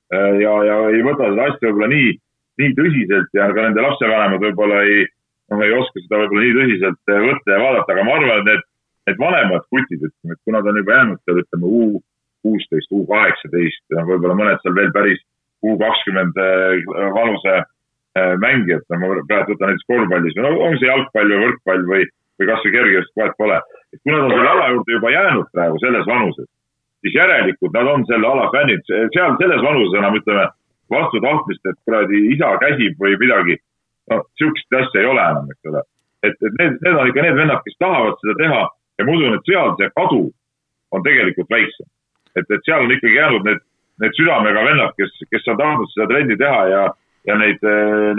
ja, 0.09 0.53
ja 0.65 0.75
ei 0.89 1.03
võta 1.05 1.27
seda 1.29 1.43
asja 1.45 1.67
võib-olla 1.67 1.89
nii, 1.91 2.13
nii 2.57 2.71
tõsiselt 2.79 3.35
ja 3.37 3.51
ka 3.53 3.65
nende 3.67 3.83
lapsevanemad 3.85 4.41
võib-olla 4.41 4.79
ei, 4.87 5.03
noh, 5.51 5.61
ei 5.61 5.75
oska 5.77 6.01
seda 6.01 6.23
võib-olla 6.23 6.45
nii 6.47 6.55
tõsiselt 6.55 7.11
võtta 7.27 7.53
ja 7.53 7.59
vaadata, 7.61 7.93
aga 7.93 8.05
ma 8.07 8.15
arvan, 8.15 8.39
et 8.39 8.47
need, 8.47 8.65
need 9.07 9.19
vanemad 9.19 9.65
kutid, 9.71 10.03
ütleme, 10.03 10.35
et 10.35 10.41
kui 10.43 10.53
nad 10.55 10.67
on 10.67 10.79
juba 10.81 10.97
jäänud 10.97 11.21
seal, 11.23 11.41
ütleme, 11.43 11.71
U 11.79 12.01
kuusteist, 12.45 12.91
U 12.95 13.05
kaheksateist 13.09 13.97
võib-olla 14.09 14.37
mõned 14.37 14.61
seal 14.63 14.75
veel 14.77 14.93
päris 14.95 15.21
U 15.65 15.75
kakskümmend 15.79 16.37
äh, 16.39 16.77
vanuse 17.15 17.55
äh, 17.59 18.35
mängijad, 18.43 18.85
no 18.89 19.01
ma 19.01 19.09
praegu 19.27 19.55
võtan 19.55 19.73
näiteks 19.73 19.89
korvpallis 19.91 20.37
või 20.37 20.45
no 20.45 20.53
on 20.67 20.77
see 20.79 20.87
jalgpall 20.87 21.33
või 21.33 21.41
võrkpall 21.45 21.83
või, 21.89 22.05
või 22.39 22.49
kasvõi 22.51 22.75
kergejõustik, 22.77 23.17
vahet 23.19 23.35
pole. 23.41 23.59
et 23.93 23.99
kui 24.03 24.13
nad 24.13 24.23
on 24.23 24.31
selle 24.35 24.53
ala 24.53 24.69
juurde 24.71 24.95
juba 24.95 25.11
jäänud 25.15 25.51
praegu 25.55 25.83
selles 25.83 26.07
vanuses, 26.07 26.47
siis 27.03 27.19
järelikult 27.19 27.75
nad 27.75 27.91
on 27.91 28.07
selle 28.07 28.31
ala 28.31 28.47
fännid, 28.55 28.87
seal 28.87 29.35
selles 29.41 29.61
vanuses 29.67 29.99
enam 29.99 30.15
ütleme 30.19 30.47
vastu 30.89 31.21
tahtmist, 31.21 31.65
et 31.69 31.77
kuradi 31.85 32.23
isa 32.33 32.55
käsib 32.63 33.03
või 33.03 33.17
midagi. 33.21 33.59
no 34.09 34.23
sihukest 34.39 34.73
asja 34.73 35.01
ei 35.01 35.05
ole 35.05 35.21
enam, 35.21 35.51
eks 35.53 35.69
ole. 35.69 35.81
et, 36.23 36.35
et 36.47 36.53
need, 36.59 36.79
need 36.85 36.95
on 36.97 37.09
ikka 37.11 37.25
need 37.25 37.37
vennad, 37.37 37.61
kes 37.65 37.77
tahavad 37.83 38.15
seda 38.23 38.35
teha 38.39 38.61
ja 38.99 39.07
ma 39.07 39.15
usun, 39.15 39.37
et 39.37 39.49
seal 39.49 39.73
see 39.79 39.89
kadu 39.95 40.21
on 40.95 41.03
tegelikult 41.05 41.49
väiksem. 41.53 41.87
Et, 42.37 42.45
et 42.45 42.65
seal 42.67 42.85
on 42.85 42.93
ikkagi 42.93 43.17
jäänud 43.17 43.47
need, 43.47 43.61
need 44.03 44.15
südamega 44.17 44.63
vennad, 44.65 44.95
kes, 44.99 45.13
kes 45.31 45.47
on 45.51 45.59
tahtnud 45.59 45.91
seda 45.93 46.07
trenni 46.11 46.37
teha 46.39 46.61
ja, 46.73 46.83
ja 47.29 47.37
neid, 47.41 47.65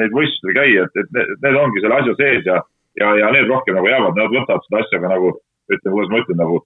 neid 0.01 0.15
võistlustel 0.17 0.57
käia, 0.57 0.87
et, 0.87 1.01
et 1.03 1.15
need, 1.17 1.35
need 1.45 1.59
ongi 1.61 1.85
selle 1.85 2.01
asja 2.01 2.17
sees 2.19 2.49
ja, 2.49 2.61
ja, 3.01 3.15
ja 3.23 3.33
need 3.37 3.51
rohkem 3.51 3.79
nagu 3.79 3.91
jäävad, 3.91 4.19
nad 4.19 4.35
võtavad 4.35 4.67
seda 4.67 4.85
asja 4.85 5.03
ka 5.03 5.13
nagu, 5.15 5.35
ütleme, 5.71 5.95
kuidas 5.95 6.13
ma 6.13 6.23
ütlen, 6.25 6.41
nagu 6.43 6.63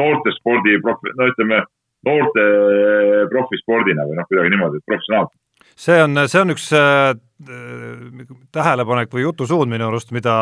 noortespordi, 0.00 0.76
no 0.84 1.30
ütleme, 1.32 1.62
noorte 2.04 2.44
profispordina 3.32 4.06
või 4.08 4.18
noh, 4.18 4.28
kuidagi 4.28 4.52
niimoodi, 4.52 4.82
professionaalselt. 4.88 5.40
See 5.74 5.96
on, 5.98 6.18
see 6.30 6.40
on 6.42 6.52
üks 6.54 6.68
äh, 6.76 7.14
tähelepanek 8.54 9.10
või 9.14 9.24
jutusuund 9.24 9.72
minu 9.72 9.88
arust, 9.88 10.12
mida 10.14 10.36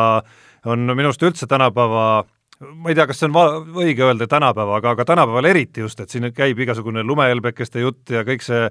on 0.69 0.85
minu 0.91 1.09
arust 1.09 1.23
üldse 1.25 1.47
tänapäeva 1.49 2.25
ma 2.59 2.91
ei 2.91 2.95
tea, 2.95 3.05
kas 3.09 3.19
see 3.19 3.29
on 3.29 3.73
õige 3.81 4.05
öelda 4.05 4.27
tänapäeva, 4.29 4.77
aga, 4.77 4.93
aga 4.95 5.05
tänapäeval 5.07 5.47
eriti 5.49 5.83
just, 5.83 5.99
et 5.99 6.13
siin 6.13 6.29
käib 6.35 6.59
igasugune 6.63 7.03
lumehelbekeste 7.03 7.81
jutt 7.83 8.13
ja 8.13 8.23
kõik 8.27 8.45
see, 8.45 8.67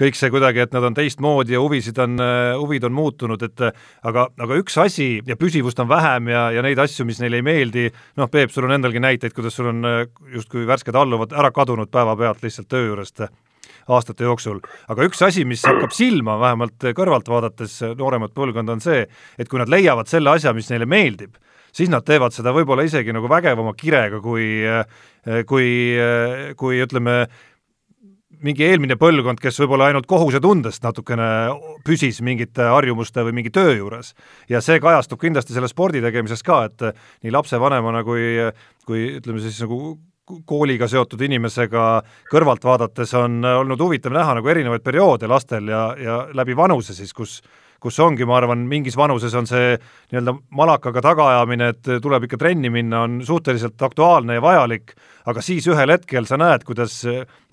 kõik 0.00 0.18
see 0.18 0.32
kuidagi, 0.32 0.62
et 0.64 0.74
nad 0.76 0.86
on 0.86 0.96
teistmoodi 0.96 1.56
ja 1.56 1.62
huvisid 1.62 1.98
on, 2.04 2.18
huvid 2.60 2.86
on 2.88 2.94
muutunud, 2.96 3.42
et 3.46 3.64
aga, 3.66 4.28
aga 4.46 4.60
üks 4.60 4.78
asi 4.82 5.08
ja 5.26 5.36
püsivust 5.40 5.80
on 5.82 5.90
vähem 5.90 6.30
ja, 6.32 6.46
ja 6.54 6.64
neid 6.64 6.80
asju, 6.80 7.06
mis 7.08 7.20
neile 7.22 7.42
ei 7.42 7.46
meeldi, 7.46 7.88
noh, 8.20 8.30
Peep, 8.30 8.52
sul 8.54 8.68
on 8.68 8.76
endalgi 8.78 9.02
näiteid, 9.02 9.34
kuidas 9.36 9.58
sul 9.58 9.72
on 9.72 9.82
justkui 10.34 10.66
värsked 10.68 10.96
alluvad 10.96 11.34
ära 11.36 11.50
kadunud 11.54 11.90
päevapealt 11.92 12.42
lihtsalt 12.46 12.70
töö 12.70 12.86
juurest 12.92 13.26
aastate 13.88 14.24
jooksul. 14.24 14.62
aga 14.88 15.04
üks 15.04 15.20
asi, 15.26 15.44
mis 15.44 15.64
hakkab 15.66 15.92
silma, 15.92 16.38
vähemalt 16.40 16.86
kõrvalt 16.96 17.28
vaadates 17.28 17.80
nooremat 17.98 18.32
põlvkonda, 18.36 18.78
on 18.78 18.84
see, 18.84 19.04
et 19.38 19.50
kui 19.50 19.60
nad 19.60 19.68
leiavad 19.68 20.08
selle 20.08 20.32
asja, 20.32 20.54
mis 20.56 20.70
neile 20.72 20.88
meeldib, 20.88 21.36
siis 21.74 21.90
nad 21.92 22.06
teevad 22.06 22.34
seda 22.34 22.54
võib-olla 22.54 22.86
isegi 22.86 23.14
nagu 23.14 23.30
vägevama 23.30 23.74
kirega, 23.78 24.20
kui, 24.22 24.46
kui, 25.48 25.68
kui 26.60 26.80
ütleme, 26.84 27.16
mingi 28.44 28.66
eelmine 28.66 28.96
põlvkond, 29.00 29.40
kes 29.40 29.58
võib-olla 29.62 29.88
ainult 29.90 30.08
kohusetundest 30.10 30.84
natukene 30.84 31.28
püsis 31.86 32.20
mingite 32.24 32.66
harjumuste 32.68 33.24
või 33.26 33.38
mingi 33.40 33.52
töö 33.54 33.76
juures. 33.76 34.14
ja 34.48 34.60
see 34.64 34.80
kajastub 34.82 35.20
kindlasti 35.20 35.56
selles 35.56 35.72
spordi 35.74 36.02
tegemises 36.04 36.42
ka, 36.44 36.64
et 36.68 36.88
nii 37.24 37.32
lapsevanemana 37.34 38.04
kui, 38.04 38.34
kui 38.86 39.06
ütleme 39.18 39.40
siis 39.42 39.60
nagu 39.64 39.96
kooliga 40.24 40.88
seotud 40.88 41.20
inimesega 41.20 41.84
kõrvalt 42.30 42.64
vaadates 42.64 43.12
on 43.18 43.44
olnud 43.44 43.80
huvitav 43.80 44.14
näha 44.14 44.38
nagu 44.38 44.48
erinevaid 44.48 44.84
perioode 44.84 45.28
lastel 45.28 45.68
ja, 45.68 45.84
ja 46.00 46.20
läbi 46.32 46.56
vanuse 46.56 46.96
siis, 46.96 47.12
kus 47.12 47.42
kus 47.84 47.98
ongi, 48.00 48.24
ma 48.24 48.38
arvan, 48.38 48.62
mingis 48.68 48.96
vanuses 48.96 49.34
on 49.36 49.48
see 49.48 49.74
nii-öelda 49.76 50.32
malakaga 50.56 51.02
tagaajamine, 51.04 51.68
et 51.74 51.90
tuleb 52.02 52.24
ikka 52.24 52.38
trenni 52.40 52.70
minna, 52.72 53.02
on 53.04 53.18
suhteliselt 53.26 53.82
aktuaalne 53.84 54.38
ja 54.38 54.44
vajalik, 54.44 54.94
aga 55.28 55.44
siis 55.44 55.68
ühel 55.68 55.92
hetkel 55.92 56.28
sa 56.28 56.38
näed, 56.40 56.64
kuidas 56.64 56.96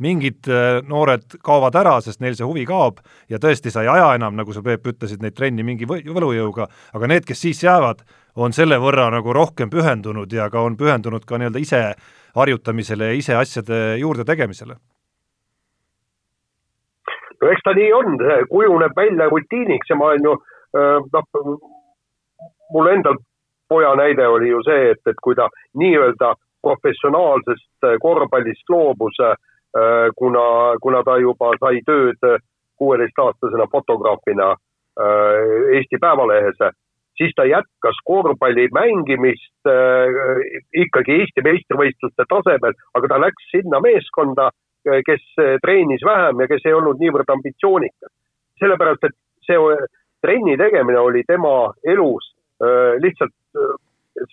mingid 0.03 0.47
äh, 0.51 0.79
noored 0.87 1.39
kaovad 1.43 1.75
ära, 1.81 1.97
sest 2.03 2.23
neil 2.23 2.37
see 2.39 2.47
huvi 2.47 2.63
kaob 2.69 3.01
ja 3.31 3.41
tõesti, 3.43 3.73
sa 3.73 3.83
ei 3.83 3.91
aja 3.91 4.13
enam, 4.19 4.37
nagu 4.39 4.55
sa, 4.55 4.63
Peep, 4.63 4.87
ütlesid, 4.93 5.23
neid 5.23 5.35
trenni 5.35 5.65
mingi 5.67 5.89
võlujõuga, 5.89 6.69
aga 6.95 7.11
need, 7.11 7.27
kes 7.27 7.43
siis 7.47 7.63
jäävad, 7.65 8.05
on 8.39 8.55
selle 8.55 8.79
võrra 8.79 9.09
nagu 9.11 9.35
rohkem 9.35 9.71
pühendunud 9.73 10.31
ja 10.31 10.47
ka 10.53 10.63
on 10.63 10.79
pühendunud 10.79 11.27
ka 11.27 11.41
nii-öelda 11.41 11.59
ise 11.59 11.83
harjutamisele 12.39 13.11
ja 13.11 13.19
ise 13.19 13.35
asjade 13.35 13.83
juurde 13.99 14.23
tegemisele 14.27 14.79
no 17.41 17.51
eks 17.51 17.65
ta 17.65 17.73
nii 17.77 17.91
on, 17.93 18.17
kujuneb 18.49 18.95
välja 18.95 19.29
rutiiniks 19.29 19.89
ja 19.89 19.97
ma 19.99 20.11
olen 20.11 20.29
ju 20.29 20.35
noh, 21.13 21.25
mul 22.73 22.87
endal 22.87 23.19
poja 23.69 23.95
näide 23.95 24.27
oli 24.27 24.49
ju 24.51 24.59
see, 24.67 24.91
et, 24.91 25.01
et 25.07 25.19
kui 25.23 25.35
ta 25.35 25.47
nii-öelda 25.79 26.33
professionaalsest 26.61 27.87
korvpallist 28.03 28.69
loobus, 28.69 29.17
kuna, 30.19 30.45
kuna 30.83 31.03
ta 31.07 31.17
juba 31.23 31.53
sai 31.59 31.81
tööd 31.87 32.27
kuueteistaastasena 32.81 33.67
fotograafina 33.71 34.53
Eesti 35.77 35.99
Päevalehes, 36.01 36.59
siis 37.17 37.31
ta 37.35 37.45
jätkas 37.47 38.01
korvpalli 38.05 38.67
mängimist 38.75 39.71
ikkagi 40.83 41.21
Eesti 41.21 41.45
meistrivõistluste 41.47 42.27
tasemel, 42.33 42.75
aga 42.97 43.13
ta 43.13 43.21
läks 43.23 43.51
sinna 43.53 43.79
meeskonda 43.83 44.49
kes 44.83 45.23
treenis 45.61 46.03
vähem 46.05 46.41
ja 46.41 46.47
kes 46.49 46.65
ei 46.65 46.73
olnud 46.73 46.99
niivõrd 47.01 47.29
ambitsioonikas. 47.29 48.11
sellepärast, 48.61 49.03
et 49.03 49.17
see 49.45 49.57
trenni 50.21 50.57
tegemine 50.57 50.99
oli 50.99 51.23
tema 51.27 51.73
elus 51.83 52.27
äh, 52.61 52.97
lihtsalt 53.01 53.33
äh, 53.57 53.73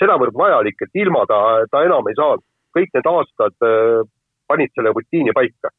sedavõrd 0.00 0.36
vajalik, 0.36 0.76
et 0.84 1.00
ilma 1.00 1.24
ta, 1.28 1.40
ta 1.70 1.84
enam 1.84 2.08
ei 2.08 2.16
saanud. 2.18 2.44
kõik 2.76 2.92
need 2.94 3.06
aastad 3.08 3.54
panid 4.46 4.70
selle 4.76 4.92
rutiini 4.92 5.32
paika. 5.34 5.70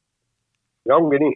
ja 0.86 0.98
ongi 0.98 1.20
nii. 1.22 1.36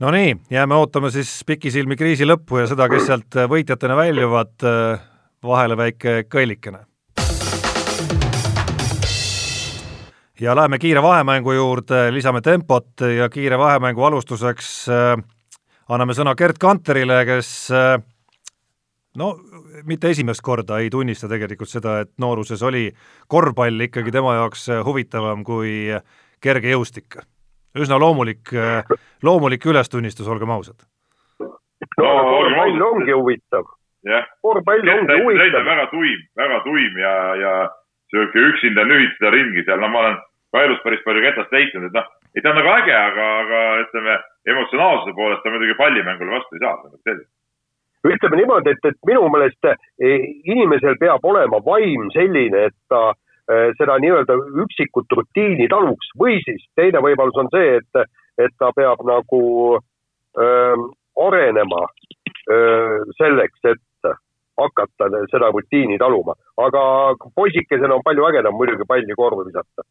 Nonii, 0.00 0.34
jääme 0.50 0.74
ootama 0.74 1.10
siis 1.10 1.44
pikisilmi 1.46 1.96
kriisi 1.96 2.26
lõppu 2.26 2.60
ja 2.60 2.66
seda, 2.66 2.88
kes 2.88 3.06
sealt 3.06 3.38
võitjatena 3.52 3.96
väljuvad, 3.96 4.64
vahele 5.44 5.76
väike 5.76 6.22
kõllikene 6.32 6.84
ja 10.40 10.56
läheme 10.56 10.78
kiire 10.78 11.02
vahemängu 11.02 11.52
juurde, 11.52 12.12
lisame 12.12 12.40
tempot 12.40 13.00
ja 13.16 13.28
kiire 13.28 13.58
vahemängu 13.58 14.04
alustuseks 14.04 14.88
äh, 14.88 15.14
anname 15.88 16.16
sõna 16.16 16.34
Gerd 16.36 16.58
Kanterile, 16.60 17.22
kes 17.28 17.50
äh, 17.72 17.96
no 19.16 19.32
mitte 19.84 20.10
esimest 20.12 20.42
korda 20.44 20.80
ei 20.82 20.90
tunnista 20.90 21.28
tegelikult 21.28 21.70
seda, 21.70 22.00
et 22.04 22.12
nooruses 22.20 22.62
oli 22.62 22.90
korvpall 23.28 23.88
ikkagi 23.88 24.12
tema 24.12 24.34
jaoks 24.40 24.68
huvitavam 24.84 25.44
kui 25.44 25.88
kergejõustik. 26.42 27.16
üsna 27.76 27.98
loomulik, 28.00 28.52
loomulik 29.22 29.66
ülestunnistus, 29.66 30.28
olgem 30.28 30.50
ausad. 30.50 30.76
no 31.40 32.12
korvpall 32.28 32.82
ongi 32.90 33.12
huvitav. 33.12 33.64
korvpall 34.42 34.88
ongi 34.98 35.18
huvitav. 35.22 35.64
väga 35.64 35.86
tuim, 35.90 36.28
väga 36.36 36.60
tuim 36.64 36.98
ja, 36.98 37.16
ja 37.36 37.52
sihuke 38.12 38.44
üksinda 38.50 38.84
nühitada 38.88 39.32
ringi 39.34 39.64
seal, 39.66 39.80
no 39.82 39.88
ma 39.92 40.04
olen 40.04 40.18
ka 40.52 40.64
elus 40.64 40.82
päris 40.84 41.02
palju 41.06 41.24
ketast 41.24 41.52
leidnud, 41.52 41.88
et 41.88 41.96
noh, 41.96 42.10
ei 42.36 42.42
ta 42.44 42.52
on 42.52 42.60
nagu 42.60 42.74
äge, 42.74 42.94
aga, 42.96 43.30
aga 43.44 43.62
ütleme, 43.84 44.18
emotsionaalsuse 44.52 45.16
poolest 45.16 45.42
ta 45.42 45.54
muidugi 45.54 45.78
pallimängule 45.80 46.36
vastu 46.36 46.56
ei 46.58 46.64
saa, 46.64 46.76
nagu 46.84 47.24
ütleme 48.06 48.40
niimoodi, 48.40 48.74
et, 48.74 48.84
et 48.90 48.98
minu 49.08 49.28
meelest 49.32 49.70
eh, 49.70 50.26
inimesel 50.46 50.98
peab 51.00 51.24
olema 51.26 51.60
vaim 51.64 52.10
selline, 52.14 52.66
et 52.70 52.76
ta 52.92 53.02
eh, 53.50 53.72
seda 53.80 53.98
nii-öelda 54.02 54.36
üksikut 54.64 55.16
rutiini 55.18 55.68
taluks. 55.72 56.12
Või 56.20 56.38
siis 56.44 56.62
teine 56.78 57.02
võimalus 57.04 57.38
on 57.42 57.50
see, 57.54 57.80
et, 57.80 58.06
et 58.38 58.54
ta 58.60 58.70
peab 58.76 59.02
nagu 59.08 59.42
öö, 60.36 60.76
arenema 61.26 61.86
öö, 62.52 63.04
selleks, 63.16 63.60
et 63.72 63.82
hakata 64.60 65.10
seda 65.30 65.50
rutiini 65.52 65.98
taluma, 65.98 66.34
aga 66.56 66.82
poisikesena 67.34 67.94
on 67.94 68.04
palju 68.04 68.28
ägedam 68.30 68.56
muidugi 68.56 68.88
palli 68.88 69.14
korvi 69.16 69.48
visata. 69.50 69.86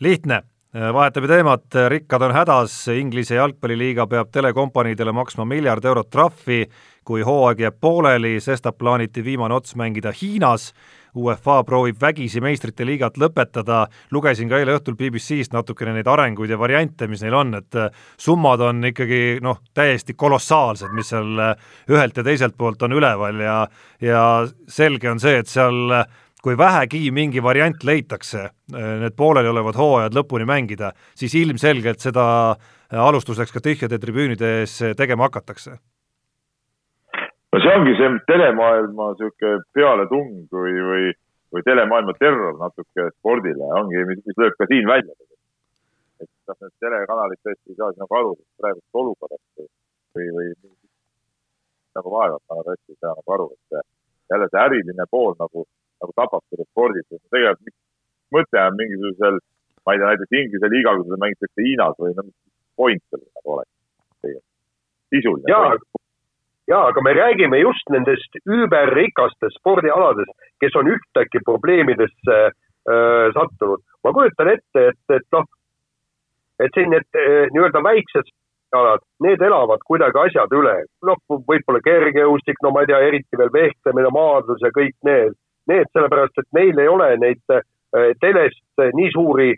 lihtne 0.00 0.42
vahetame 0.74 1.26
teemat, 1.26 1.74
rikkad 1.88 2.22
on 2.22 2.34
hädas, 2.36 2.74
Inglise 2.92 3.34
jalgpalliliiga 3.34 4.06
peab 4.06 4.28
telekompaniidele 4.32 5.12
maksma 5.16 5.46
miljard 5.48 5.84
eurot 5.84 6.10
trahvi, 6.10 6.66
kui 7.04 7.22
hooaeg 7.24 7.62
jääb 7.64 7.78
pooleli, 7.80 8.36
sestap 8.40 8.78
plaaniti 8.78 9.24
viimane 9.24 9.54
ots 9.54 9.74
mängida 9.76 10.12
Hiinas. 10.12 10.72
UEFA 11.18 11.62
proovib 11.66 11.98
vägisi 12.00 12.42
meistrite 12.44 12.86
liigat 12.86 13.18
lõpetada, 13.20 13.84
lugesin 14.14 14.50
ka 14.50 14.60
eile 14.60 14.76
õhtul 14.78 14.96
BBC-st 14.98 15.56
natukene 15.56 15.96
neid 15.96 16.08
arenguid 16.08 16.50
ja 16.52 16.60
variante, 16.60 17.08
mis 17.10 17.24
neil 17.24 17.36
on, 17.38 17.54
et 17.58 17.80
summad 18.20 18.62
on 18.68 18.90
ikkagi 18.92 19.40
noh, 19.44 19.60
täiesti 19.74 20.14
kolossaalsed, 20.18 20.94
mis 20.96 21.10
seal 21.12 21.42
ühelt 21.90 22.16
ja 22.16 22.24
teiselt 22.26 22.56
poolt 22.58 22.82
on 22.86 22.96
üleval 22.98 23.42
ja 23.42 23.58
ja 24.00 24.22
selge 24.70 25.10
on 25.10 25.20
see, 25.20 25.40
et 25.42 25.50
seal 25.50 25.92
kui 26.42 26.56
vähegi 26.58 27.10
mingi 27.10 27.42
variant 27.42 27.82
leitakse, 27.84 28.44
need 28.72 29.16
pooleliolevad 29.18 29.78
hooajad 29.78 30.14
lõpuni 30.16 30.46
mängida, 30.48 30.92
siis 31.18 31.34
ilmselgelt 31.34 32.00
seda 32.02 32.24
alustuseks 32.88 33.52
ka 33.52 33.62
tühjade 33.64 33.98
tribüünide 34.00 34.58
ees 34.60 34.78
tegema 34.96 35.28
hakatakse. 35.28 35.78
See 37.68 37.76
ongi 37.78 37.94
see 38.00 38.10
telemaailma 38.30 39.08
niisugune 39.12 39.64
pealetung 39.76 40.30
või, 40.52 40.74
või, 40.90 41.08
või 41.52 41.64
telemaailma 41.66 42.14
terror 42.18 42.56
natuke 42.60 43.08
spordile 43.18 43.72
ongi, 43.80 44.04
mis, 44.08 44.22
mis 44.26 44.40
lööb 44.40 44.56
ka 44.58 44.68
siin 44.70 44.88
välja. 44.88 45.14
et 46.22 46.30
kas 46.48 46.58
need 46.64 46.74
telekanalid 46.82 47.40
tõesti 47.44 47.74
ei 47.74 47.78
saa 47.78 47.92
nagu 48.00 48.16
aru 48.20 48.32
praegusest 48.58 49.00
olukorrast 49.02 49.60
või, 50.16 50.30
või, 50.36 50.48
nagu 51.98 52.14
vaevalt, 52.14 52.42
ma 52.48 52.58
nagu 52.58 52.72
hästi 52.72 52.94
ei 52.94 53.00
saa 53.02 53.14
nagu 53.18 53.34
aru, 53.36 53.50
et 53.54 53.84
jälle 54.32 54.48
see 54.50 54.64
äriline 54.64 55.06
pool 55.10 55.36
nagu 55.38 55.66
nagu 55.98 56.14
tapab 56.14 56.42
seda 56.48 56.64
spordis, 56.70 57.06
sest 57.10 57.24
tegelikult 57.34 57.76
mõte 58.34 58.60
on 58.64 58.76
mingisugusel, 58.78 59.38
ma 59.84 59.94
ei 59.94 60.00
tea, 60.00 60.10
näiteks 60.10 60.36
Inglise 60.40 60.70
liiga, 60.72 60.94
kui 60.96 61.06
seda 61.08 61.20
mängitakse 61.22 61.64
Hiinas 61.64 61.96
või 62.02 62.12
no 62.16 62.24
mis 62.28 62.36
point 62.78 63.02
sellel 63.08 63.30
nagu 63.38 63.54
oleks 63.56 63.72
tegelikult, 64.22 64.46
sisuline. 65.14 65.50
jaa, 65.52 65.72
jaa, 66.68 66.86
aga 66.90 67.02
me 67.02 67.14
räägime 67.16 67.60
just 67.62 67.92
nendest 67.94 68.40
überrikastest 68.46 69.60
spordialadest, 69.60 70.34
kes 70.60 70.76
on 70.76 70.90
ühtäkki 70.94 71.42
probleemidesse 71.44 72.40
äh, 72.48 73.28
sattunud. 73.36 73.84
ma 74.04 74.12
kujutan 74.12 74.52
ette, 74.54 74.88
et, 74.92 75.16
et 75.16 75.26
noh, 75.32 75.48
et 76.60 76.74
siin 76.74 76.90
need 76.90 77.18
nii-öelda 77.54 77.82
väiksed 77.82 78.30
alad, 78.76 79.02
need 79.24 79.42
elavad 79.42 79.82
kuidagi 79.88 80.18
asjad 80.26 80.52
üle. 80.52 80.76
noh, 81.06 81.18
võib-olla 81.28 81.80
kergejõustik, 81.84 82.60
no 82.62 82.72
ma 82.74 82.84
ei 82.84 82.90
tea, 82.90 83.02
eriti 83.10 83.40
veel 83.40 83.52
vehklemine, 83.52 84.10
maadlus 84.12 84.64
ja 84.64 84.72
kõik 84.74 84.96
need 85.08 85.36
need, 85.68 85.88
sellepärast 85.92 86.40
et 86.40 86.48
neil 86.56 86.80
ei 86.80 86.88
ole 86.88 87.08
neid 87.20 87.56
telest 88.22 88.82
nii 88.98 89.10
suuri 89.14 89.52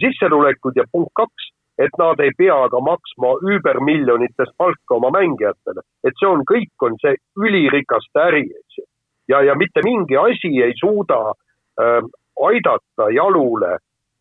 sissetulekuid 0.00 0.80
ja 0.80 0.86
punkt 0.92 1.12
kaks, 1.20 1.50
et 1.78 1.96
nad 1.98 2.20
ei 2.22 2.30
pea 2.38 2.56
ka 2.70 2.80
maksma 2.80 3.34
üübermiljonites 3.50 4.52
palka 4.56 4.98
oma 4.98 5.10
mängijatele. 5.14 5.82
et 6.04 6.14
see 6.20 6.28
on, 6.28 6.44
kõik 6.46 6.86
on 6.86 6.98
see 7.02 7.16
ülirikaste 7.38 8.20
äri, 8.26 8.44
eks 8.50 8.78
ju. 8.78 8.84
ja, 9.28 9.42
ja 9.42 9.54
mitte 9.54 9.82
mingi 9.84 10.16
asi 10.16 10.52
ei 10.62 10.74
suuda 10.80 11.20
äh, 11.30 12.02
aidata 12.48 13.10
jalule 13.14 13.78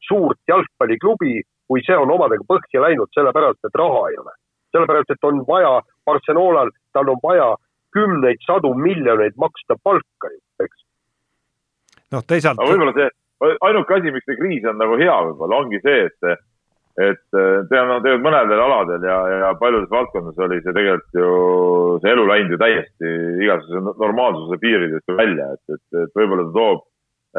suurt 0.07 0.39
jalgpalliklubi, 0.47 1.41
kui 1.67 1.83
see 1.85 1.97
on 1.97 2.11
omadega 2.11 2.43
põhja 2.47 2.81
läinud, 2.87 3.11
sellepärast 3.15 3.69
et 3.69 3.77
raha 3.83 4.07
ei 4.09 4.17
ole. 4.23 4.33
sellepärast, 4.73 5.11
et 5.13 5.29
on 5.29 5.43
vaja 5.47 5.81
Barcelonal, 6.05 6.71
tal 6.93 7.09
on 7.09 7.19
vaja 7.23 7.53
kümneid, 7.93 8.41
sadu 8.45 8.73
miljoneid 8.73 9.37
maksta 9.37 9.77
palka 9.83 10.33
eks 10.63 10.83
noh, 12.13 12.23
teisalt. 12.27 12.59
aga 12.59 12.71
võib-olla 12.71 12.95
see, 12.97 13.09
ainuke 13.67 13.97
asi, 13.97 14.13
miks 14.15 14.27
see 14.29 14.39
kriis 14.39 14.65
on 14.69 14.79
nagu 14.81 14.97
hea 15.01 15.15
võib-olla 15.29 15.61
ongi 15.63 15.81
see, 15.85 16.09
et, 16.09 16.43
et 17.01 17.21
tean, 17.31 17.89
tegelikult 18.03 18.25
mõnedel 18.27 18.59
aladel 18.61 19.05
ja, 19.07 19.17
ja 19.31 19.51
paljudes 19.57 19.89
valdkondades 19.89 20.41
oli 20.45 20.59
see 20.61 20.75
tegelikult 20.75 21.17
ju, 21.17 21.29
see 22.03 22.11
elu 22.13 22.25
läinud 22.29 22.53
ju 22.53 22.59
täiesti 22.61 23.13
igasuguse 23.45 23.95
normaalsuse 24.01 24.59
piiridest 24.61 25.15
välja, 25.17 25.47
et, 25.55 25.77
et, 25.77 26.01
et 26.03 26.19
võib-olla 26.19 26.45
ta 26.49 26.53
toob, 26.57 26.83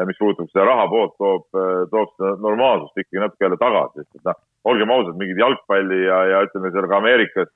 mis 0.09 0.19
puudutab 0.19 0.49
seda 0.51 0.65
raha 0.67 0.89
poolt, 0.91 1.15
toob, 1.21 1.45
toob 1.93 2.11
seda 2.17 2.33
normaalsust 2.43 2.99
ikkagi 2.99 3.23
natuke 3.23 3.47
jälle 3.47 3.59
tagasi, 3.61 4.03
sest 4.03 4.19
et 4.19 4.27
noh, 4.27 4.41
olgem 4.67 4.91
ausad, 4.91 5.15
mingid 5.21 5.39
jalgpalli 5.39 6.01
ja, 6.03 6.19
ja 6.33 6.43
ütleme 6.49 6.73
seal 6.73 6.89
ka 6.91 6.99
Ameerikas 6.99 7.47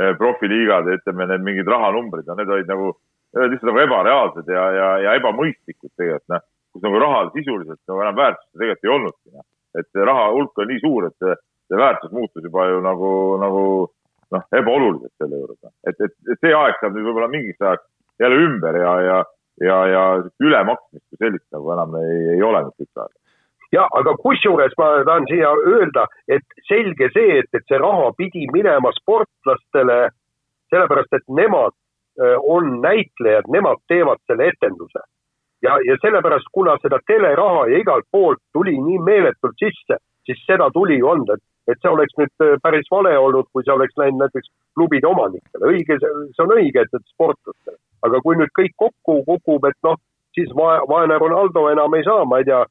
eh, 0.00 0.14
profiliigad 0.16 0.88
ja 0.88 0.96
ütleme, 0.96 1.28
need 1.28 1.44
mingid 1.44 1.68
rahanumbrid, 1.68 2.24
no 2.30 2.38
need 2.38 2.54
olid 2.56 2.72
nagu, 2.72 2.94
lihtsalt 3.36 3.68
nagu 3.68 3.84
ebareaalsed 3.84 4.48
ja, 4.48 4.64
ja, 4.78 4.88
ja 5.04 5.20
ebamõistlikud 5.20 5.92
tegelikult, 6.00 6.28
noh 6.32 6.48
kus 6.72 6.84
nagu 6.86 7.00
rahal 7.00 7.30
sisuliselt 7.36 7.80
nagu 7.88 8.04
enam 8.04 8.16
väärtust 8.16 8.52
tegelikult 8.56 8.86
ei 8.86 8.94
olnudki. 8.96 9.28
Noh. 9.36 9.46
Et 9.78 10.02
raha 10.10 10.28
hulk 10.34 10.58
on 10.58 10.70
nii 10.70 10.82
suur, 10.82 11.08
et 11.08 11.16
see, 11.24 11.36
see 11.68 11.80
väärtus 11.80 12.12
muutus 12.12 12.44
juba 12.44 12.66
ju 12.70 12.82
nagu, 12.84 13.12
nagu 13.42 13.62
noh, 14.32 14.44
ebaoluliseks 14.58 15.16
selle 15.22 15.40
juures. 15.40 15.72
Et, 15.88 15.96
et, 15.96 16.14
et 16.32 16.44
see 16.44 16.54
aeg 16.56 16.78
saab 16.80 16.96
nüüd 16.96 17.08
võib-olla 17.08 17.30
mingiks 17.32 17.60
ajaks 17.60 17.88
jälle 18.22 18.38
ümber 18.46 18.78
ja, 18.80 18.92
ja, 19.08 19.18
ja, 19.64 19.80
ja 19.94 20.04
ülemaksmist 20.40 21.04
kui 21.08 21.20
sellist 21.20 21.48
nagu 21.56 21.74
enam 21.74 21.98
ei, 22.00 22.22
ei 22.36 22.46
ole 22.46 22.64
nüüd 22.66 22.78
tükk 22.80 23.04
aega 23.04 23.18
ja 23.72 23.86
aga 23.98 24.14
kusjuures 24.20 24.74
ma 24.78 24.88
tahan 25.08 25.28
siia 25.30 25.52
öelda, 25.68 26.06
et 26.28 26.44
selge 26.68 27.08
see, 27.14 27.38
et, 27.40 27.48
et 27.56 27.64
see 27.68 27.78
raha 27.80 28.10
pidi 28.18 28.44
minema 28.52 28.92
sportlastele, 28.98 30.10
sellepärast 30.72 31.16
et 31.16 31.24
nemad 31.40 31.76
on 32.52 32.80
näitlejad, 32.84 33.48
nemad 33.48 33.80
teevad 33.88 34.20
selle 34.28 34.50
etenduse 34.52 35.00
ja, 35.62 35.78
ja 35.88 35.96
sellepärast, 36.02 36.50
kuna 36.52 36.76
seda 36.82 36.98
teleraha 37.06 37.66
ja 37.70 37.78
igalt 37.78 38.06
poolt 38.10 38.42
tuli 38.52 38.74
nii 38.80 38.98
meeletult 38.98 39.56
sisse, 39.64 39.98
siis 40.26 40.44
seda 40.46 40.70
tuli 40.74 40.98
ju 40.98 41.10
anda, 41.12 41.38
et, 41.38 41.44
et 41.72 41.80
see 41.80 41.92
oleks 41.92 42.18
nüüd 42.18 42.44
äh, 42.46 42.54
päris 42.62 42.90
vale 42.90 43.14
olnud, 43.18 43.48
kui 43.52 43.64
see 43.64 43.74
oleks 43.74 43.96
läinud 44.00 44.24
näiteks 44.24 44.52
klubide 44.76 45.08
omanikele, 45.08 45.72
õige, 45.74 45.98
see 46.02 46.44
on 46.44 46.54
õige, 46.58 46.84
et, 46.84 46.94
et 46.98 47.14
sportlastele. 47.14 47.78
aga 48.02 48.20
kui 48.22 48.38
nüüd 48.38 48.54
kõik 48.58 48.74
kokku 48.76 49.20
kukub, 49.28 49.66
et 49.70 49.78
noh, 49.86 49.98
siis 50.34 50.50
vae-, 50.58 50.82
vaene 50.90 51.18
Ronaldo 51.22 51.68
enam 51.70 51.94
ei 51.94 52.06
saa, 52.06 52.24
ma 52.26 52.40
ei 52.42 52.48
tea, 52.48 52.64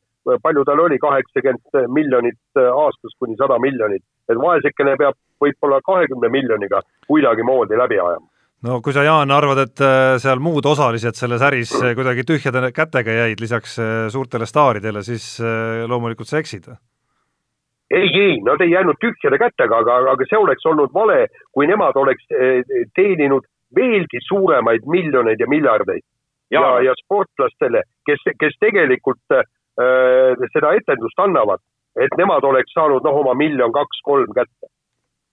palju 0.43 0.63
tal 0.67 0.79
oli, 0.83 0.99
kaheksakümmend 1.01 1.93
miljonit 1.95 2.59
äh, 2.59 2.67
aastas 2.83 3.15
kuni 3.19 3.39
sada 3.39 3.59
miljonit, 3.59 4.03
et 4.29 4.37
vaesekene 4.37 4.97
peab 4.99 5.17
võib-olla 5.41 5.79
kahekümne 5.85 6.29
miljoniga 6.29 6.83
kuidagimoodi 7.07 7.79
läbi 7.79 7.97
ajama 7.99 8.30
no 8.67 8.77
kui 8.85 8.93
sa, 8.93 9.03
Jaan, 9.05 9.31
arvad, 9.33 9.63
et 9.65 9.81
äh, 9.85 10.15
seal 10.21 10.41
muud 10.43 10.65
osalised 10.69 11.17
selles 11.17 11.41
äris 11.45 11.73
äh, 11.79 11.93
kuidagi 11.97 12.25
tühjade 12.27 12.69
kätega 12.75 13.17
jäid 13.23 13.41
lisaks 13.41 13.77
äh, 13.81 14.07
suurtele 14.13 14.45
staaridele, 14.49 15.03
siis 15.05 15.39
loomulikult 15.89 16.29
sa 16.29 16.41
eksid. 16.41 16.69
ei, 17.91 18.07
ei, 18.07 18.37
nad 18.45 18.61
ei 18.61 18.71
jäänud 18.71 18.99
tühjade 19.01 19.39
kätega, 19.41 19.81
aga, 19.83 19.97
aga 20.13 20.27
see 20.29 20.39
oleks 20.39 20.65
olnud 20.65 20.93
vale, 20.93 21.25
kui 21.51 21.67
nemad 21.67 21.97
oleks 21.97 22.27
teeninud 22.95 23.47
veelgi 23.75 24.21
suuremaid 24.27 24.85
miljoneid 24.85 25.39
ja 25.39 25.47
miljardeid. 25.49 26.05
ja, 26.51 26.61
ja, 26.61 26.71
ja 26.89 26.93
sportlastele, 27.03 27.83
kes, 28.05 28.23
kes 28.39 28.55
tegelikult 28.59 29.35
äh, 29.35 29.47
seda 30.53 30.75
etendust 30.77 31.19
annavad, 31.19 31.63
et 31.99 32.13
nemad 32.17 32.45
oleks 32.47 32.71
saanud 32.77 33.03
noh, 33.03 33.23
oma 33.23 33.33
miljon, 33.33 33.73
kaks, 33.73 34.05
kolm 34.05 34.29
kätte 34.37 34.69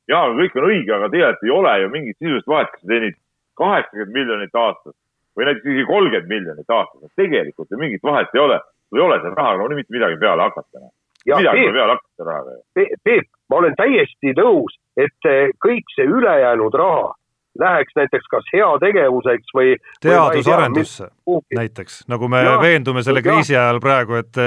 jaa, 0.08 0.30
kõik 0.38 0.56
on 0.58 0.68
õige, 0.70 0.94
aga 0.94 1.10
tegelikult 1.12 1.46
ei 1.46 1.54
ole 1.54 1.74
ju 1.82 1.90
mingit 1.92 2.18
sisulist 2.18 2.48
vahet, 2.50 2.72
kas 2.72 2.82
sa 2.82 2.92
teenid 2.92 3.18
kaheksakümmend 3.58 4.16
miljonit 4.16 4.58
aastas 4.62 4.96
või 5.36 5.48
näiteks 5.48 5.70
isegi 5.70 5.86
kolmkümmend 5.86 6.32
miljonit 6.32 6.74
aastas, 6.74 7.10
tegelikult 7.20 7.70
ju 7.70 7.80
mingit 7.80 8.02
vahet 8.02 8.34
ei 8.34 8.40
ole. 8.40 8.60
sul 8.88 8.98
ei 8.98 9.04
ole 9.04 9.20
selle 9.20 9.36
rahaga 9.36 9.68
no, 9.68 9.76
mitte 9.76 9.92
midagi 9.92 10.16
peale 10.16 10.42
hakata. 10.42 10.80
Noh. 10.80 10.92
midagi 11.26 11.64
pole 11.64 11.76
peale 11.76 11.96
hakata 11.96 12.28
rahaga. 12.30 12.56
Peep, 13.04 13.26
ma 13.50 13.56
olen 13.60 13.74
täiesti 13.76 14.32
nõus, 14.38 14.78
et 14.96 15.30
kõik 15.64 15.94
see 15.94 16.06
ülejäänud 16.08 16.74
raha 16.74 17.12
läheks 17.58 17.96
näiteks 17.96 18.28
kas 18.30 18.50
heategevuseks 18.52 19.54
või 19.56 19.74
teadusarendusse 20.04 21.08
näiteks, 21.56 22.02
nagu 22.10 22.28
me 22.30 22.42
ja, 22.44 22.56
veendume 22.62 23.02
selle 23.06 23.22
kriisi 23.24 23.54
ja. 23.54 23.66
ajal 23.66 23.80
praegu, 23.82 24.18
et 24.20 24.38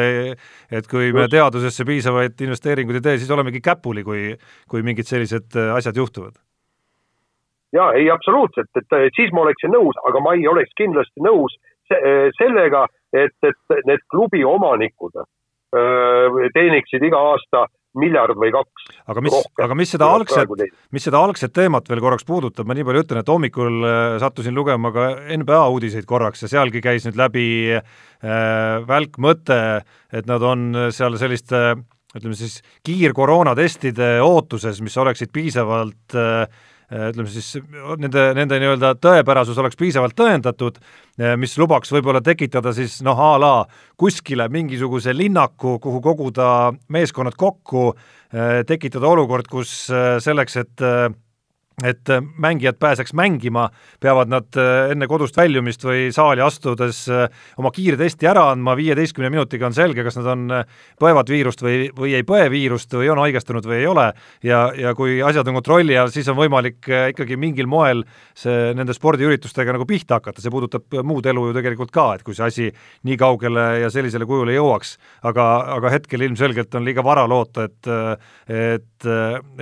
et 0.72 0.88
kui 0.92 1.12
me 1.16 1.28
teadusesse 1.32 1.86
piisavaid 1.88 2.40
investeeringuid 2.46 3.02
ei 3.02 3.08
tee, 3.10 3.18
siis 3.22 3.32
olemegi 3.32 3.62
käpuli, 3.64 4.04
kui, 4.08 4.32
kui 4.70 4.86
mingid 4.86 5.10
sellised 5.10 5.58
äh, 5.60 5.74
asjad 5.76 5.98
juhtuvad. 5.98 6.40
jaa, 7.74 7.92
ei 8.00 8.10
absoluutselt, 8.12 8.72
et 8.76 8.98
siis 9.16 9.32
ma 9.36 9.46
oleksin 9.46 9.76
nõus, 9.76 10.00
aga 10.08 10.24
ma 10.24 10.36
ei 10.40 10.48
oleks 10.48 10.74
kindlasti 10.78 11.24
nõus 11.24 11.58
äh, 11.92 12.32
sellega, 12.40 12.88
et, 13.14 13.36
et 13.44 13.86
need 13.88 14.04
klubi 14.12 14.44
omanikud 14.48 15.20
äh, 15.20 16.50
teeniksid 16.56 17.04
iga 17.12 17.20
aasta 17.34 17.68
miljard 18.00 18.38
või 18.40 18.52
kaks. 18.56 18.90
aga 19.12 19.24
mis, 19.26 19.38
aga 19.60 19.78
mis 19.78 19.94
seda 19.96 20.08
algset, 20.16 20.52
mis 20.96 21.08
seda 21.08 21.20
algset 21.20 21.54
teemat 21.56 21.90
veel 21.92 22.04
korraks 22.04 22.28
puudutab, 22.28 22.68
ma 22.68 22.78
nii 22.78 22.88
palju 22.88 23.04
ütlen, 23.06 23.22
et 23.22 23.32
hommikul 23.32 23.88
äh, 23.88 24.18
sattusin 24.24 24.56
lugema 24.56 24.94
ka 24.96 25.08
NBA 25.38 25.62
uudiseid 25.76 26.08
korraks 26.10 26.46
ja 26.46 26.52
sealgi 26.56 26.84
käis 26.84 27.08
nüüd 27.08 27.20
läbi 27.20 27.48
äh, 27.76 27.84
välk 28.88 29.20
mõte, 29.22 29.62
et 30.12 30.30
nad 30.30 30.44
on 30.46 30.70
seal 30.96 31.20
selliste 31.20 31.64
ütleme 32.16 32.36
siis 32.36 32.60
kiirkoroonatestide 32.88 34.18
ootuses, 34.24 34.82
mis 34.84 34.98
oleksid 35.00 35.32
piisavalt 35.34 36.16
äh, 36.20 36.68
ütleme 36.92 37.32
siis, 37.32 37.54
nende, 38.02 38.26
nende 38.36 38.60
nii-öelda 38.60 38.94
tõepärasus 39.00 39.60
oleks 39.62 39.80
piisavalt 39.80 40.16
tõendatud, 40.18 40.80
mis 41.40 41.56
lubaks 41.60 41.92
võib-olla 41.96 42.20
tekitada 42.26 42.74
siis 42.76 43.00
noh, 43.06 43.20
a 43.20 43.34
la 43.40 43.54
kuskile 44.00 44.50
mingisuguse 44.52 45.16
linnaku, 45.16 45.78
kuhu 45.84 46.02
koguda 46.04 46.50
meeskonnad 46.92 47.38
kokku, 47.40 47.92
tekitada 48.68 49.08
olukord, 49.08 49.48
kus 49.52 49.74
selleks, 50.24 50.60
et 50.66 50.88
et 51.84 52.10
mängijad 52.38 52.76
pääseks 52.80 53.14
mängima, 53.14 53.70
peavad 54.00 54.30
nad 54.30 54.58
äh, 54.60 54.92
enne 54.92 55.08
kodust 55.10 55.38
väljumist 55.38 55.84
või 55.86 56.10
saali 56.14 56.44
astudes 56.44 57.06
äh, 57.10 57.30
oma 57.58 57.72
kiirtesti 57.74 58.28
ära 58.30 58.44
andma, 58.52 58.76
viieteistkümne 58.78 59.32
minutiga 59.34 59.66
on 59.70 59.76
selge, 59.76 60.04
kas 60.06 60.20
nad 60.20 60.28
on, 60.34 60.44
äh, 60.54 60.82
põevad 61.02 61.32
viirust 61.32 61.64
või, 61.64 61.88
või 61.98 62.14
ei 62.18 62.26
põe 62.28 62.50
viirust 62.52 62.94
või 62.94 63.10
on 63.14 63.22
haigestunud 63.24 63.66
või 63.66 63.80
ei 63.80 63.88
ole, 63.90 64.08
ja, 64.46 64.66
ja 64.78 64.94
kui 64.98 65.22
asjad 65.26 65.48
on 65.48 65.58
kontrolli 65.62 65.98
all, 65.98 66.12
siis 66.14 66.30
on 66.32 66.38
võimalik 66.38 66.92
ikkagi 66.92 67.40
mingil 67.40 67.70
moel 67.72 68.04
see, 68.38 68.76
nende 68.78 68.94
spordiüritustega 68.98 69.74
nagu 69.78 69.88
pihta 69.90 70.20
hakata, 70.20 70.44
see 70.44 70.54
puudutab 70.54 71.00
muud 71.08 71.26
elu 71.26 71.48
ju 71.50 71.58
tegelikult 71.58 71.96
ka, 71.96 72.08
et 72.18 72.28
kui 72.28 72.38
see 72.38 72.46
asi 72.46 72.70
nii 73.08 73.18
kaugele 73.22 73.66
ja 73.86 73.90
sellisele 73.94 74.28
kujule 74.30 74.54
jõuaks, 74.58 74.98
aga, 75.32 75.48
aga 75.80 75.96
hetkel 75.96 76.28
ilmselgelt 76.28 76.76
on 76.78 76.86
liiga 76.86 77.06
vara 77.06 77.26
loota, 77.30 77.66
et 77.70 77.90
et, 78.52 79.06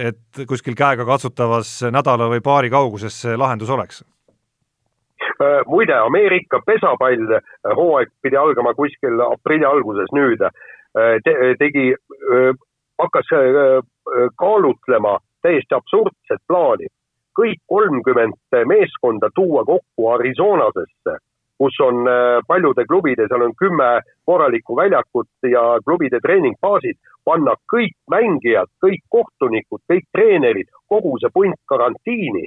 et 0.10 0.40
kuskil 0.50 0.76
käegakatsutavas 0.78 1.72
nädala 2.10 2.30
või 2.32 2.42
paari 2.42 2.70
kauguses 2.70 3.22
see 3.22 3.38
lahendus 3.38 3.70
oleks? 3.70 4.02
Äh, 5.40 5.62
muide, 5.68 5.94
Ameerika 5.94 6.62
pesapallhooaeg 6.66 8.10
pidi 8.22 8.38
algama 8.38 8.74
kuskil 8.74 9.22
aprilli 9.24 9.66
alguses 9.66 10.10
nüüd 10.16 10.42
äh, 10.42 11.20
te,, 11.24 11.36
tegi, 11.60 11.94
äh, 11.94 12.54
hakkas 13.00 13.30
kaalutlema 14.36 15.20
täiesti 15.42 15.76
absurdset 15.76 16.42
plaani. 16.48 16.88
kõik 17.40 17.62
kolmkümmend 17.72 18.36
meeskonda 18.68 19.30
tuua 19.36 19.62
kokku 19.64 20.10
Arizonasesse, 20.12 21.14
kus 21.60 21.76
on 21.84 22.08
paljude 22.48 22.86
klubide, 22.88 23.28
seal 23.28 23.44
on 23.44 23.56
kümme 23.60 23.90
korralikku 24.26 24.78
väljakut 24.80 25.28
ja 25.52 25.64
klubide 25.84 26.22
treeningbaasid, 26.24 26.96
panna 27.28 27.56
kõik 27.74 27.98
mängijad, 28.12 28.72
kõik 28.84 29.04
kohtunikud, 29.12 29.84
kõik 29.92 30.08
treenerid 30.16 30.72
kogu 30.88 31.18
see 31.20 31.34
punt 31.36 31.60
karantiini 31.70 32.46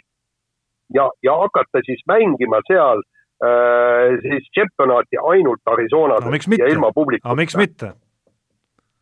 ja, 0.94 1.08
ja 1.22 1.36
hakata 1.42 1.82
siis 1.86 2.00
mängima 2.08 2.62
seal 2.68 3.02
äh, 3.44 4.16
siis 4.24 4.48
tšempionaati 4.50 5.20
ainult 5.34 5.74
Arizonas 5.74 6.24
no, 6.24 6.32
ja 6.58 6.72
ilma 6.72 6.92
publikuta. 6.94 7.32
miks 7.38 7.56
mitte? 7.56 7.92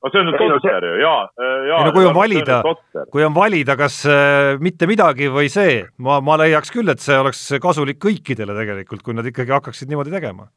No 0.01 0.11
see 0.13 0.23
on 0.23 0.31
nüüd 0.31 0.39
totter 0.41 0.87
ju, 0.87 0.95
jaa, 1.03 1.19
äh, 1.37 1.59
jaa. 1.69 1.81
ei 1.81 1.89
no 1.89 1.93
kui 1.97 2.09
on 2.09 2.17
valida, 2.17 2.63
kui 3.13 3.27
on 3.27 3.37
valida, 3.37 3.77
kas 3.81 4.01
äh, 4.09 4.57
mitte 4.63 4.89
midagi 4.91 5.29
või 5.33 5.51
see, 5.53 5.83
ma, 5.99 6.21
ma 6.25 6.39
leiaks 6.41 6.73
küll, 6.75 6.89
et 6.93 7.05
see 7.05 7.19
oleks 7.21 7.43
kasulik 7.63 8.01
kõikidele 8.03 8.57
tegelikult, 8.57 9.05
kui 9.05 9.17
nad 9.17 9.29
ikkagi 9.29 9.57
hakkaksid 9.59 9.93
niimoodi 9.93 10.15
tegema 10.15 10.49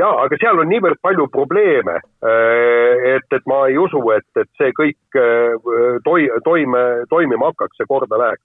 jaa, 0.00 0.12
aga 0.24 0.38
seal 0.40 0.60
on 0.62 0.70
niivõrd 0.70 1.00
palju 1.04 1.26
probleeme, 1.32 1.98
äh, 2.24 3.08
et, 3.16 3.26
et 3.36 3.50
ma 3.50 3.64
ei 3.70 3.78
usu, 3.80 4.00
et, 4.16 4.28
et 4.40 4.50
see 4.60 4.72
kõik 4.76 5.18
äh, 5.18 5.72
toi-, 6.06 6.30
toime, 6.46 6.84
toimima 7.12 7.50
hakkaks, 7.52 7.80
see 7.80 7.90
korda 7.90 8.20
läheks, 8.20 8.44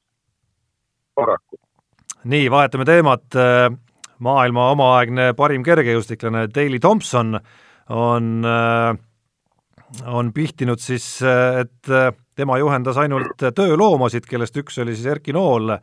paraku. 1.16 1.60
nii, 2.26 2.48
vahetame 2.52 2.88
teemat, 2.88 3.38
maailma 4.26 4.70
omaaegne 4.74 5.34
parim 5.38 5.64
kergejõustiklane 5.66 6.48
Daley 6.54 6.82
Thompson 6.82 7.36
on, 7.94 8.32
äh, 8.48 8.96
on 10.06 10.32
pihtinud 10.34 10.82
siis, 10.82 11.06
et 11.62 11.92
tema 12.36 12.58
juhendas 12.58 12.98
ainult 12.98 13.44
tööloomasid, 13.56 14.26
kellest 14.30 14.58
üks 14.58 14.80
oli 14.84 14.96
siis 14.96 15.12
Erki 15.14 15.34
Nool 15.36 15.76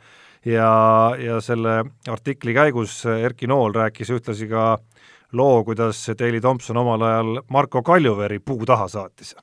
ja, 0.44 0.70
ja 1.18 1.38
selle 1.40 1.78
artikli 2.11 2.55
käigus 2.57 3.05
Erki 3.07 3.46
Nool 3.50 3.74
rääkis 3.76 4.11
ühtlasi 4.11 4.48
ka 4.50 4.76
loo, 5.32 5.64
kuidas 5.64 6.05
Daley 6.18 6.40
Thompson 6.40 6.76
omal 6.76 7.03
ajal 7.03 7.40
Marko 7.50 7.82
Kaljuveri 7.82 8.38
puu 8.38 8.66
taha 8.66 8.88
saatis? 8.88 9.36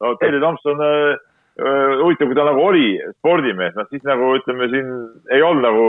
no 0.00 0.16
Daley 0.20 0.40
Thompson 0.40 0.82
äh, 0.82 1.16
äh,, 1.60 1.94
huvitav, 2.02 2.28
kui 2.28 2.38
ta 2.38 2.44
nagu 2.46 2.64
oli 2.68 2.88
spordimees, 3.18 3.74
noh 3.76 3.88
siis 3.90 4.04
nagu 4.06 4.34
ütleme, 4.38 4.68
siin 4.72 4.92
ei 5.32 5.42
olnud 5.42 5.64
nagu, 5.64 5.86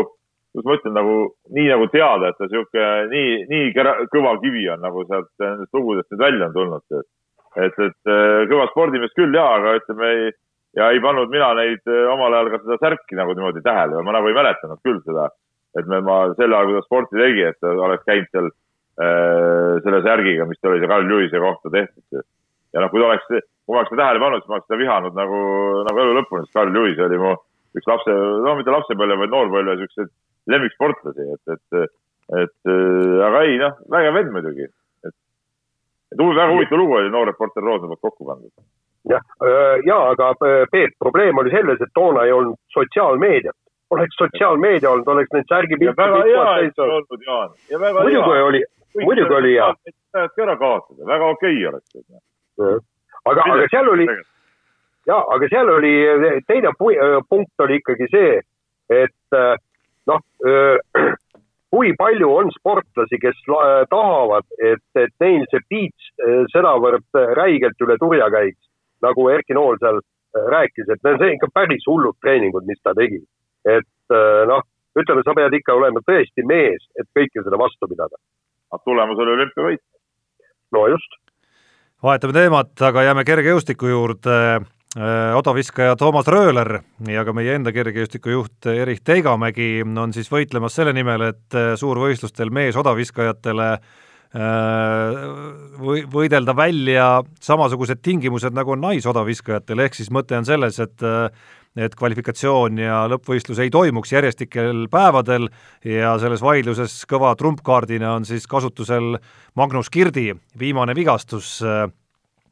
kuidas 0.57 0.67
ma 0.67 0.77
ütlen, 0.79 0.95
nagu 0.97 1.15
nii 1.53 1.67
nagu 1.69 1.87
teada, 1.93 2.31
et 2.31 2.39
ta 2.41 2.49
sihuke 2.49 2.89
nii, 3.13 3.37
nii 3.51 3.69
kõva 4.13 4.35
kivi 4.41 4.65
on, 4.73 4.83
nagu 4.83 5.05
sealt 5.05 5.29
nendest 5.43 5.77
lugudest 5.77 6.11
nüüd 6.11 6.25
välja 6.25 6.49
on 6.49 6.57
tulnud. 6.57 6.99
et, 7.57 7.79
et 7.87 8.11
äh, 8.11 8.43
kõva 8.49 8.67
spordimees 8.73 9.13
küll 9.17 9.33
jaa, 9.33 9.57
aga 9.57 9.77
ütleme 9.79 10.13
ei, 10.13 10.31
ja 10.77 10.91
ei 10.93 11.01
pannud 11.01 11.31
mina 11.33 11.53
neid 11.57 11.85
äh, 11.89 12.05
omal 12.13 12.33
ajal 12.33 12.51
ka 12.53 12.63
seda 12.65 12.77
särki 12.81 13.17
nagu 13.17 13.33
niimoodi 13.37 13.63
tähele, 13.65 14.01
ma 14.01 14.17
nagu 14.17 14.29
ei 14.29 14.37
mäletanud 14.37 14.81
küll 14.85 15.01
seda 15.05 15.29
et 15.77 15.89
me, 15.89 15.99
ma 16.05 16.17
sel 16.37 16.53
ajal, 16.53 16.69
kui 16.69 16.77
ta 16.77 16.85
sporti 16.85 17.19
tegi, 17.19 17.43
et 17.49 17.57
ta 17.61 17.73
oleks 17.73 18.05
käinud 18.07 18.29
seal 18.33 18.47
äh, 18.49 19.73
selle 19.85 20.01
särgiga, 20.05 20.47
mis 20.49 20.59
tal 20.61 20.73
oli 20.73 20.83
see 20.83 20.91
Carl 20.91 21.09
Lewis'e 21.09 21.41
kohta 21.43 21.73
tehtud. 21.73 22.25
ja 22.73 22.83
noh, 22.83 22.91
kui 22.91 23.01
ta 23.01 23.09
oleks, 23.11 23.27
kui 23.29 23.73
ma 23.75 23.81
oleks 23.81 23.91
seda 23.93 24.03
tähele 24.03 24.23
pannud, 24.23 24.43
siis 24.43 24.51
ma 24.51 24.57
oleks 24.57 24.69
seda 24.69 24.81
vihanud 24.81 25.17
nagu, 25.17 25.41
nagu 25.89 26.03
elu 26.03 26.15
lõpuni, 26.17 26.45
sest 26.45 26.57
Carl 26.57 26.73
Lewis 26.73 27.03
oli 27.05 27.21
mu 27.21 27.35
üks 27.77 27.89
lapse, 27.89 28.15
no 28.45 28.55
mitte 28.57 28.73
lapsepõlve, 28.73 29.19
vaid 29.21 29.33
noorpõlve 29.33 29.77
siukseid 29.83 30.13
lemmiksportlasi, 30.47 31.27
et, 31.35 31.53
et, 31.57 31.93
et 32.43 32.71
äh, 32.71 33.27
aga 33.27 33.43
ei 33.47 33.59
noh, 33.61 33.77
vägev 33.91 34.19
vend 34.19 34.33
muidugi. 34.35 34.67
et, 35.07 35.15
et 36.13 36.19
väga 36.23 36.49
huvitav 36.53 36.81
lugu 36.81 36.99
oli 37.01 37.13
noor 37.13 37.31
reporter 37.31 37.63
poolt 37.63 38.01
kokku 38.01 38.25
pandud 38.25 38.51
jah, 39.09 39.23
äh, 39.43 39.77
ja 39.85 40.01
aga 40.11 40.29
äh, 40.29 40.65
Peep, 40.71 40.97
probleem 40.99 41.37
oli 41.37 41.51
selles, 41.51 41.81
et 41.81 41.93
toona 41.93 42.25
ei 42.25 42.35
olnud 42.35 42.59
sotsiaalmeediat 42.73 43.55
oleks 43.89 44.15
sotsiaalmeedia 44.19 44.89
olnud, 44.91 45.07
oleks 45.07 45.33
neid 45.33 45.45
särgipilte. 45.49 45.95
väga 45.97 46.23
hea, 46.27 46.71
on 46.83 46.89
olnud, 46.97 47.21
Jaan. 47.27 47.53
muidugi 48.03 48.41
oli, 48.49 48.63
muidugi 49.03 49.33
oli 49.33 49.53
hea. 49.53 49.73
tahadki 50.11 50.41
ära 50.41 50.55
kaotada, 50.57 51.05
väga 51.07 51.29
okei 51.35 51.53
okay 51.53 51.67
oleks. 51.67 52.17
aga, 53.25 53.45
aga 53.53 53.67
seal 53.71 53.91
oli, 53.93 54.07
ja, 55.07 55.21
aga 55.35 55.49
seal 55.49 55.71
oli 55.77 55.93
teine 56.47 56.73
punkt 57.29 57.65
oli 57.67 57.79
ikkagi 57.81 58.09
see, 58.11 58.41
et 58.89 59.39
noh, 60.09 60.23
kui 61.73 61.93
palju 61.99 62.29
on 62.31 62.51
sportlasi, 62.55 63.19
kes 63.21 63.39
tahavad, 63.91 64.45
et, 64.63 64.83
et 64.95 65.13
neil 65.23 65.43
see 65.51 65.63
piits 65.69 66.11
sedavõrd 66.53 67.19
räigelt 67.37 67.83
üle 67.83 67.97
turja 68.01 68.29
käiks, 68.33 68.61
nagu 69.03 69.27
Erki 69.29 69.57
Nool 69.57 69.79
seal 69.81 69.99
rääkis, 70.53 70.87
et 70.87 71.01
see 71.03 71.17
on 71.17 71.33
ikka 71.35 71.51
päris 71.53 71.83
hullud 71.89 72.15
treeningud, 72.23 72.65
mis 72.69 72.79
ta 72.83 72.95
tegi 72.97 73.19
et 73.67 74.15
äh, 74.15 74.43
noh, 74.49 74.63
ütleme, 74.97 75.23
sa 75.25 75.35
pead 75.37 75.55
ikka 75.59 75.75
olema 75.77 76.01
tõesti 76.07 76.45
mees, 76.47 76.83
et 76.99 77.07
kõike 77.15 77.43
seda 77.43 77.59
vastu 77.59 77.89
pidada. 77.89 78.19
tulemus 78.83 79.19
oli 79.19 79.35
olümpiavõit. 79.35 79.83
no 80.71 80.87
just. 80.87 81.19
vahetame 82.03 82.33
teemat, 82.33 82.73
aga 82.81 83.03
jääme 83.09 83.23
kergejõustiku 83.27 83.91
juurde. 83.91 84.37
Äh, 84.95 85.35
odaviskaja 85.35 85.97
Toomas 85.99 86.29
Rööler 86.31 86.77
ja 87.11 87.25
ka 87.27 87.33
meie 87.35 87.57
enda 87.57 87.73
kergejõustikujuht 87.75 88.69
Erich 88.71 89.03
Teigamägi 89.03 89.81
on 89.83 90.13
siis 90.15 90.29
võitlemas 90.31 90.77
selle 90.79 90.93
nimel, 90.95 91.25
et 91.27 91.57
äh, 91.59 91.73
suurvõistlustel 91.75 92.53
meesodaviskajatele 92.55 93.71
või 95.79 96.01
võidelda 96.11 96.51
välja 96.51 97.05
samasugused 97.39 98.01
tingimused, 98.03 98.51
nagu 98.53 98.73
on 98.73 98.81
naisodaviskajatel, 98.83 99.79
ehk 99.85 99.95
siis 99.95 100.11
mõte 100.11 100.35
on 100.37 100.45
selles, 100.45 100.81
et 100.83 101.05
et 101.79 101.95
kvalifikatsioon 101.95 102.81
ja 102.81 103.05
lõppvõistlus 103.07 103.61
ei 103.63 103.71
toimuks 103.71 104.11
järjestikel 104.11 104.89
päevadel 104.91 105.47
ja 105.87 106.17
selles 106.19 106.43
vaidluses 106.43 106.99
kõva 107.07 107.31
trumpkaardina 107.39 108.17
on 108.17 108.27
siis 108.27 108.49
kasutusel 108.51 109.15
Magnus 109.55 109.89
Kirdi 109.89 110.33
viimane 110.59 110.95
vigastus, 110.97 111.61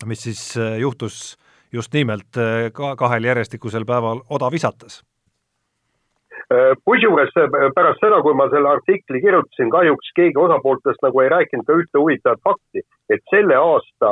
mis 0.08 0.24
siis 0.30 0.54
juhtus 0.80 1.36
just 1.76 1.94
nimelt 1.94 2.40
ka 2.74 2.96
kahel 2.96 3.28
järjestikusel 3.28 3.86
päeval 3.86 4.24
oda 4.30 4.52
visates. 4.52 5.02
Kusjuures 6.86 7.34
pärast 7.76 8.04
seda, 8.04 8.22
kui 8.22 8.36
ma 8.38 8.46
selle 8.52 8.70
artikli 8.70 9.22
kirjutasin, 9.22 9.72
kahjuks 9.74 10.12
keegi 10.16 10.40
osapooltest 10.40 11.02
nagu 11.04 11.24
ei 11.24 11.32
rääkinud 11.34 11.66
ka 11.68 11.78
ühte 11.82 12.00
huvitavat 12.00 12.44
fakti, 12.46 12.84
et 13.10 13.24
selle 13.34 13.58
aasta 13.58 14.12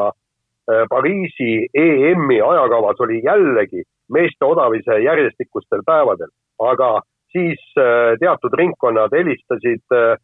Äh, 0.72 0.86
Pariisi 0.90 1.68
EM-i 1.74 2.42
ajakavas 2.42 3.00
oli 3.00 3.22
jällegi 3.24 3.84
meeste 4.16 4.46
odavise 4.46 5.00
järjestikustel 5.04 5.82
päevadel, 5.86 6.30
aga 6.60 7.02
siis 7.36 7.60
äh, 7.76 8.16
teatud 8.20 8.56
ringkonnad 8.56 9.12
helistasid 9.12 9.84
äh, 9.98 10.16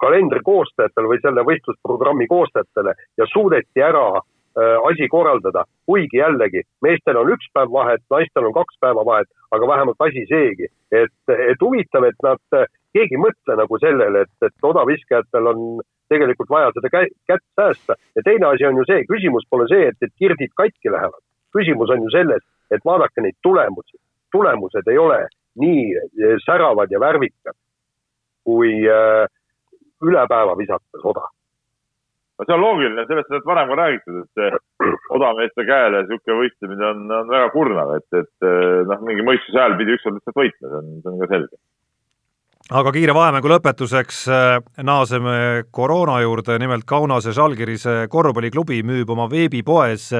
kalendri 0.00 0.40
koostajatele 0.44 1.12
või 1.12 1.20
selle 1.20 1.44
võistlusprogrammi 1.44 2.30
koostajatele 2.32 2.94
ja 3.20 3.26
suudeti 3.28 3.84
ära 3.84 4.22
asi 4.58 5.08
korraldada, 5.08 5.64
kuigi 5.86 6.18
jällegi 6.18 6.62
meestel 6.82 7.20
on 7.20 7.30
üks 7.34 7.46
päev 7.54 7.70
vahet, 7.72 8.02
naistel 8.10 8.48
on 8.48 8.54
kaks 8.56 8.80
päeva 8.80 9.04
vahet, 9.06 9.28
aga 9.54 9.68
vähemalt 9.68 10.02
asi 10.06 10.24
seegi, 10.28 10.66
et, 10.90 11.14
et 11.30 11.62
huvitav, 11.62 12.04
et 12.08 12.26
nad, 12.26 12.42
keegi 12.96 13.14
ei 13.14 13.22
mõtle 13.22 13.56
nagu 13.62 13.78
sellele, 13.78 14.24
et, 14.26 14.48
et 14.48 14.68
odaviskajatel 14.72 15.52
on 15.52 15.64
tegelikult 16.10 16.50
vaja 16.50 16.72
seda 16.74 16.90
kä 16.90 17.04
kätt 17.30 17.46
säästa 17.56 17.94
ja 18.18 18.22
teine 18.26 18.46
asi 18.50 18.66
on 18.66 18.82
ju 18.82 18.86
see, 18.90 19.06
küsimus 19.06 19.46
pole 19.50 19.68
see, 19.70 19.88
et, 19.92 19.98
et 20.02 20.14
kirdid 20.18 20.54
katki 20.58 20.90
lähevad. 20.90 21.22
küsimus 21.54 21.90
on 21.90 22.02
ju 22.02 22.10
selles, 22.10 22.42
et 22.70 22.82
vaadake 22.84 23.22
neid 23.22 23.38
tulemusi, 23.42 23.98
tulemused 24.32 24.86
ei 24.90 24.98
ole 24.98 25.26
nii 25.58 25.86
eh, 25.94 26.36
säravad 26.46 26.90
ja 26.90 27.00
värvikad 27.00 27.54
kui 28.44 28.72
äh, 28.88 29.26
üle 30.06 30.24
päeva 30.28 30.56
visates 30.58 31.04
oda. 31.04 31.28
No 32.40 32.46
see 32.48 32.56
on 32.56 32.62
loogiline, 32.64 33.04
sellest 33.08 33.34
on 33.36 33.42
varem 33.50 33.68
ka 33.68 33.76
räägitud, 33.82 34.22
et 34.24 34.86
odameeste 35.16 35.66
käele 35.68 36.06
niisugune 36.06 36.38
võistlemine 36.40 36.88
on, 36.88 37.04
on 37.18 37.34
väga 37.34 37.50
kurnav, 37.52 37.92
et, 37.98 38.08
et 38.16 38.48
noh, 38.88 39.04
mingi 39.04 39.26
mõistuse 39.26 39.60
hääl 39.60 39.76
pidi 39.80 39.98
ükskord 39.98 40.16
lihtsalt 40.16 40.40
võitma, 40.40 40.70
see 40.70 40.80
on, 40.80 40.90
see 41.04 41.12
on 41.12 41.20
ka 41.20 41.30
selge. 41.34 41.60
Aga 42.70 42.92
kiire 42.94 43.10
vahemängu 43.16 43.50
lõpetuseks 43.50 44.18
äh, 44.30 44.50
naaseme 44.86 45.64
koroona 45.74 46.20
juurde, 46.22 46.54
nimelt 46.62 46.84
Kaunase 46.86 47.32
Žalgirise 47.34 48.04
korvpalliklubi 48.12 48.84
müüb 48.86 49.10
oma 49.10 49.24
veebipoes 49.26 50.12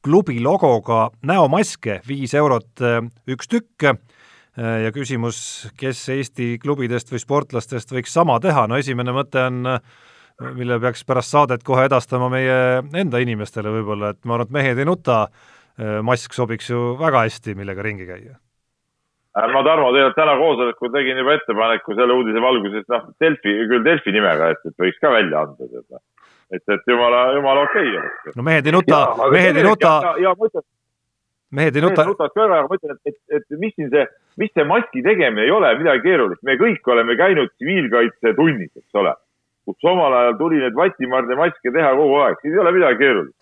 klubi 0.00 0.38
logoga 0.40 1.10
näomaske, 1.28 1.98
viis 2.08 2.32
eurot 2.38 2.80
äh, 2.80 3.02
üks 3.28 3.50
tükk. 3.52 3.90
Äh, 3.90 4.86
ja 4.86 4.94
küsimus, 4.94 5.68
kes 5.76 6.00
Eesti 6.14 6.54
klubidest 6.62 7.12
või 7.12 7.20
sportlastest 7.20 7.92
võiks 7.92 8.16
sama 8.16 8.38
teha, 8.40 8.64
no 8.70 8.80
esimene 8.80 9.12
mõte 9.12 9.44
on 9.44 9.76
mille 10.54 10.80
peaks 10.80 11.04
pärast 11.04 11.34
saadet 11.34 11.64
kohe 11.66 11.86
edastama 11.88 12.28
meie 12.32 12.58
enda 12.94 13.22
inimestele 13.22 13.72
võib-olla, 13.80 14.12
et 14.14 14.20
ma 14.24 14.36
arvan, 14.36 14.46
et 14.46 14.58
mehed 14.58 14.78
ei 14.78 14.86
nuta, 14.86 15.24
mask 16.02 16.34
sobiks 16.34 16.70
ju 16.70 16.92
väga 16.98 17.24
hästi, 17.26 17.54
millega 17.58 17.82
ringi 17.82 18.06
käia 18.06 18.38
Äh, 19.38 19.46
ma 19.52 19.62
Tarmo 19.62 19.90
tegelikult 19.92 20.16
täna 20.18 20.34
koosolekul 20.40 20.90
tegin 20.94 21.20
juba 21.20 21.34
ettepaneku 21.36 21.94
selle 21.98 22.14
uudise 22.16 22.40
valguses, 22.42 22.86
noh, 22.90 23.04
Delfi, 23.22 23.52
küll 23.70 23.84
Delfi 23.84 24.14
nimega, 24.14 24.52
et, 24.54 24.64
et 24.66 24.82
võiks 24.82 24.98
ka 25.02 25.12
välja 25.12 25.44
anda 25.44 25.68
seda. 25.68 26.00
et, 26.50 26.62
et 26.74 26.90
jumala, 26.90 27.20
jumala 27.36 27.66
okei 27.68 27.90
okay 27.90 28.00
oleks. 28.00 28.36
no 28.38 28.46
mehed 28.46 28.66
ei 28.66 28.74
nuta, 28.74 29.00
mehed 29.34 29.60
ei 29.60 29.66
nuta. 29.66 29.92
mehed 31.60 31.76
ei 31.76 31.84
nuta. 31.84 32.06
nutavad 32.08 32.34
ka 32.34 32.44
ära, 32.46 32.62
aga 32.62 32.72
ma 32.72 32.80
ütlen, 32.80 32.96
et, 32.96 33.12
et, 33.12 33.36
et 33.36 33.60
mis 33.60 33.76
siin 33.76 33.92
see, 33.92 34.06
mis 34.40 34.52
see 34.56 34.66
maski 34.66 35.04
tegemine 35.06 35.44
ei 35.44 35.54
ole 35.54 35.74
midagi 35.82 36.06
keerulist, 36.08 36.42
me 36.48 36.56
kõik 36.58 36.90
oleme 36.94 37.18
käinud 37.20 37.52
tsiviilkaitsetunnis, 37.54 38.72
eks 38.80 39.02
ole, 39.02 39.14
kus 39.68 39.90
omal 39.90 40.14
ajal 40.16 40.38
tuli 40.40 40.62
neid 40.62 40.76
vatimarde 40.76 41.36
maske 41.36 41.72
teha 41.74 41.90
kogu 41.98 42.22
aeg, 42.24 42.38
siis 42.40 42.54
ei 42.56 42.62
ole 42.62 42.72
midagi 42.76 43.02
keerulist. 43.02 43.36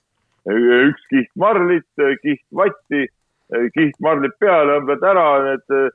üks 0.47 1.07
kiht 1.11 1.31
marlit, 1.39 1.87
kiht 2.23 2.43
vatti 2.55 3.07
kiht 3.75 3.99
marlid 4.03 4.35
peale, 4.43 4.81
õmbled 4.81 5.05
ära 5.07 5.27
need 5.45 5.77
eh, 5.77 5.89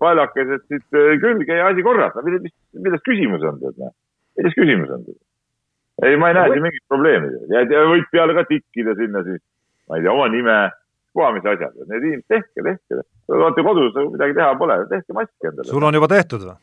paelakesed 0.00 0.64
siit 0.70 0.96
eh, 0.96 1.14
külge 1.22 1.58
ja 1.58 1.68
asi 1.70 1.84
korras. 1.84 2.16
milles, 2.24 2.52
milles 2.72 3.04
küsimus 3.04 3.44
on 3.44 3.60
tead, 3.60 3.76
noh. 3.80 3.92
milles 4.38 4.56
küsimus 4.56 4.92
on 4.94 5.04
tead? 5.08 5.20
ei, 6.04 6.16
ma 6.20 6.30
ei 6.30 6.38
näe 6.38 6.54
siin 6.54 6.64
mingit 6.64 6.84
probleemi. 6.88 7.32
ja 7.52 7.84
võid 7.90 8.08
peale 8.12 8.36
ka 8.38 8.46
tikkida 8.48 8.96
sinna 9.00 9.24
siis, 9.26 9.42
ma 9.88 10.00
ei 10.00 10.06
tea, 10.06 10.14
oma 10.14 10.30
nime, 10.32 10.56
puha 11.14 11.32
mis 11.36 11.44
asjad. 11.46 11.76
Need 11.84 12.08
inimesed, 12.08 12.28
tehke, 12.32 12.64
tehke. 12.64 13.02
Te 13.04 13.36
olete 13.36 13.64
kodus, 13.66 13.98
midagi 14.16 14.36
teha 14.40 14.54
pole, 14.60 14.80
tehke 14.90 15.16
maski 15.16 15.50
endale. 15.50 15.68
sul 15.68 15.84
on 15.84 16.00
juba 16.00 16.10
tehtud 16.10 16.48
või? 16.48 16.56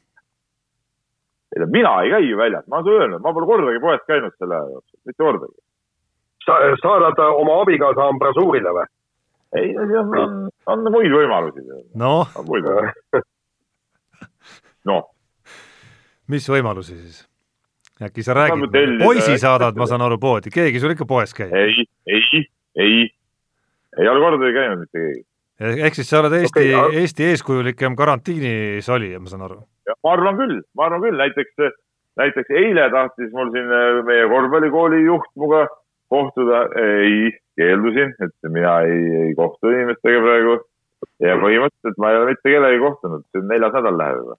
Mina 1.60 2.02
ei 2.04 2.12
käi 2.12 2.30
ju 2.30 2.38
väljas, 2.38 2.68
ma 2.68 2.80
olen 2.80 2.86
sulle 2.86 3.04
öelnud, 3.04 3.22
ma 3.22 3.34
pole 3.34 3.50
kordagi 3.50 3.80
poes 3.84 4.02
käinud 4.08 4.36
selle 4.38 4.56
aja 4.56 4.76
jooksul, 4.76 5.00
mitte 5.06 5.24
kordagi. 5.24 5.60
sa 6.46 6.60
saadad 6.82 7.20
oma 7.28 7.62
abikaasa 7.62 8.08
ambrasuurile 8.14 8.76
või? 8.78 8.86
ei, 9.60 9.74
on, 9.78 10.14
on, 10.18 10.38
on 10.66 10.86
muid 10.92 11.12
võimalusi. 11.12 11.66
noh. 12.04 12.32
noh. 14.92 15.10
mis 16.32 16.50
võimalusi 16.50 16.96
siis? 16.96 17.26
äkki 18.02 18.24
sa 18.26 18.34
räägid, 18.34 18.78
poisi 19.04 19.38
saadad, 19.38 19.76
ma 19.78 19.86
saan 19.90 20.02
aru, 20.02 20.18
poodi, 20.22 20.54
keegi 20.54 20.80
sul 20.82 20.96
ikka 20.96 21.06
poes 21.10 21.36
käib? 21.38 21.54
ei, 21.54 21.86
ei, 22.08 22.46
ei, 22.80 22.96
ei 24.00 24.10
ole 24.10 24.24
kordagi 24.24 24.56
käinud 24.56 24.86
mitte 24.86 25.04
keegi. 25.04 25.22
ehk 25.84 26.00
siis 26.00 26.10
sa 26.10 26.24
oled 26.24 26.40
Eesti 26.40 26.72
okay,, 26.72 27.04
Eesti 27.04 27.30
eeskujulikem 27.34 28.00
karantiinis 28.00 28.90
olija, 28.90 29.20
ma 29.20 29.30
saan 29.30 29.46
aru? 29.50 29.62
Ma 30.04 30.14
arvan 30.16 30.38
küll, 30.40 30.60
ma 30.76 30.88
arvan 30.88 31.04
küll, 31.06 31.18
näiteks, 31.20 31.78
näiteks 32.22 32.54
eile 32.62 32.90
tahtis 32.94 33.32
mul 33.36 33.52
siin 33.56 33.72
äh, 33.72 34.02
meie 34.08 34.28
korvpallikooli 34.32 35.04
juht 35.06 35.30
minuga 35.36 35.66
kohtuda, 36.12 36.66
ei, 36.76 37.32
keeldusin, 37.60 38.14
et 38.26 38.52
mina 38.52 38.82
ei, 38.88 39.02
ei 39.26 39.34
kohtu 39.38 39.72
inimestega 39.72 40.22
praegu. 40.26 40.60
Ja 41.24 41.38
põhimõtteliselt 41.42 42.00
ma 42.02 42.12
ei 42.12 42.18
ole 42.20 42.32
mitte 42.34 42.50
kellegagi 42.50 42.82
kohtunud, 42.82 43.24
see 43.30 43.42
on 43.42 43.48
neljas 43.50 43.76
nädal 43.78 43.98
läheb 43.98 44.18
juba. 44.22 44.36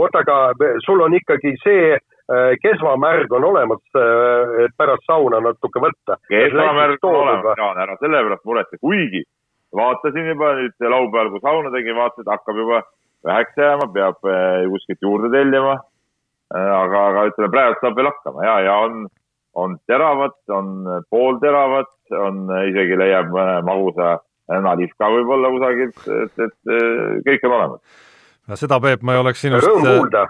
oota, 0.00 0.22
aga 0.24 0.68
sul 0.84 1.00
on 1.04 1.14
ikkagi 1.16 1.52
see 1.62 1.94
äh, 1.94 2.52
kesvamärg 2.64 3.32
on 3.36 3.44
olemas, 3.50 3.82
äh, 3.96 4.54
et 4.64 4.76
pärast 4.80 5.04
sauna 5.08 5.40
natuke 5.44 5.82
võtta. 5.84 6.18
kesvamärg 6.28 7.04
on 7.08 7.18
olemas, 7.22 7.60
Jaan, 7.60 7.82
ära 7.84 7.96
selle 8.00 8.24
pärast 8.26 8.44
muretse, 8.48 8.80
kuigi 8.80 9.22
vaatasin 9.76 10.32
juba 10.32 10.54
nüüd 10.58 10.88
laupäeval, 10.94 11.32
kui 11.34 11.44
sauna 11.44 11.72
tegin, 11.74 11.96
vaatasin, 11.96 12.32
hakkab 12.32 12.62
juba 12.64 12.82
väheks 13.26 13.56
jääma, 13.60 13.88
peab 13.94 14.28
äh, 14.28 14.66
kuskilt 14.72 15.02
juurde 15.02 15.32
tellima. 15.34 15.78
aga, 16.50 17.00
aga 17.12 17.28
ütleme, 17.30 17.48
praegu 17.52 17.76
saab 17.78 17.96
veel 17.96 18.08
hakkama 18.10 18.42
ja, 18.42 18.54
ja 18.66 18.76
on 18.82 19.04
on 19.54 19.76
teravad, 19.86 20.34
on 20.54 20.86
poolteravad, 21.10 21.88
on 22.18 22.48
isegi 22.70 22.98
leiab 22.98 23.32
magusa 23.66 24.16
nalihka 24.62 25.08
võib-olla 25.10 25.50
kusagilt, 25.50 26.00
et, 26.24 26.42
et 26.46 26.72
kõik 27.26 27.46
on 27.46 27.54
olemas 27.56 27.80
no 28.50 28.58
seda, 28.58 28.80
Peep, 28.82 29.04
ma 29.06 29.14
ei 29.14 29.22
oleks 29.22 29.44
sinust, 29.44 29.68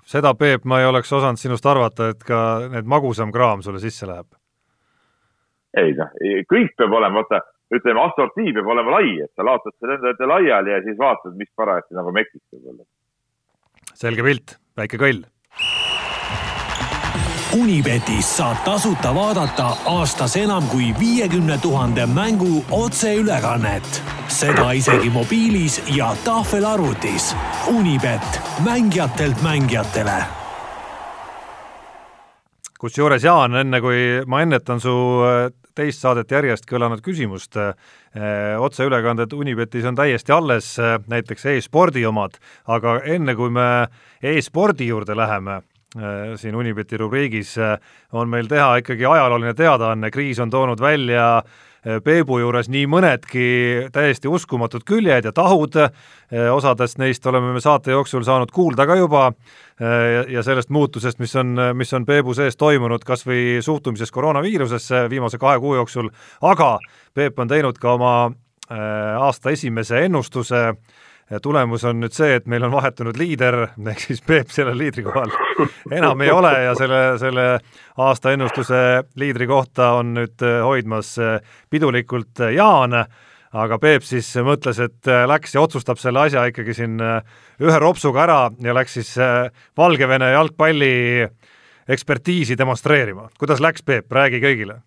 seda, 0.09 0.35
Peep, 0.39 0.67
ma 0.69 0.81
ei 0.81 0.89
oleks 0.89 1.13
osanud 1.13 1.41
sinust 1.41 1.67
arvata, 1.67 2.11
et 2.15 2.25
ka 2.27 2.43
need 2.73 2.89
magusam 2.89 3.33
kraam 3.35 3.65
sulle 3.65 3.81
sisse 3.83 4.09
läheb. 4.09 4.29
ei 5.81 5.95
noh, 5.97 6.13
kõik 6.51 6.75
peab 6.79 6.97
olema, 6.99 7.23
vaata, 7.23 7.43
ütleme, 7.75 8.01
assortii 8.03 8.55
peab 8.57 8.71
olema 8.75 8.97
lai, 8.99 9.19
et 9.25 9.33
sa 9.35 9.47
laotad 9.47 9.77
selle 9.79 9.99
enda 9.99 10.15
ette 10.15 10.27
laiali 10.27 10.75
ja 10.75 10.81
siis 10.87 10.99
vaatad, 10.99 11.37
mis 11.39 11.51
parajasti 11.57 11.99
nagu 11.99 12.15
mekis 12.15 12.43
võib 12.53 12.73
olla. 12.75 12.89
selge 13.95 14.27
pilt, 14.27 14.57
väike 14.81 15.01
kõll 15.01 15.23
Unibetis 17.51 18.29
saab 18.37 18.61
tasuta 18.63 19.11
vaadata 19.11 19.73
aastas 19.91 20.37
enam 20.39 20.63
kui 20.71 20.93
viiekümne 20.99 21.59
tuhande 21.59 22.07
mängu 22.07 22.63
otseülekannet. 22.71 24.03
seda 24.29 24.71
isegi 24.73 25.11
mobiilis 25.11 25.83
ja 25.97 26.15
tahvelarvutis. 26.25 27.37
Unibet, 27.67 28.41
mängijatelt 28.65 29.43
mängijatele. 29.43 30.23
kusjuures 32.79 33.25
Jaan, 33.25 33.55
enne 33.55 33.81
kui 33.81 34.23
ma 34.27 34.43
ennetan 34.43 34.81
su 34.81 34.95
teist 35.81 36.05
saadet 36.05 36.31
järjest 36.31 36.69
kõlanud 36.69 37.03
küsimust, 37.05 37.57
äh, 37.57 37.75
otseülekanded 38.61 39.33
Unibetis 39.33 39.89
on 39.89 39.99
täiesti 39.99 40.37
alles, 40.37 40.77
äh, 40.79 40.99
näiteks 41.09 41.49
e-spordi 41.57 42.05
omad, 42.07 42.39
aga 42.69 43.01
enne 43.17 43.35
kui 43.39 43.51
me 43.51 43.67
e-spordi 44.23 44.93
juurde 44.93 45.17
läheme, 45.17 45.63
Äh, 45.99 46.37
siin 46.39 46.55
Unibeti 46.55 46.95
rubriigis 47.01 47.57
on 48.15 48.29
meil 48.31 48.47
teha 48.47 48.77
ikkagi 48.79 49.03
ajalooline 49.11 49.57
teadaanne, 49.59 50.11
kriis 50.15 50.39
on 50.39 50.51
toonud 50.51 50.79
välja 50.79 51.25
äh, 51.41 51.70
Peebu 52.05 52.39
juures 52.43 52.69
nii 52.69 52.85
mõnedki 52.91 53.45
täiesti 53.93 54.29
uskumatud 54.29 54.85
küljed 54.85 55.25
ja 55.25 55.33
tahud, 55.33 55.79
osadest 56.53 57.01
neist 57.01 57.27
oleme 57.27 57.55
me 57.55 57.63
saate 57.65 57.95
jooksul 57.95 58.25
saanud 58.27 58.53
kuulda 58.53 58.85
ka 58.87 58.99
juba 59.01 59.31
ja 60.29 60.43
sellest 60.45 60.69
muutusest, 60.69 61.19
mis 61.25 61.33
on, 61.41 61.57
mis 61.75 61.93
on 61.97 62.05
Peebu 62.07 62.35
sees 62.37 62.61
toimunud, 62.61 63.05
kas 63.07 63.25
või 63.25 63.63
suhtumises 63.65 64.13
koroonaviirusesse 64.13 65.07
viimase 65.11 65.41
kahe 65.41 65.57
kuu 65.61 65.79
jooksul, 65.81 66.13
aga 66.45 66.77
Peep 67.17 67.41
on 67.41 67.49
teinud 67.49 67.81
ka 67.81 67.97
oma 67.97 68.15
aasta 68.71 69.51
esimese 69.57 70.05
ennustuse 70.05 70.67
äh, 70.69 71.01
ja 71.31 71.41
tulemus 71.41 71.85
on 71.87 72.01
nüüd 72.03 72.15
see, 72.15 72.35
et 72.41 72.47
meil 72.51 72.65
on 72.67 72.73
vahetunud 72.75 73.19
liider, 73.19 73.63
ehk 73.93 74.03
siis 74.03 74.23
Peep 74.27 74.51
sellel 74.55 74.79
liidrikohal 74.81 75.31
enam 75.95 76.21
ei 76.25 76.33
ole 76.35 76.53
ja 76.65 76.75
selle, 76.79 77.01
selle 77.23 77.47
aasta 78.01 78.35
ennustuse 78.35 78.81
liidri 79.21 79.47
kohta 79.51 79.93
on 80.01 80.15
nüüd 80.19 80.47
äh, 80.47 80.61
hoidmas 80.67 81.15
äh, 81.23 81.39
pidulikult 81.71 82.43
äh, 82.43 82.55
Jaan, 82.59 82.97
aga 83.51 83.79
Peep 83.83 84.07
siis 84.07 84.29
mõtles, 84.47 84.79
et 84.83 85.11
läks 85.27 85.55
ja 85.55 85.63
otsustab 85.65 85.99
selle 86.03 86.27
asja 86.27 86.45
ikkagi 86.51 86.75
siin 86.75 87.01
ühe 87.03 87.79
ropsuga 87.83 88.23
ära 88.23 88.43
ja 88.63 88.75
läks 88.77 88.95
siis 89.01 89.17
Valgevene 89.79 90.29
jalgpalli 90.31 90.93
ekspertiisi 91.91 92.55
demonstreerima. 92.59 93.27
kuidas 93.39 93.59
läks, 93.59 93.83
Peep, 93.83 94.07
räägi 94.13 94.39
kõigile. 94.45 94.79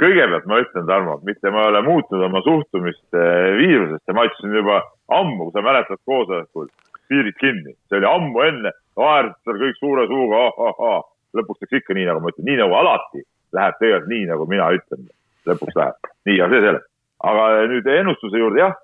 Kõigepealt 0.00 0.48
ma 0.48 0.62
ütlen, 0.62 0.86
Tarmo, 0.88 1.18
mitte 1.24 1.52
ma 1.52 1.66
ei 1.66 1.70
ole 1.74 1.84
muutnud 1.84 2.24
oma 2.24 2.40
suhtumist 2.44 3.20
viirusesse, 3.60 4.16
ma 4.16 4.24
ütlesin 4.28 4.56
juba 4.56 4.80
ammu, 5.14 5.48
kui 5.48 5.54
sa 5.54 5.64
mäletad 5.64 6.00
koosolekul, 6.06 6.68
piirid 7.10 7.38
kinni, 7.40 7.74
see 7.88 7.98
oli 7.98 8.08
ammu 8.08 8.44
enne, 8.46 8.72
naersid 8.98 9.38
seal 9.44 9.58
kõik 9.64 9.80
suure 9.80 10.06
suuga, 10.10 10.44
ahahah. 10.50 11.02
lõpuks 11.38 11.62
läks 11.62 11.78
ikka 11.78 11.94
nii, 11.94 12.06
nagu 12.08 12.22
ma 12.22 12.32
ütlen, 12.32 12.46
nii 12.48 12.58
nagu 12.58 12.74
alati 12.74 13.20
läheb 13.54 13.76
tegelikult 13.78 14.10
nii, 14.10 14.24
nagu 14.30 14.46
mina 14.50 14.70
ütlen. 14.74 15.10
lõpuks 15.48 15.76
läheb, 15.78 16.08
nii, 16.28 16.38
aga 16.40 16.54
see 16.54 16.64
sellest. 16.66 16.88
aga 17.30 17.44
nüüd 17.70 17.86
ennustuse 17.92 18.40
juurde, 18.40 18.62
jah, 18.62 18.74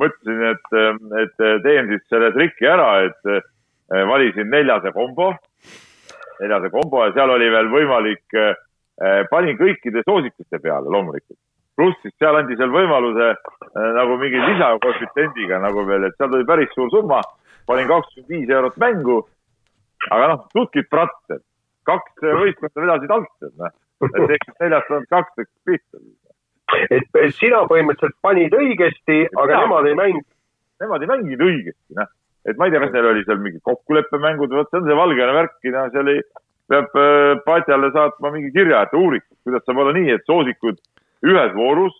mõtlesin, 0.00 0.42
et, 0.52 0.78
et 1.22 1.42
teen 1.64 1.90
siis 1.90 2.04
selle 2.12 2.30
triki 2.34 2.68
ära, 2.68 2.90
et 3.08 3.32
eh, 3.32 4.04
valisin 4.10 4.50
neljase 4.52 4.92
kombo, 4.92 5.32
neljase 6.40 6.70
kombo 6.74 7.06
ja 7.06 7.14
seal 7.16 7.32
oli 7.32 7.48
veel 7.52 7.70
võimalik, 7.72 8.24
eh, 8.36 9.22
panin 9.30 9.56
kõikide 9.60 10.04
soosikuste 10.04 10.60
peale 10.60 10.92
loomulikult 10.92 11.40
pluss 11.76 11.98
siis 12.02 12.14
seal 12.20 12.38
andi 12.38 12.56
seal 12.58 12.72
võimaluse 12.72 13.30
äh, 13.32 13.88
nagu 13.96 14.16
mingi 14.20 14.40
lisakoefitsiendiga 14.40 15.60
nagu 15.62 15.84
veel, 15.88 16.08
et 16.08 16.16
seal 16.16 16.32
tuli 16.32 16.46
päris 16.48 16.72
suur 16.74 16.90
summa, 16.92 17.20
panin 17.68 17.88
kakskümmend 17.90 18.32
viis 18.32 18.52
eurot 18.52 18.78
mängu. 18.82 19.22
aga 20.10 20.28
noh, 20.32 20.44
tutkid 20.54 20.88
pratt, 20.92 21.18
et 21.34 21.42
kaks 21.88 22.26
võistkonda 22.40 22.84
vedasid 22.84 23.14
alt, 23.16 23.32
et 23.42 23.54
noh, 23.60 23.74
et 24.06 24.44
siis 24.44 24.60
neljast 24.60 24.92
on 24.94 25.06
kaks 25.10 25.40
läks 25.40 25.52
pihta. 25.68 26.02
et 26.92 27.36
sina 27.38 27.62
põhimõtteliselt 27.70 28.18
panid 28.22 28.54
õigesti, 28.54 29.22
aga 29.38 29.62
nemad 29.64 29.86
ei 29.90 29.98
mänginud. 29.98 30.32
Nemad 30.82 31.02
ei 31.02 31.08
mänginud 31.08 31.44
õigesti, 31.46 31.96
noh, 31.96 32.10
et 32.46 32.58
ma 32.58 32.66
ei 32.66 32.74
tea, 32.74 32.82
kas 32.82 32.92
neil 32.92 33.08
oli 33.12 33.22
seal 33.26 33.40
mingid 33.42 33.62
kokkuleppemängud, 33.66 34.52
vot 34.52 34.68
see 34.70 34.80
on 34.80 34.88
see 34.88 34.98
Valgevene 34.98 35.36
värk, 35.38 35.56
no 35.72 35.86
see 35.92 36.02
oli, 36.02 36.16
peab 36.70 36.98
äh, 37.00 37.38
Patjale 37.46 37.90
saatma 37.94 38.32
mingi 38.34 38.52
kirja, 38.54 38.82
et 38.84 38.94
uuriks, 38.98 39.28
kuidas 39.46 39.64
saab 39.64 39.80
olla 39.82 39.94
nii, 39.96 40.10
et 40.18 40.28
soosikud 40.28 40.82
ühes 41.24 41.54
voorus 41.56 41.94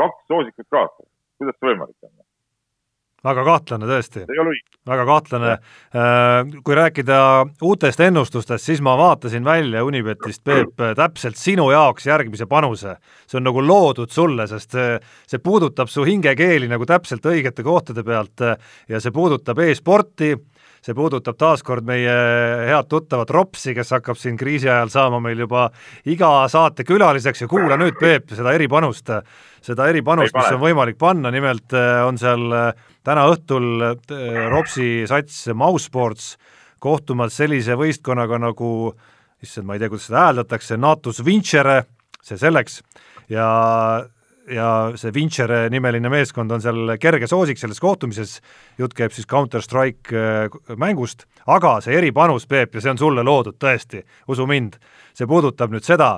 kaks 0.00 0.26
soosikut 0.28 0.68
kaotavad, 0.70 1.10
kuidas 1.38 1.58
see 1.58 1.68
võimalik 1.68 2.08
on? 2.08 2.12
Väga 3.24 3.44
kahtlane 3.46 3.86
tõesti. 3.86 4.24
väga 4.86 5.04
kahtlane. 5.06 5.50
Äh, 5.94 6.52
kui 6.64 6.74
rääkida 6.74 7.18
uutest 7.62 8.00
ennustustest, 8.00 8.64
siis 8.64 8.80
ma 8.80 8.96
vaatasin 8.98 9.44
välja 9.44 9.84
Unibetist, 9.84 10.44
Peep, 10.44 10.74
täpselt 10.96 11.36
sinu 11.36 11.70
jaoks 11.70 12.06
järgmise 12.06 12.46
panuse. 12.46 12.96
see 13.26 13.38
on 13.38 13.44
nagu 13.44 13.66
loodud 13.66 14.10
sulle, 14.10 14.46
sest 14.46 14.70
see, 14.70 15.00
see 15.26 15.38
puudutab 15.38 15.88
su 15.88 16.04
hingekeeli 16.04 16.68
nagu 16.68 16.86
täpselt 16.86 17.24
õigete 17.26 17.62
kohtade 17.62 18.02
pealt 18.04 18.40
ja 18.88 19.00
see 19.00 19.10
puudutab 19.10 19.58
e-sporti 19.58 20.34
see 20.82 20.96
puudutab 20.98 21.38
taaskord 21.38 21.86
meie 21.86 22.12
head 22.66 22.88
tuttavat 22.90 23.30
Ropsi, 23.30 23.74
kes 23.76 23.94
hakkab 23.94 24.18
siin 24.18 24.36
kriisi 24.38 24.68
ajal 24.68 24.90
saama 24.90 25.20
meil 25.22 25.44
juba 25.44 25.68
iga 26.10 26.32
saate 26.50 26.86
külaliseks 26.86 27.44
ja 27.44 27.50
kuula 27.50 27.78
nüüd, 27.78 27.94
Peep, 28.00 28.32
seda 28.34 28.54
eripanust, 28.56 29.12
seda 29.62 29.86
eripanust, 29.92 30.34
mis 30.34 30.56
on 30.56 30.62
võimalik 30.62 30.98
panna, 30.98 31.30
nimelt 31.34 31.76
äh, 31.78 32.00
on 32.06 32.18
seal 32.18 32.48
äh, 32.58 32.72
täna 33.06 33.26
õhtul 33.30 33.86
äh, 33.86 34.40
Ropsi 34.52 35.04
sats 35.10 35.48
Mausports 35.54 36.36
kohtumas 36.82 37.36
sellise 37.38 37.76
võistkonnaga 37.78 38.40
nagu 38.42 38.92
issand, 39.42 39.66
ma 39.66 39.76
ei 39.76 39.82
tea, 39.82 39.90
kuidas 39.90 40.08
seda 40.08 40.26
hääldatakse, 40.28 40.78
Natus 40.78 41.22
Vincere, 41.26 41.82
see 42.22 42.38
selleks, 42.38 42.80
ja 43.30 43.46
ja 44.52 44.90
see 44.98 45.12
Vincere 45.14 45.68
nimeline 45.70 46.10
meeskond 46.10 46.50
on 46.52 46.62
seal 46.62 46.96
kerge 47.00 47.28
soosik 47.30 47.60
selles 47.60 47.78
kohtumises, 47.80 48.40
jutt 48.78 48.94
käib 48.98 49.14
siis 49.14 49.28
Counter-Strike 49.30 50.18
äh, 50.18 50.56
mängust, 50.80 51.26
aga 51.46 51.76
see 51.84 51.94
eripanus, 51.98 52.48
Peep, 52.50 52.74
ja 52.74 52.82
see 52.82 52.92
on 52.92 53.00
sulle 53.00 53.24
loodud 53.26 53.58
tõesti, 53.62 54.02
usu 54.28 54.46
mind, 54.50 54.78
see 55.14 55.30
puudutab 55.30 55.72
nüüd 55.72 55.86
seda, 55.86 56.16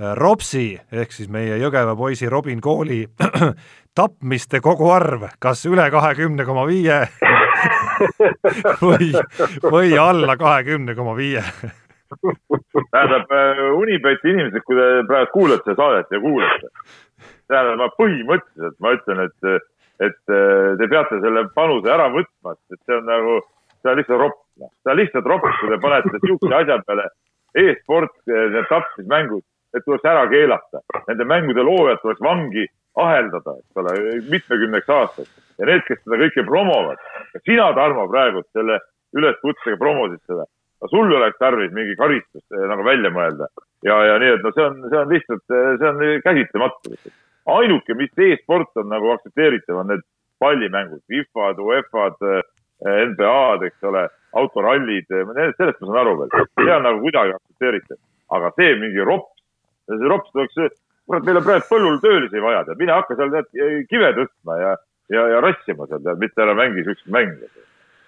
Ropsi 0.00 0.78
ehk 0.92 1.12
siis 1.12 1.28
meie 1.28 1.58
Jõgeva 1.60 1.92
poisi 1.96 2.28
Robin 2.32 2.60
Kooli 2.64 3.02
tapmiste 3.98 4.62
koguarv, 4.64 5.26
kas 5.38 5.66
üle 5.68 5.84
kahekümne 5.92 6.46
koma 6.48 6.64
viie 6.68 7.02
või, 8.86 9.10
või 9.66 9.92
alla 10.00 10.38
kahekümne 10.40 10.96
koma 10.96 11.12
viie 11.18 11.44
tähendab, 12.92 13.30
äh, 13.30 13.60
Unibeti 13.76 14.32
inimesed, 14.32 14.64
kui 14.66 14.78
te 14.78 14.88
praegu 15.08 15.30
kuulate 15.34 15.74
saadet 15.76 16.10
ja 16.10 16.20
kuulate, 16.22 16.70
tähendab, 17.50 17.76
ma 17.78 17.88
põhimõtteliselt 17.98 18.78
ma 18.82 18.94
ütlen, 18.96 19.22
et, 19.28 19.70
et 20.08 20.34
äh, 20.34 20.72
te 20.80 20.90
peate 20.90 21.20
selle 21.22 21.46
panuse 21.54 21.92
ära 21.92 22.08
võtma, 22.14 22.56
et 22.72 22.80
see 22.82 22.96
on 22.96 23.06
nagu, 23.10 23.36
see 23.82 23.92
on 23.92 24.00
lihtsalt 24.00 24.24
ropp, 24.24 24.40
see 24.64 24.94
on 24.94 25.00
lihtsalt 25.02 25.30
ropp, 25.34 25.46
kui 25.60 25.72
te 25.74 25.80
panete 25.84 26.14
niisuguse 26.16 26.58
asja 26.62 26.80
peale 26.88 27.08
e-sport, 27.60 28.14
need 28.30 28.68
tapmismängud, 28.70 29.44
et 29.76 29.84
tuleks 29.86 30.06
ära 30.08 30.26
keelata. 30.30 30.82
Nende 31.08 31.26
mängude 31.28 31.64
loojad 31.66 32.00
tuleks 32.02 32.22
vangi 32.24 32.66
aheldada, 33.00 33.56
eks 33.60 33.80
ole, 33.80 33.96
mitmekümneks 34.30 34.88
aastaks 34.90 35.30
ja 35.60 35.68
need, 35.68 35.84
kes 35.86 36.00
seda 36.02 36.18
kõike 36.24 36.46
promovad. 36.48 37.02
sina, 37.44 37.70
Tarmo, 37.76 38.08
praegu 38.10 38.42
selle 38.52 38.80
üleskutsega 39.16 39.78
promosid 39.78 40.20
seda, 40.26 40.46
sul 40.90 41.12
oleks 41.14 41.38
tarvis 41.38 41.72
mingi 41.76 41.96
karistus 41.98 42.42
eh, 42.54 42.66
nagu 42.70 42.84
välja 42.86 43.10
mõelda 43.14 43.48
ja, 43.86 43.96
ja 44.06 44.18
nii, 44.22 44.36
et 44.36 44.44
no 44.44 44.52
see 44.56 44.64
on, 44.64 44.78
see 44.88 45.00
on 45.00 45.10
lihtsalt, 45.12 45.44
see 45.50 45.90
on 45.90 46.04
käsitamatu 46.24 46.94
ainuke, 47.56 47.96
mis 47.98 48.24
e-sport 48.26 48.80
on 48.80 48.90
nagu 48.92 49.12
aktsepteeritav, 49.14 49.82
on 49.82 49.90
need 49.92 50.04
pallimängud, 50.40 51.02
FIFA-d, 51.10 51.64
UEFA-d, 51.66 52.30
eh, 52.86 53.00
NBA-d, 53.10 53.68
eks 53.68 53.88
ole, 53.90 54.06
autorallid, 54.40 55.10
eh, 55.10 55.34
sellest 55.58 55.82
ma 55.82 55.90
saan 55.90 56.00
aru 56.04 56.16
veel, 56.22 56.46
see 56.60 56.76
on 56.76 56.86
nagu 56.88 57.02
kuidagi 57.06 57.36
aktsepteeritav. 57.36 58.00
aga 58.30 58.52
see 58.54 58.74
mingi 58.78 59.02
see 59.02 59.04
rops 60.12 60.30
tuleks, 60.34 60.60
kurat, 61.06 61.26
meil 61.26 61.40
on 61.40 61.46
praegu 61.46 61.66
põllul 61.70 61.98
töölisi 62.04 62.42
vaja, 62.44 62.62
tead, 62.68 62.78
mine 62.82 62.96
hakka 62.96 63.18
seal 63.18 63.34
tead 63.34 63.50
kive 63.90 64.12
tõstma 64.18 64.60
ja, 64.60 64.76
ja, 65.16 65.26
ja 65.34 65.42
rassima 65.44 65.88
seal, 65.90 66.04
tead, 66.06 66.22
mitte 66.22 66.46
ära 66.46 66.54
mängi 66.58 66.86
siukseid 66.86 67.14
mänge. 67.16 67.50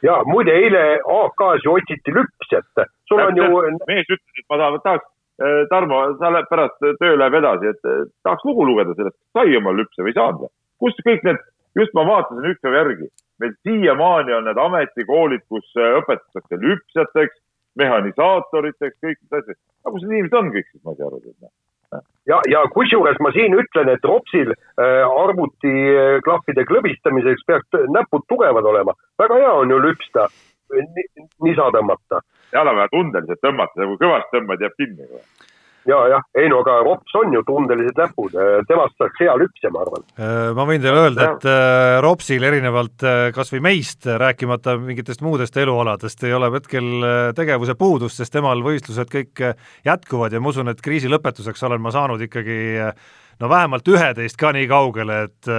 ja 0.07 0.21
muide, 0.27 0.55
eile 0.55 0.85
AK-s 1.01 1.67
ju 1.67 1.79
otsiti 1.79 2.15
lüpsjat, 2.15 2.87
sul 3.11 3.25
on 3.25 3.39
ju. 3.39 3.65
mees 3.87 4.07
ütles, 4.07 4.39
et 4.39 4.49
ma 4.51 4.61
tahan, 4.61 4.85
tahaks 4.87 5.11
Äh, 5.41 5.67
Tarmo, 5.71 6.17
sa 6.19 6.31
lähed 6.33 6.47
pärast, 6.51 6.77
töö 7.01 7.17
läheb 7.17 7.35
edasi, 7.35 7.71
et 7.73 7.89
äh, 7.89 8.03
tahaks 8.23 8.45
lugu 8.45 8.67
lugeda 8.69 8.93
sellest, 8.95 9.17
sai 9.33 9.57
oma 9.57 9.73
lüpse 9.73 10.05
või 10.05 10.13
ei 10.13 10.19
saanud 10.19 10.43
või? 10.45 10.53
kus 10.83 10.99
kõik 11.07 11.25
need, 11.25 11.39
just 11.79 11.95
ma 11.97 12.05
vaatasin 12.05 12.49
üks 12.51 12.61
päev 12.63 12.77
järgi, 12.77 13.09
meil 13.41 13.55
siiamaani 13.65 14.37
on 14.37 14.47
need 14.47 14.61
ametikoolid, 14.61 15.43
kus 15.49 15.67
äh, 15.81 15.97
õpetatakse 16.03 16.61
lüpsjateks, 16.67 17.41
mehhanisaatoriteks, 17.81 18.99
kõik 19.01 19.19
need 19.19 19.39
asjad. 19.41 19.59
aga 19.83 19.95
kus 19.97 20.05
need 20.05 20.19
inimesed 20.19 20.39
on 20.43 20.53
kõik 20.59 20.69
siis, 20.69 20.83
ma 20.85 20.95
ei 20.95 21.01
saa 21.01 21.11
aru. 21.11 21.51
Ja, 22.27 22.41
ja 22.51 22.63
kusjuures 22.75 23.19
ma 23.21 23.33
siin 23.35 23.57
ütlen, 23.59 23.91
et 23.93 24.05
Ropsil 24.09 24.55
äh, 24.55 25.03
arvutiklappide 25.25 26.67
klõbistamiseks 26.69 27.47
peaks 27.47 27.83
näpud 27.93 28.27
tugevad 28.29 28.69
olema. 28.75 28.97
väga 29.19 29.41
hea 29.43 29.53
on 29.65 29.71
ju 29.71 29.81
lüpsta, 29.83 30.29
nisa 31.45 31.69
tõmmata 31.75 32.23
jala 32.53 32.75
peal 32.77 32.93
tundeliselt 32.93 33.41
tõmmata, 33.45 33.89
kui 33.89 33.99
kõvasti 34.01 34.37
tõmbad, 34.37 34.65
jääb 34.65 34.79
kinni 34.81 35.09
kohe 35.09 35.51
ja 35.89 35.99
jah, 36.13 36.25
ei 36.39 36.49
no 36.51 36.61
aga 36.63 36.79
Rops 36.87 37.15
on 37.19 37.33
ju 37.35 37.43
tundelised 37.47 37.99
näpud, 37.99 38.37
temast 38.69 38.99
saaks 39.01 39.23
hea 39.23 39.35
lüpsja, 39.41 39.71
ma 39.75 39.83
arvan. 39.85 40.05
Äh, 40.17 40.51
ma 40.57 40.67
võin 40.69 40.83
teile 40.83 41.07
öelda, 41.07 41.29
et 41.33 41.47
äh, 41.49 41.97
Ropsil 42.05 42.47
erinevalt 42.49 43.07
äh, 43.07 43.23
kas 43.35 43.53
või 43.55 43.63
meist, 43.69 44.07
rääkimata 44.07 44.77
mingitest 44.81 45.25
muudest 45.25 45.57
elualadest, 45.63 46.23
ei 46.29 46.37
ole 46.37 46.53
hetkel 46.55 47.09
tegevuse 47.39 47.77
puudust, 47.79 48.21
sest 48.21 48.35
temal 48.35 48.63
võistlused 48.65 49.11
kõik 49.13 49.43
jätkuvad 49.87 50.35
ja 50.35 50.43
ma 50.43 50.53
usun, 50.53 50.71
et 50.73 50.85
kriisi 50.85 51.11
lõpetuseks 51.11 51.67
olen 51.69 51.83
ma 51.83 51.95
saanud 51.95 52.23
ikkagi 52.29 52.61
no 53.41 53.51
vähemalt 53.51 53.89
üheteist 53.89 54.39
ka 54.41 54.53
nii 54.55 54.71
kaugele, 54.71 55.25
et 55.29 55.53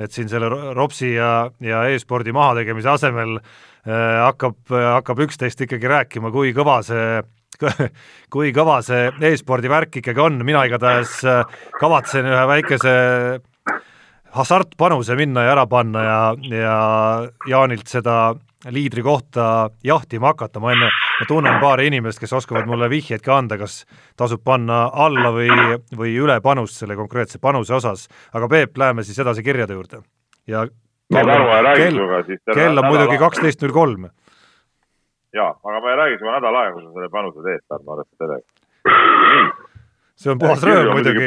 et 0.00 0.14
siin 0.14 0.30
selle 0.32 0.48
Ropsi 0.74 1.12
ja, 1.12 1.50
ja 1.60 1.82
e-spordi 1.92 2.32
mahategemise 2.32 2.88
asemel 2.94 3.36
äh, 3.36 4.22
hakkab, 4.24 4.56
hakkab 4.70 5.20
üksteist 5.26 5.60
ikkagi 5.66 5.90
rääkima, 5.92 6.32
kui 6.32 6.54
kõva 6.56 6.80
see 6.86 7.20
kui 8.32 8.52
kõva 8.56 8.80
see 8.86 9.10
e-spordi 9.30 9.70
värk 9.70 10.00
ikkagi 10.00 10.22
on, 10.22 10.40
mina 10.46 10.64
igatahes 10.68 11.20
äh, 11.28 11.42
kavatsen 11.80 12.28
ühe 12.30 12.44
väikese 12.50 12.94
hasartpanuse 14.36 15.16
minna 15.18 15.44
ja 15.46 15.56
ära 15.56 15.66
panna 15.66 16.04
ja, 16.04 16.20
ja 16.54 16.76
Jaanilt 17.50 17.90
seda 17.90 18.34
liidri 18.70 19.02
kohta 19.02 19.70
jahtima 19.84 20.34
hakata, 20.34 20.60
ma 20.60 20.74
enne, 20.74 20.90
ma 20.92 21.26
tunnen 21.28 21.60
paari 21.62 21.88
inimest, 21.88 22.20
kes 22.20 22.34
oskavad 22.36 22.68
mulle 22.68 22.90
vihjeid 22.92 23.24
ka 23.24 23.38
anda, 23.40 23.56
kas 23.60 23.84
tasub 24.20 24.42
panna 24.44 24.82
alla 24.92 25.32
või, 25.32 25.48
või 25.96 26.12
üle 26.20 26.36
panust 26.44 26.76
selle 26.82 26.98
konkreetse 26.98 27.40
panuse 27.40 27.74
osas, 27.78 28.06
aga 28.36 28.50
Peep, 28.52 28.76
läheme 28.78 29.04
siis 29.06 29.18
edasi 29.24 29.44
kirjade 29.46 29.78
juurde. 29.78 30.02
ja 30.46 30.66
kell 31.10 31.30
on, 31.30 31.70
kell, 31.74 32.36
kell 32.54 32.78
on 32.78 32.86
muidugi 32.86 33.18
kaksteist 33.18 33.64
null 33.64 33.74
kolm. 33.74 34.10
Jaa, 35.36 35.52
aga 35.64 35.80
ma 35.80 35.92
ei 35.92 35.98
räägi 36.02 36.18
sinuga 36.18 36.36
nädal 36.38 36.60
aega, 36.62 36.74
kui 36.74 36.84
sa 36.84 36.92
selle 36.98 37.10
panuse 37.14 37.46
teed, 37.46 37.64
Tarmo, 37.68 37.96
arvesta 37.96 38.24
sellega. 38.24 38.46
see 40.20 40.34
on 40.34 40.42
puhas 40.42 40.66
rööv 40.68 40.92
muidugi, 40.92 41.26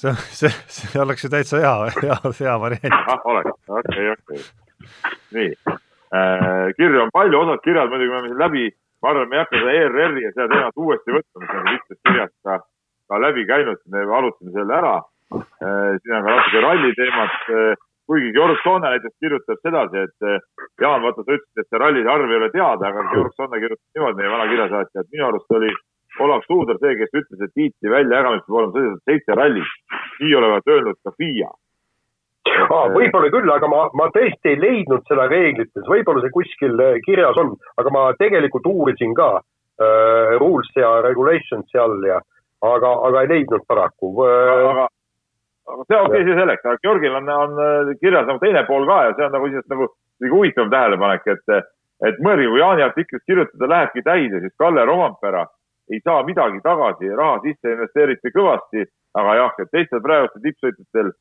see, 0.00 0.16
see, 0.40 0.52
see 0.80 1.00
oleks 1.02 1.24
ju 1.24 1.30
täitsa 1.30 1.62
hea, 1.62 1.76
hea, 2.02 2.18
hea 2.40 2.58
variant. 2.66 2.98
ahah, 2.98 3.30
oleks, 3.34 3.56
okei, 3.80 4.10
okei. 4.16 4.44
nii 5.38 5.80
Äh, 6.12 6.68
kirju 6.76 7.00
on 7.02 7.10
palju, 7.12 7.38
osad 7.40 7.60
kirjad 7.64 7.88
muidugi 7.88 8.10
me 8.10 8.16
oleme 8.18 8.28
siin 8.28 8.40
läbi, 8.44 8.64
ma 9.02 9.10
arvan, 9.10 9.28
me 9.30 9.36
ei 9.36 9.40
hakka 9.40 9.60
seda 9.60 9.76
ERR-i 9.78 10.24
ja 10.26 10.32
seda 10.34 10.48
teemat 10.50 10.82
uuesti 10.84 11.14
võtma, 11.14 11.40
mis 11.40 11.54
on 11.56 11.68
mitmes 11.70 12.00
kirjas 12.08 12.32
ka, 12.44 12.56
ka 13.08 13.20
läbi 13.22 13.46
käinud, 13.48 13.80
me 13.94 14.02
arutame 14.18 14.52
selle 14.52 14.76
ära. 14.76 14.98
Äh, 15.32 15.94
siin 16.02 16.18
on 16.18 16.26
ka 16.26 16.34
natuke 16.36 16.62
ralli 16.66 16.92
teemat, 16.98 17.38
äh, 17.48 17.80
kuigi 18.12 18.34
Georg 18.36 18.60
Soone 18.62 18.90
näiteks 18.92 19.16
kirjutab 19.24 19.62
sedasi, 19.64 20.04
et 20.04 20.28
Jaan, 20.82 21.00
vaata, 21.04 21.24
sa 21.24 21.38
ütlesid, 21.38 21.62
et 21.62 21.68
see 21.70 21.80
rallide 21.80 22.12
arv 22.12 22.28
ei 22.28 22.40
ole 22.40 22.50
teada, 22.52 22.90
aga 22.90 23.08
Georg 23.14 23.32
Soone 23.38 23.62
kirjutab 23.62 23.96
niimoodi, 23.96 24.20
meie 24.20 24.34
vana 24.34 24.50
kirjasaatja, 24.52 25.04
et 25.04 25.16
minu 25.16 25.28
arust 25.30 25.56
oli 25.58 25.72
Olav 26.20 26.44
Suuder 26.46 26.76
see, 26.80 26.96
kes 27.00 27.14
ütles, 27.16 27.40
et 27.40 27.52
tiitli 27.56 27.90
väljajagamist 27.92 28.46
peab 28.46 28.58
olema 28.58 28.74
sõidetud 28.76 29.04
seitse 29.08 29.36
rallit. 29.38 29.76
nii 30.20 30.34
olevat 30.38 30.68
öelnud 30.68 30.98
ka 31.04 31.12
FIA. 31.18 31.48
Aa, 32.52 32.88
võib-olla 32.92 33.30
küll, 33.32 33.50
aga 33.54 33.68
ma, 33.70 33.84
ma 33.96 34.08
tõesti 34.14 34.52
ei 34.52 34.58
leidnud 34.60 35.06
seda 35.08 35.28
reeglites, 35.30 35.88
võib-olla 35.88 36.22
see 36.24 36.34
kuskil 36.34 36.80
äh, 36.84 36.98
kirjas 37.06 37.38
on, 37.40 37.54
aga 37.80 37.92
ma 37.94 38.02
tegelikult 38.18 38.66
uurisin 38.68 39.14
ka 39.18 39.28
äh, 39.38 40.34
rules 40.42 40.68
ja 40.76 40.98
regulations 41.06 41.70
seal 41.72 41.96
ja 42.06 42.20
aga, 42.62 42.92
aga 43.08 43.22
ei 43.22 43.32
leidnud 43.36 43.64
paraku. 43.68 44.12
Äh,. 44.26 44.84
Aga 45.68 45.84
see 45.86 45.98
okei 45.98 46.20
okay,, 46.20 46.28
see 46.28 46.38
selleks, 46.38 46.64
aga 46.66 46.82
Georgil 46.82 47.18
on, 47.18 47.28
on 47.28 47.92
kirjas 48.00 48.28
nagu 48.28 48.42
teine 48.42 48.64
pool 48.68 48.86
ka 48.88 48.98
ja 49.06 49.16
see 49.16 49.26
on 49.26 49.34
nagu 49.36 49.50
iseenesest 49.50 49.74
nagu 49.74 49.88
isegi 50.22 50.34
huvitav 50.34 50.70
tähelepanek, 50.70 51.26
et, 51.34 51.58
et 52.08 52.22
mõelge, 52.24 52.48
kui 52.50 52.62
Jaani 52.62 52.86
artiklis 52.86 53.26
kirjutada 53.26 53.68
lähebki 53.74 54.04
täide, 54.06 54.40
siis 54.42 54.54
Kalle 54.58 54.84
Rompera 54.86 55.46
ei 55.90 56.00
saa 56.04 56.22
midagi 56.26 56.60
tagasi, 56.62 57.10
raha 57.18 57.40
sisse 57.42 57.74
investeeriti 57.74 58.32
kõvasti, 58.34 58.86
aga 59.18 59.36
jah, 59.40 59.54
et 59.58 59.70
teistel 59.74 60.02
praegustel 60.04 60.44
tippsõitjatel 60.46 61.12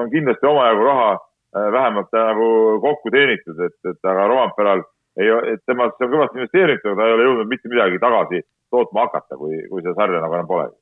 on 0.00 0.10
kindlasti 0.10 0.48
omajagu 0.48 0.86
raha 0.88 1.10
äh, 1.14 1.68
vähemalt 1.72 2.16
nagu 2.16 2.48
kokku 2.82 3.12
teenitud, 3.14 3.60
et, 3.68 3.76
et 3.92 4.10
aga 4.12 4.26
Romperal 4.32 4.82
ei, 5.20 5.30
et 5.52 5.62
temasse 5.68 6.04
on 6.04 6.12
kõvasti 6.16 6.40
investeeritud, 6.40 6.90
aga 6.92 7.02
ta 7.02 7.06
ei 7.06 7.18
ole 7.18 7.28
jõudnud 7.28 7.52
mitte 7.52 7.70
midagi 7.72 8.02
tagasi 8.02 8.42
tootma 8.72 9.06
hakata, 9.06 9.38
kui, 9.38 9.62
kui 9.70 9.84
seda 9.84 9.94
sarja 10.00 10.24
nagu 10.24 10.36
enam 10.40 10.50
polegi 10.50 10.76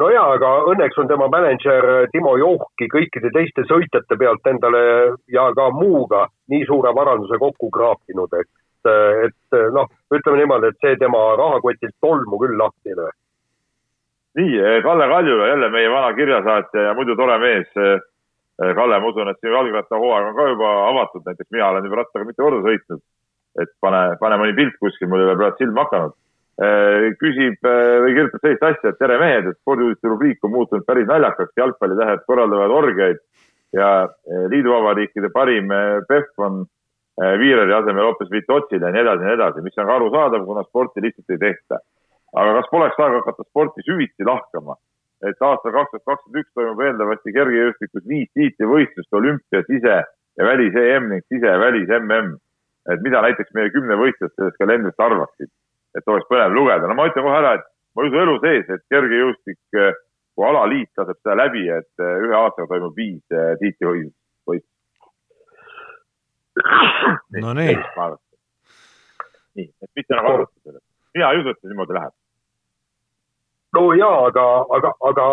no 0.00 0.08
jaa, 0.12 0.26
aga 0.36 0.50
õnneks 0.72 0.98
on 1.00 1.08
tema 1.10 1.28
mänedžer 1.32 2.08
Timo 2.12 2.36
Johki 2.40 2.88
kõikide 2.92 3.30
teiste 3.34 3.64
sõitjate 3.68 4.18
pealt 4.20 4.50
endale 4.50 4.82
ja 5.32 5.48
ka 5.56 5.68
muuga 5.74 6.26
nii 6.52 6.66
suure 6.68 6.92
varanduse 6.96 7.38
kokku 7.40 7.70
kraapinud, 7.74 8.34
et, 8.40 8.92
et 9.26 9.60
noh, 9.74 9.88
ütleme 10.14 10.42
niimoodi, 10.42 10.72
et 10.72 10.84
see 10.84 10.98
tema 11.00 11.22
rahakotilt 11.40 11.96
tolmu 12.04 12.40
küll 12.42 12.58
lahti 12.60 12.92
ei 12.92 12.98
löö. 13.00 13.14
nii, 14.40 14.60
Kalle 14.84 15.08
Kaljula, 15.08 15.48
jälle 15.48 15.72
meie 15.72 15.90
vana 15.90 16.12
kirjasaatja 16.14 16.90
ja 16.90 16.94
muidu 16.94 17.16
tore 17.16 17.38
mees. 17.40 17.72
Kalle, 18.56 18.98
ma 19.00 19.08
usun, 19.10 19.28
et 19.28 19.36
sinu 19.40 19.52
jalgrattahooaeg 19.52 20.30
on 20.30 20.36
ka 20.36 20.44
juba 20.48 20.68
avatud, 20.88 21.24
näiteks 21.26 21.50
mina 21.52 21.66
olen 21.68 21.84
juba 21.84 21.98
rattaga 22.00 22.24
mitu 22.24 22.42
korda 22.42 22.62
sõitnud. 22.64 23.02
et 23.60 23.70
pane, 23.80 24.00
pane 24.20 24.36
mõni 24.40 24.54
pilt 24.56 24.78
kuskil, 24.80 25.08
mul 25.08 25.20
ei 25.20 25.26
ole 25.26 25.36
praegu 25.36 25.56
silma 25.60 25.84
hakanud 25.84 26.14
Äh, 26.16 26.25
küsib 26.56 27.66
äh, 27.68 27.96
või 28.00 28.14
kirjutab 28.16 28.44
sellist 28.44 28.62
asja, 28.64 28.92
et 28.92 28.98
tere 29.00 29.18
mehed, 29.20 29.50
et 29.50 29.58
spordiuudiste 29.60 30.08
rubriik 30.08 30.44
on 30.46 30.54
muutunud 30.54 30.86
päris 30.88 31.08
naljakaks, 31.08 31.52
jalgpallitähed 31.56 32.24
korraldavad 32.26 32.72
orgiaid 32.72 33.20
ja 33.76 33.90
äh, 34.06 34.46
liiduvabariikide 34.52 35.28
parim 35.34 35.68
PEF 36.08 36.32
on 36.40 36.64
Viireri 37.16 37.72
asemel 37.72 38.04
hoopis 38.04 38.28
Vitotsile 38.28 38.84
ja 38.84 38.92
nii 38.92 39.00
edasi 39.00 39.24
ja 39.24 39.28
nii 39.30 39.36
edasi, 39.38 39.62
mis 39.64 39.78
on 39.80 39.86
ka 39.88 39.94
arusaadav, 39.94 40.42
kuna 40.44 40.64
sporti 40.66 41.00
lihtsalt 41.00 41.32
ei 41.32 41.38
tehta. 41.40 41.78
aga 42.36 42.50
kas 42.58 42.66
poleks 42.70 42.98
aeg 43.00 43.14
hakata 43.20 43.46
sporti 43.48 43.84
süvitsi 43.86 44.24
lahkama? 44.28 44.76
et 45.24 45.40
aastal 45.40 45.72
kaks 45.72 45.94
tuhat 45.94 46.04
kakskümmend 46.10 46.42
üks 46.42 46.52
toimub 46.52 46.82
eeldavasti 46.84 47.32
kergejõustikus 47.32 48.04
viis 48.08 48.28
tiitlivõistlust, 48.36 49.16
olümpia, 49.16 49.62
sise 49.64 49.96
ja 50.02 50.44
välis 50.44 50.76
EM 50.76 51.08
ning 51.12 51.24
sise 51.32 51.48
ja 51.48 51.56
välis 51.60 51.88
MM. 51.88 52.36
et 52.92 53.00
mida 53.02 53.22
näiteks 53.24 53.54
meie 53.56 53.72
kümnevõistlejad 53.72 54.36
sellest 54.36 54.60
kalendrist 54.60 55.00
arvaksid? 55.00 55.52
Et 55.96 56.12
oleks 56.12 56.28
põnev 56.30 56.54
lugeda. 56.54 56.88
no 56.88 56.96
ma 56.98 57.08
ütlen 57.08 57.24
kohe 57.26 57.38
ära, 57.38 57.54
et 57.58 57.66
ma 57.96 58.04
ei 58.04 58.10
usu 58.10 58.20
elu 58.22 58.36
sees, 58.44 58.68
et 58.74 58.84
kergejõustik, 58.92 59.60
eh, 59.80 59.98
kui 60.36 60.48
alaliit 60.48 61.00
laseb 61.00 61.18
seda 61.22 61.36
läbi, 61.42 61.64
et 61.72 62.04
eh, 62.04 62.14
ühe 62.26 62.36
aastaga 62.36 62.68
toimub 62.74 62.96
viis 62.96 63.22
eh, 63.32 63.54
tiitlivõistlust. 63.62 64.66
no 67.44 67.52
nii. 67.56 67.76
nii, 69.56 69.68
et 69.68 69.90
mitte 69.96 70.16
nagu 70.16 70.32
arvata 70.32 70.56
sellest. 70.64 70.84
mina 71.16 71.32
ei 71.32 71.42
usu, 71.42 71.52
et 71.52 71.60
see 71.60 71.72
niimoodi 71.72 71.96
läheb. 71.96 72.16
no 73.76 73.86
jaa, 73.96 74.18
aga, 74.30 74.44
aga, 74.78 74.92
aga. 75.12 75.30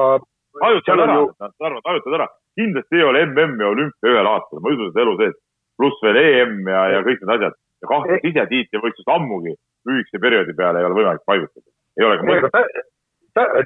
hajutad 0.63 1.03
ära 1.07 1.19
ju..., 1.19 1.27
Tarmo, 1.59 1.83
hajutad 1.87 2.19
ära. 2.19 2.27
kindlasti 2.59 2.99
ei 2.99 3.07
ole 3.07 3.25
MM 3.27 3.59
ja 3.59 3.71
olümpia 3.75 4.15
ühel 4.15 4.31
aastal, 4.31 4.63
ma 4.63 4.71
ei 4.71 4.79
usu 4.79 4.91
seda 4.91 5.05
elu 5.07 5.17
sees. 5.21 5.37
pluss 5.79 6.03
veel 6.05 6.19
EM 6.21 6.57
ja, 6.69 6.81
ja 6.95 7.05
kõik 7.07 7.23
need 7.23 7.35
asjad 7.37 7.55
ja 7.83 7.89
kahte 7.91 8.19
sisetiitlivõistlust 8.23 9.09
ammugi 9.11 9.55
lühikese 9.89 10.21
perioodi 10.21 10.55
peale 10.57 10.81
ei 10.81 10.87
ole 10.89 10.99
võimalik 10.99 11.25
paigutada. 11.25 11.67
ei 11.99 12.05
ole 12.07 12.19
ka 12.19 12.29
mõtet. 12.29 12.83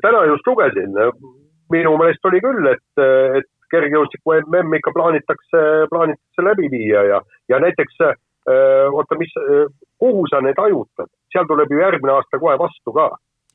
täna 0.04 0.24
just 0.32 0.48
lugesin, 0.48 0.96
minu 1.74 1.98
meelest 2.00 2.26
oli 2.30 2.42
küll, 2.44 2.72
et, 2.72 3.04
et 3.42 3.50
kergejõustiku 3.74 4.38
MM 4.40 4.80
ikka 4.80 4.94
plaanitakse, 4.96 5.64
plaanitakse 5.92 6.46
läbi 6.50 6.72
viia 6.72 7.04
ja, 7.12 7.22
ja 7.52 7.60
näiteks 7.60 8.00
oota, 8.92 9.18
mis, 9.20 9.34
kuhu 10.00 10.28
sa 10.32 10.40
need 10.42 10.60
hajutad, 10.62 11.10
seal 11.34 11.48
tuleb 11.50 11.72
ju 11.72 11.82
järgmine 11.82 12.16
aasta 12.16 12.40
kohe 12.40 12.56
vastu 12.60 12.94
ka. 12.96 13.10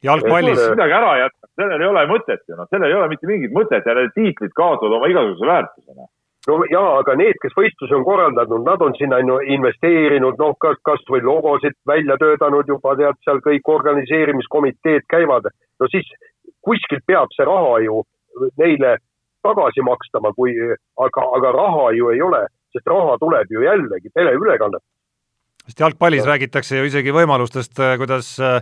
jalgpallis. 0.05 0.61
midagi 0.75 0.97
ära 0.99 1.13
jätta, 1.23 1.49
sellel 1.57 1.81
ei 1.81 1.89
ole 1.89 2.03
mõtet 2.11 2.43
ju, 2.49 2.59
noh, 2.59 2.69
sellel 2.69 2.91
ei 2.91 2.99
ole 2.99 3.09
mitte 3.13 3.31
mingit 3.31 3.55
mõtet 3.57 3.87
ja 3.89 3.95
need 3.97 4.13
tiitlid 4.19 4.53
kaotavad 4.59 4.99
oma 4.99 5.09
igasuguse 5.09 5.49
väärtusena 5.49 6.09
no 6.49 6.59
jaa, 6.71 6.99
aga 7.01 7.15
need, 7.19 7.39
kes 7.43 7.55
võistlusi 7.59 7.95
on 7.97 8.05
korraldanud, 8.07 8.65
nad 8.67 8.83
on 8.83 8.97
sinna 8.99 9.21
investeerinud, 9.57 10.39
noh, 10.41 10.57
kas, 10.63 10.79
kasvõi 10.89 11.23
logosid 11.23 11.77
välja 11.87 12.17
töötanud 12.21 12.69
juba, 12.69 12.97
tead, 12.99 13.19
seal 13.27 13.43
kõik 13.45 13.69
organiseerimiskomiteed 13.77 15.07
käivad. 15.15 15.51
no 15.81 15.91
siis 15.91 16.09
kuskilt 16.63 17.07
peab 17.07 17.31
see 17.37 17.47
raha 17.47 17.79
ju 17.87 18.03
neile 18.59 18.97
tagasi 19.43 19.83
makstama, 19.83 20.33
kui, 20.39 20.55
aga, 21.07 21.29
aga 21.37 21.53
raha 21.59 21.91
ju 21.99 22.11
ei 22.15 22.23
ole, 22.23 22.47
sest 22.73 22.87
raha 22.87 23.19
tuleb 23.21 23.51
ju 23.51 23.63
jällegi 23.63 24.11
teleülekannet 24.15 24.83
sest 25.67 25.81
jalgpallis 25.81 26.27
räägitakse 26.27 26.81
ju 26.81 26.89
isegi 26.89 27.13
võimalustest, 27.15 27.79
äh, 27.79 27.95
kuidas 28.01 28.33
äh, 28.43 28.59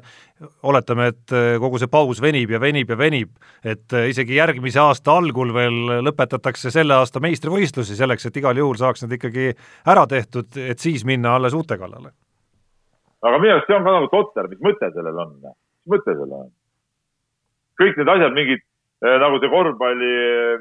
oletame, 0.68 1.10
et 1.14 1.34
äh, 1.34 1.54
kogu 1.62 1.80
see 1.80 1.88
paus 1.90 2.20
venib 2.22 2.52
ja 2.52 2.60
venib 2.60 2.92
ja 2.92 2.98
venib, 3.00 3.32
et 3.64 3.96
isegi 4.10 4.36
järgmise 4.36 4.82
aasta 4.82 5.16
algul 5.16 5.54
veel 5.56 6.02
lõpetatakse 6.04 6.72
selle 6.74 6.98
aasta 7.00 7.22
meistrivõistlusi 7.24 7.96
selleks, 7.96 8.28
et 8.28 8.40
igal 8.42 8.60
juhul 8.60 8.78
saaks 8.80 9.04
need 9.04 9.16
ikkagi 9.16 9.50
ära 9.88 10.06
tehtud, 10.10 10.52
et 10.60 10.78
siis 10.80 11.06
minna 11.08 11.34
alles 11.38 11.56
uute 11.56 11.80
kallale. 11.80 12.12
aga 13.22 13.38
minu 13.38 13.56
arust 13.56 13.68
see 13.68 13.76
on 13.76 13.84
ka 13.84 13.96
nagu 13.96 14.08
totter, 14.12 14.48
mis 14.48 14.64
mõte 14.64 14.92
sellel 14.94 15.24
on, 15.24 15.36
mis 15.40 15.94
mõte 15.96 16.12
sellel 16.12 16.36
on? 16.44 16.50
kõik 17.80 17.96
need 17.96 18.12
asjad, 18.12 18.34
mingid 18.36 18.66
nagu 19.00 19.38
see 19.40 19.48
korvpalli 19.48 20.08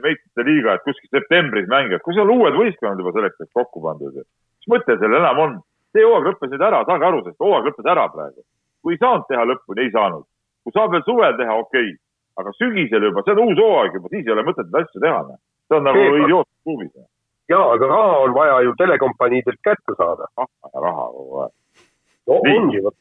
meistrite 0.04 0.44
liiga, 0.48 0.78
et 0.78 0.86
kuskil 0.88 1.12
septembris 1.12 1.68
mängivad, 1.68 2.00
kus 2.06 2.20
on 2.24 2.32
uued 2.32 2.56
võistkonnad 2.56 3.02
juba 3.04 3.12
selleks 3.12 3.42
ajaks 3.42 3.58
kokku 3.60 3.84
pandud, 3.84 4.22
mis 4.24 4.72
mõte 4.72 4.96
sellel 4.96 5.20
enam 5.20 5.44
on? 5.44 5.58
See 5.96 6.06
hooaeg 6.06 6.28
lõppes 6.30 6.52
nüüd 6.52 6.66
ära, 6.66 6.84
saage 6.88 7.08
aru, 7.08 7.24
sest 7.26 7.44
hooaeg 7.44 7.70
lõppes 7.70 7.92
ära 7.94 8.06
praegu. 8.14 8.44
kui 8.84 8.96
ei 8.96 9.02
saanud 9.02 9.26
teha 9.28 9.46
lõpuni, 9.50 9.86
ei 9.86 9.92
saanud. 9.96 10.26
kui 10.64 10.76
saab 10.76 10.94
veel 10.94 11.06
suvel 11.08 11.38
teha, 11.40 11.58
okei 11.64 11.90
okay., 11.90 11.98
aga 12.40 12.54
sügisel 12.56 13.04
juba, 13.10 13.24
see 13.26 13.36
on 13.36 13.44
uus 13.46 13.60
hooaeg 13.60 13.96
juba, 13.98 14.12
siis 14.14 14.28
ei 14.28 14.36
ole 14.36 14.46
mõtet 14.48 14.70
neid 14.70 14.82
asju 14.84 15.04
teha. 15.04 15.20
Noh. 15.28 15.40
see 15.68 15.78
on 15.78 15.88
nagu 15.88 16.06
idiootlik 16.08 16.64
kluubis. 16.64 16.92
Noh. 16.96 17.08
ja, 17.54 17.62
aga 17.76 17.92
raha 17.92 18.18
on 18.26 18.36
vaja 18.38 18.58
ju 18.68 18.76
telekompaniidelt 18.80 19.62
kätte 19.66 19.98
saada. 19.98 20.30
ah, 20.38 20.50
raha 20.88 21.06
kogu 21.18 21.44
aeg. 21.44 21.54
no 22.30 22.42
ongi 22.56 22.84
vot. 22.86 22.98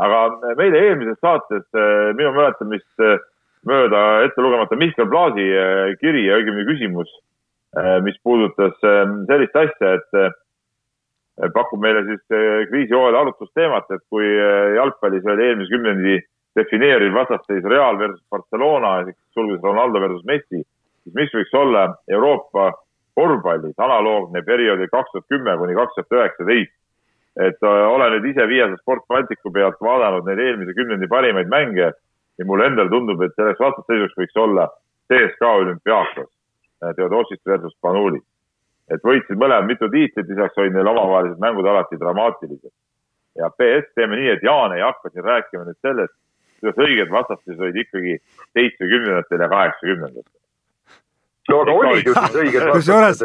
aga 0.00 0.20
meile 0.58 0.84
eelmises 0.88 1.20
saates 1.20 1.66
eh, 1.76 2.12
minu 2.18 2.32
mäletamist 2.36 3.04
eh, 3.04 3.18
mööda 3.68 4.04
ette 4.24 4.40
lugemata 4.42 4.78
Mihkel 4.80 5.10
Plaasi 5.12 5.44
eh, 5.44 5.96
kiri 6.00 6.24
ja 6.26 6.38
õigemini 6.40 6.68
küsimus, 6.72 7.10
mis 8.02 8.16
puudutas 8.26 8.72
sellist 8.82 9.54
asja, 9.54 9.92
et 9.94 10.38
pakub 11.48 11.80
meile 11.80 12.02
siis 12.04 12.20
eh, 12.34 12.66
kriisihooajal 12.68 13.20
arutlusteemat, 13.22 13.88
et 13.94 14.02
kui 14.12 14.26
eh, 14.26 14.74
jalgpallis 14.76 15.26
oli 15.32 15.46
eelmise 15.46 15.72
kümnendi 15.72 16.18
defineeriv 16.58 17.14
vastasseis 17.14 17.64
Real 17.64 17.98
versus 17.98 18.22
Barcelona, 18.30 19.06
sulgudes 19.32 19.62
Ronaldo 19.62 20.02
versus 20.02 20.24
Messi, 20.28 20.60
siis 20.60 21.16
mis 21.16 21.32
võiks 21.34 21.54
olla 21.56 21.86
Euroopa 22.10 22.72
korvpallis 23.16 23.78
analoogne 23.78 24.42
perioodi 24.44 24.88
kaks 24.92 25.14
tuhat 25.14 25.28
kümme 25.32 25.56
kuni 25.58 25.76
kaks 25.78 25.96
tuhat 25.96 26.18
üheksateist. 26.18 26.76
et 27.40 27.62
eh, 27.62 27.86
olen 27.94 28.12
nüüd 28.16 28.26
ise 28.32 28.48
Viiasa 28.48 28.76
Sport 28.82 29.06
Balticu 29.08 29.52
pealt 29.54 29.80
vaadanud 29.80 30.26
neid 30.26 30.42
eelmise 30.44 30.74
kümnendi 30.76 31.08
parimaid 31.08 31.48
mänge 31.48 31.92
ja 32.38 32.44
mulle 32.46 32.66
endale 32.66 32.90
tundub, 32.90 33.22
et 33.22 33.32
selleks 33.36 33.60
vastasseisuks 33.60 34.18
võiks 34.18 34.36
olla 34.36 34.68
CSKA 35.08 35.52
olümpiaakos, 35.62 36.28
Theodosist 36.96 37.46
versus 37.46 37.76
Panulis 37.80 38.24
et 38.90 39.04
võitsid 39.06 39.38
mõlemad 39.38 39.68
mitu 39.70 39.88
tiitlit, 39.92 40.28
lisaks 40.28 40.58
olid 40.58 40.74
neil 40.74 40.90
omavahelised 40.90 41.40
mängud 41.42 41.66
alati 41.66 41.98
dramaatilised. 42.00 42.72
ja 43.38 43.50
PS 43.50 43.86
teeme 43.94 44.18
nii, 44.18 44.32
et 44.34 44.42
Jaan 44.42 44.74
ei 44.76 44.82
hakka 44.82 45.10
siin 45.10 45.24
rääkima 45.24 45.64
nüüd 45.64 45.78
sellest, 45.86 46.14
kuidas 46.60 46.82
õiged 46.86 47.12
vastasseisud 47.14 47.62
olid 47.64 47.78
ikkagi 47.84 48.16
seitsmekümnendatel 48.58 49.44
ja 49.44 49.48
kaheksakümnendatel. 49.54 50.38
no 51.50 51.60
aga 51.62 51.76
olid 51.82 52.10
ju 52.10 52.16
siis 52.18 52.40
õiged 52.42 52.66
vastasseisud. 52.72 52.74
kusjuures 52.78 53.22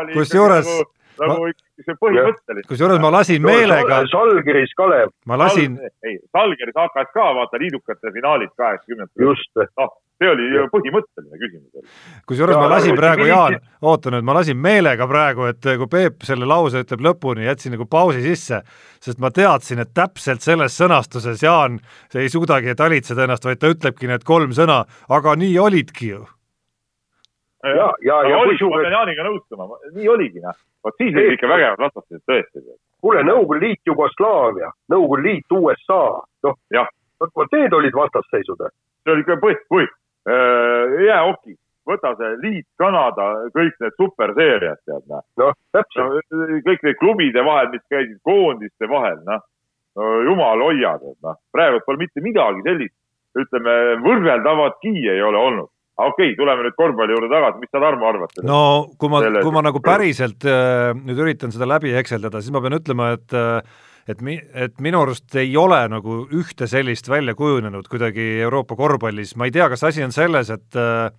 oli 0.00 0.16
kusjuures 0.18 0.72
nagu, 1.20 1.48
nagu 1.48 1.86
see 1.86 1.96
põhimõtteline. 2.02 2.66
kusjuures 2.68 3.00
ma 3.02 3.12
lasin 3.14 3.42
meelega. 3.44 4.02
Salgiris 4.12 4.76
Kalev. 4.78 5.14
ma 5.26 5.40
lasin. 5.40 5.78
ei, 6.04 6.18
Salgiris 6.32 6.76
AKSK, 6.84 7.24
vaata 7.40 7.60
liidukate 7.62 8.12
finaalid 8.14 8.54
kaheksakümnendatel. 8.56 9.26
just. 9.26 9.52
noh, 9.78 9.92
see 10.20 10.28
oli 10.28 10.48
ju 10.52 10.64
põhimõtteline 10.72 11.38
küsimus. 11.40 12.00
kusjuures 12.28 12.58
ma 12.60 12.68
lasin 12.68 12.96
praegu, 12.98 13.26
Jaan, 13.30 13.56
oota 13.82 14.12
nüüd, 14.12 14.26
ma 14.26 14.36
lasin 14.36 14.58
meelega 14.60 15.06
praegu, 15.08 15.46
et 15.50 15.70
kui 15.82 15.88
Peep 15.92 16.26
selle 16.28 16.48
lause 16.48 16.82
ütleb 16.84 17.04
lõpuni, 17.06 17.46
jätsin 17.48 17.74
nagu 17.76 17.86
pausi 17.90 18.20
sisse, 18.24 18.60
sest 19.00 19.22
ma 19.22 19.32
teadsin, 19.34 19.80
et 19.84 19.94
täpselt 19.96 20.44
selles 20.44 20.76
sõnastuses 20.76 21.40
Jaan 21.44 21.80
ei 22.14 22.28
suudagi 22.32 22.76
talitseda 22.76 23.24
ennast, 23.24 23.48
vaid 23.48 23.62
ta 23.62 23.72
ütlebki 23.72 24.10
need 24.10 24.26
kolm 24.28 24.52
sõna, 24.56 24.82
aga 25.08 25.36
nii 25.40 25.56
olidki 25.58 26.12
ju. 26.12 26.26
ja, 27.64 27.72
ja, 27.78 27.88
ja, 28.04 28.20
ja 28.28 28.44
kusjuures. 28.44 28.76
ma 28.76 28.84
pean 28.84 28.98
Jaaniga 28.98 29.28
nõustuma, 29.30 29.70
nii 29.96 30.12
oligi, 30.16 30.44
noh. 30.44 30.60
Vot 30.84 30.96
siis 30.96 31.14
olid 31.16 31.36
ikka 31.36 31.48
vägevad 31.48 31.84
vastased 31.86 32.22
tõesti. 32.28 32.64
kuule, 33.00 33.22
Nõukogude 33.24 33.66
Liit 33.66 33.80
Jugoslaavia, 33.86 34.72
Nõukogude 34.92 35.26
Liit 35.28 35.56
USA, 35.56 36.02
noh, 36.46 36.92
vot 37.20 37.56
need 37.56 37.72
olid 37.72 37.96
vastasseisud. 37.96 38.68
see 39.04 39.12
oli 39.12 39.24
ikka 39.24 39.40
põhi, 39.40 39.56
põhi 39.72 39.88
Äh, 40.28 41.04
jäähoki, 41.06 41.54
võta 41.88 42.12
see 42.18 42.34
liit 42.42 42.66
Kanada, 42.78 43.30
kõik 43.54 43.78
need 43.80 43.94
superseeriad, 43.96 44.80
tead 44.84 45.06
noh. 45.08 45.22
noh, 45.40 45.54
täpselt 45.72 46.28
no,. 46.28 46.58
kõik 46.66 46.84
need 46.84 46.98
klubide 47.00 47.44
vahel, 47.46 47.70
mis 47.72 47.84
käisid 47.88 48.18
koondiste 48.28 48.88
vahel, 48.90 49.16
noh 49.24 49.40
no, 49.96 50.10
jumal 50.28 50.60
hoia, 50.60 50.92
tead 51.00 51.16
noh. 51.24 51.38
praegu 51.56 51.80
pole 51.86 52.02
mitte 52.02 52.20
midagi 52.20 52.60
sellist, 52.68 52.96
ütleme, 53.40 53.76
võrreldavatki 54.04 54.92
ei 55.08 55.24
ole 55.24 55.40
olnud 55.40 55.72
okei 55.98 56.30
okay,, 56.30 56.36
tuleme 56.38 56.66
nüüd 56.66 56.76
korvpalli 56.78 57.16
juurde 57.16 57.30
tagasi, 57.32 57.62
mis 57.62 57.70
sa, 57.72 57.82
Tarmo, 57.82 58.08
arvad? 58.10 58.42
no 58.46 58.62
kui 59.00 59.12
ma, 59.12 59.22
kui 59.40 59.54
ma 59.54 59.64
nagu 59.66 59.82
päriselt 59.84 60.46
äh, 60.48 60.90
nüüd 60.96 61.22
üritan 61.26 61.54
seda 61.54 61.68
läbi 61.68 61.94
hekseldada, 61.96 62.42
siis 62.42 62.54
ma 62.54 62.62
pean 62.64 62.78
ütlema, 62.78 63.12
et 63.18 63.36
äh, 63.36 63.86
et 64.10 64.22
mi-, 64.24 64.40
et 64.54 64.78
minu 64.82 65.02
arust 65.04 65.34
ei 65.38 65.52
ole 65.60 65.80
nagu 65.92 66.22
ühte 66.34 66.68
sellist 66.70 67.08
välja 67.10 67.34
kujunenud 67.38 67.88
kuidagi 67.90 68.26
Euroopa 68.46 68.76
korvpallis, 68.78 69.36
ma 69.36 69.48
ei 69.48 69.54
tea, 69.54 69.68
kas 69.72 69.84
asi 69.90 70.04
on 70.06 70.14
selles, 70.14 70.50
et 70.50 70.78
äh, 70.78 71.10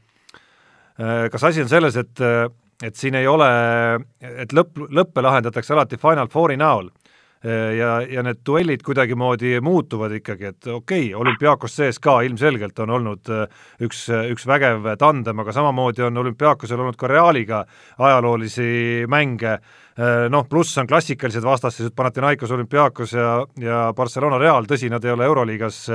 äh 1.02 1.30
kas 1.31 1.49
asi 1.52 1.64
on 1.64 1.69
selles, 1.72 1.98
et 1.99 2.22
äh, 2.26 2.48
et 2.81 2.98
siin 2.98 3.14
ei 3.14 3.27
ole, 3.30 3.48
et 4.26 4.53
lõpp, 4.57 4.80
lõppe 4.89 5.22
lahendatakse 5.22 5.76
alati 5.76 5.99
Final 6.02 6.31
Fouri 6.34 6.57
näol 6.57 6.89
ja, 7.77 7.91
ja 8.05 8.23
need 8.23 8.43
duellid 8.45 8.84
kuidagimoodi 8.85 9.55
muutuvad 9.65 10.13
ikkagi, 10.19 10.51
et 10.51 10.68
okei 10.68 11.07
okay,, 11.09 11.13
olümpiaakos 11.18 11.76
sees 11.76 11.99
ka 11.99 12.19
ilmselgelt 12.22 12.80
on 12.85 12.95
olnud 12.97 13.31
äh, 13.34 13.61
üks, 13.81 14.05
üks 14.30 14.45
vägev 14.47 14.91
tandem, 15.01 15.41
aga 15.41 15.55
samamoodi 15.55 16.05
on 16.05 16.22
olümpiaakosel 16.22 16.80
olnud 16.80 16.99
ka 16.99 17.09
Realiga 17.09 17.63
ajaloolisi 17.97 19.07
mänge, 19.09 19.55
äh, 19.57 20.27
noh, 20.30 20.45
pluss 20.49 20.77
on 20.77 20.89
klassikalised 20.89 21.45
vastasseisud, 21.45 21.95
Panathinaikos, 21.97 22.53
olümpiaakos 22.53 23.15
ja, 23.18 23.31
ja 23.57 23.81
Barcelona 23.97 24.38
Real, 24.41 24.69
tõsi, 24.69 24.91
nad 24.93 25.05
ei 25.05 25.15
ole 25.15 25.26
Euroliigas 25.26 25.88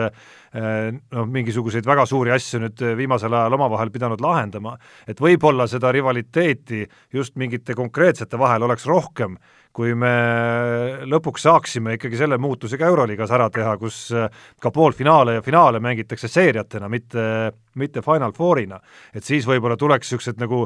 noh, 0.56 1.26
mingisuguseid 1.28 1.84
väga 1.84 2.06
suuri 2.08 2.30
asju 2.32 2.62
nüüd 2.62 2.82
viimasel 2.96 3.34
ajal 3.34 3.52
omavahel 3.58 3.90
pidanud 3.92 4.22
lahendama, 4.24 4.72
et 5.04 5.20
võib-olla 5.20 5.66
seda 5.68 5.90
rivaliteeti 5.92 6.80
just 7.12 7.36
mingite 7.36 7.74
konkreetsete 7.76 8.38
vahel 8.40 8.64
oleks 8.64 8.86
rohkem, 8.88 9.36
kui 9.76 9.92
me 9.98 10.12
lõpuks 11.04 11.44
saaksime 11.44 11.96
ikkagi 11.98 12.16
selle 12.16 12.38
muutuse 12.40 12.78
ka 12.80 12.88
Euroliigas 12.88 13.32
ära 13.36 13.50
teha, 13.52 13.76
kus 13.80 14.06
äh, 14.16 14.30
ka 14.62 14.72
poolfinaale 14.72 15.36
ja 15.36 15.44
finaale 15.44 15.82
mängitakse 15.84 16.30
seeriatena, 16.32 16.88
mitte, 16.92 17.26
mitte 17.76 18.04
Final 18.04 18.32
Fourina. 18.36 18.80
et 19.14 19.24
siis 19.24 19.46
võib-olla 19.48 19.76
tuleks 19.76 20.06
niisugused 20.06 20.40
nagu 20.40 20.64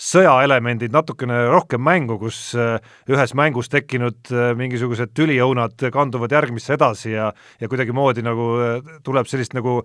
sõjaelemendid 0.00 0.94
natukene 0.94 1.42
rohkem 1.50 1.82
mängu, 1.84 2.16
kus 2.22 2.38
äh, 2.56 2.78
ühes 3.10 3.34
mängus 3.36 3.68
tekkinud 3.72 4.30
äh, 4.32 4.52
mingisugused 4.56 5.12
tüliõunad 5.16 5.84
kanduvad 5.92 6.32
järgmisse 6.32 6.74
edasi 6.78 7.12
ja 7.12 7.30
ja 7.60 7.68
kuidagimoodi 7.68 8.24
nagu 8.24 8.46
äh, 8.64 8.94
tuleb 9.04 9.28
sellist 9.28 9.52
nagu 9.56 9.80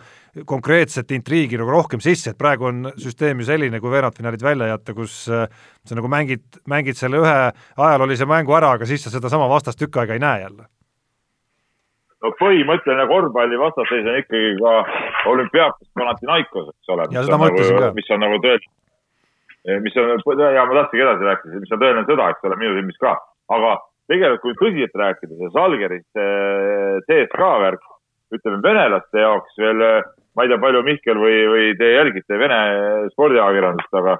konkreetset 0.47 1.11
intriigi 1.15 1.59
nagu 1.59 1.73
rohkem 1.73 2.03
sisse, 2.03 2.31
et 2.31 2.39
praegu 2.39 2.69
on 2.69 2.91
süsteem 3.01 3.43
ju 3.43 3.49
selline, 3.49 3.81
kui 3.83 3.91
veerandfinaalid 3.91 4.45
välja 4.45 4.69
jätta, 4.71 4.95
kus 4.95 5.17
sa 5.27 5.97
nagu 5.97 6.09
mängid, 6.11 6.45
mängid 6.69 6.99
selle 6.99 7.19
ühe 7.19 7.35
ajaloolise 7.75 8.27
mängu 8.29 8.55
ära, 8.55 8.71
aga 8.77 8.87
siis 8.87 9.03
sa 9.03 9.11
sedasama 9.11 9.49
vastast 9.51 9.79
tükk 9.81 9.99
aega 9.99 10.15
ei 10.15 10.23
näe 10.23 10.45
jälle 10.45 10.69
no 12.23 12.31
põhimõtteline 12.39 13.03
korvpalli 13.11 13.59
vastasseis 13.59 14.07
on 14.07 14.23
ikkagi 14.23 14.55
ka 14.63 14.77
olümpiaakos 15.33 15.91
Panathinaikos, 15.99 16.71
eks 16.71 16.95
ole. 16.95 17.11
ja 17.11 17.27
seda 17.27 17.41
ma 17.41 17.51
ütlesin 17.51 17.75
nagu, 17.75 17.91
ka. 17.91 17.99
mis 17.99 18.15
on 18.15 18.23
nagu 18.23 18.39
tõeliselt 18.39 18.71
Eh, 18.71 18.84
mis 19.81 19.97
on, 19.97 20.13
ja 20.53 20.65
ma 20.65 20.77
tahtsingi 20.79 21.03
edasi 21.05 21.27
rääkida, 21.29 21.59
mis 21.63 21.73
on 21.73 21.81
tõeline 21.81 22.05
sõda, 22.07 22.29
eks 22.31 22.47
ole, 22.47 22.57
minu 22.61 22.77
silmis 22.77 23.01
ka. 23.01 23.15
aga 23.55 23.75
tegelikult, 24.11 24.41
kui 24.43 24.57
tõsiselt 24.59 24.99
rääkida, 25.01 25.37
see 25.39 25.51
Žalgiris 25.55 26.07
CSKA 27.07 27.51
värk, 27.63 27.83
ütleme 28.35 28.61
venelaste 28.63 29.21
jaoks 29.21 29.59
veel, 29.61 29.83
ma 30.35 30.45
ei 30.45 30.51
tea, 30.51 30.61
palju 30.61 30.83
Mihkel 30.85 31.21
või, 31.21 31.37
või 31.51 31.67
te 31.79 31.91
jälgite 31.93 32.39
Vene 32.41 32.59
spordiajakirjandust, 33.13 33.93
aga, 34.01 34.17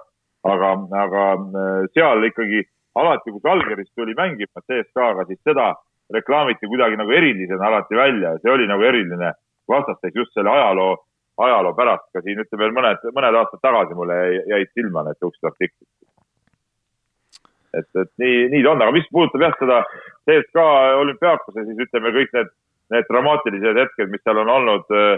aga, 0.51 0.71
aga 1.05 1.25
eh, 1.35 1.89
seal 1.93 2.29
ikkagi 2.29 2.63
alati, 3.01 3.33
kui 3.33 3.43
Žalgiris 3.43 3.91
tuli 3.97 4.15
mängima 4.17 4.63
CSKA-ga, 4.65 5.27
siis 5.29 5.41
seda 5.43 5.73
reklaamiti 6.13 6.69
kuidagi 6.69 6.99
nagu 7.01 7.11
erilisena 7.11 7.69
alati 7.69 7.97
välja 7.97 8.35
ja 8.35 8.41
see 8.41 8.53
oli 8.53 8.67
nagu 8.69 8.83
eriline 8.85 9.33
vastasseis 9.69 10.13
just 10.13 10.33
selle 10.37 10.51
ajaloo 10.53 10.91
ajaloo 11.43 11.73
pärast 11.75 12.07
ka 12.13 12.21
siin 12.23 12.39
ütleme 12.43 12.63
veel 12.63 12.75
mõned, 12.75 13.05
mõned 13.15 13.37
aastad 13.39 13.61
tagasi 13.63 13.97
mulle 13.97 14.17
jäid 14.47 14.71
silma 14.73 15.03
need 15.05 15.19
siuksed 15.19 15.49
artiklid. 15.49 15.87
et, 17.75 17.89
et 18.01 18.11
nii, 18.21 18.37
nii 18.53 18.63
ta 18.63 18.71
on, 18.71 18.83
aga 18.85 18.95
mis 18.95 19.07
puudutab 19.11 19.43
jah, 19.43 19.55
seda 19.59 19.81
CSKA 20.25 20.67
olümpiaakose, 21.01 21.65
siis 21.67 21.81
ütleme 21.87 22.13
kõik 22.15 22.31
need, 22.37 22.51
need 22.95 23.09
dramaatilised 23.11 23.81
hetked, 23.81 24.11
mis 24.13 24.23
seal 24.23 24.39
on 24.45 24.51
olnud 24.53 24.95
äh, 24.95 25.17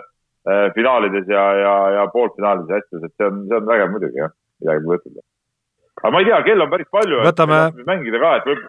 finaalides 0.75 1.29
ja, 1.29 1.45
ja, 1.61 1.75
ja 1.99 2.07
poolfinaalides 2.13 2.73
ja 2.73 2.81
asjades, 2.81 3.11
et 3.11 3.13
see 3.13 3.29
on, 3.29 3.43
see 3.51 3.61
on 3.61 3.69
vägev 3.69 3.93
muidugi 3.93 4.23
jah, 4.23 4.33
midagi 4.63 4.85
pole 4.87 5.01
ütelda. 5.01 5.25
aga 6.01 6.13
ma 6.15 6.23
ei 6.23 6.29
tea, 6.31 6.41
kell 6.49 6.65
on 6.65 6.73
päris 6.73 6.91
palju, 6.97 7.21
et 7.21 7.29
Võtame... 7.29 7.61
mängida 7.91 8.23
ka, 8.23 8.33
et 8.39 8.49
võib 8.49 8.65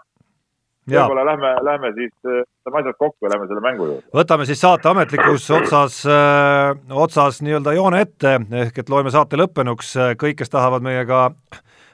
võib-olla 0.89 1.27
lähme, 1.29 1.53
lähme 1.69 1.93
siis, 1.97 2.15
võtame 2.25 2.83
asjad 2.83 2.99
kokku 2.99 3.29
ja 3.29 3.35
lähme 3.35 3.49
selle 3.51 3.65
mängu 3.65 3.89
juurde. 3.91 4.09
võtame 4.21 4.49
siis 4.49 4.61
saate 4.65 4.91
ametlikus 4.91 5.51
otsas 5.61 6.01
äh,, 6.09 6.75
otsas 6.91 7.43
nii-öelda 7.45 7.77
joone 7.79 8.03
ette, 8.07 8.39
ehk 8.65 8.83
et 8.85 8.93
loeme 8.93 9.15
saate 9.15 9.41
lõppenuks, 9.41 9.95
kõik, 10.21 10.41
kes 10.43 10.55
tahavad 10.55 10.87
meiega 10.87 11.29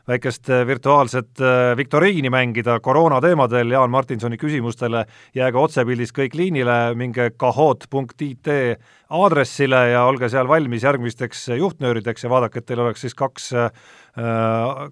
väikest 0.09 0.49
virtuaalset 0.67 1.41
äh, 1.41 1.77
viktoriini 1.77 2.31
mängida 2.31 2.77
koroona 2.81 3.21
teemadel 3.25 3.71
Jaan 3.73 3.91
Martinsoni 3.91 4.37
küsimustele, 4.41 5.05
jääge 5.35 5.59
otsepildis 5.59 6.13
kõik 6.13 6.37
liinile, 6.37 6.77
minge 6.99 7.31
kahoot.it 7.41 8.51
aadressile 9.15 9.81
ja 9.95 10.05
olge 10.09 10.29
seal 10.29 10.49
valmis 10.49 10.85
järgmisteks 10.85 11.49
juhtnöörideks 11.57 12.27
ja 12.27 12.33
vaadake, 12.33 12.61
et 12.61 12.69
teil 12.69 12.85
oleks 12.85 13.07
siis 13.07 13.17
kaks, 13.17 13.53
äh, 13.57 13.71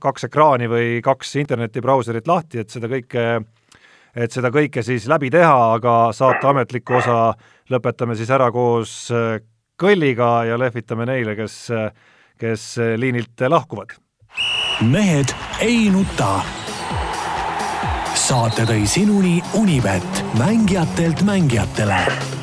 kaks 0.01 0.31
ekraani 0.31 0.71
või 0.73 0.95
kaks 1.05 1.37
internetibrauserit 1.45 2.31
lahti, 2.31 2.65
et 2.65 2.73
seda 2.73 2.89
kõike 2.93 3.27
et 4.17 4.33
seda 4.33 4.51
kõike 4.53 4.85
siis 4.85 5.07
läbi 5.11 5.31
teha, 5.33 5.75
aga 5.77 5.97
saate 6.17 6.49
ametliku 6.51 6.99
osa 7.01 7.19
lõpetame 7.73 8.17
siis 8.19 8.31
ära 8.33 8.51
koos 8.53 8.95
äh, 9.15 9.41
kõlliga 9.81 10.45
ja 10.49 10.59
lehvitame 10.61 11.07
neile, 11.09 11.37
kes, 11.39 11.57
äh, 11.73 11.89
kes 12.41 12.67
äh, 12.79 12.95
liinilt 13.01 13.47
lahkuvad. 13.49 13.97
mehed 14.91 15.35
ei 15.61 15.91
nuta. 15.91 16.43
saate 18.15 18.65
tõi 18.69 18.87
sinuni 18.87 19.41
Unibet, 19.59 20.25
mängijatelt 20.39 21.23
mängijatele 21.23 22.42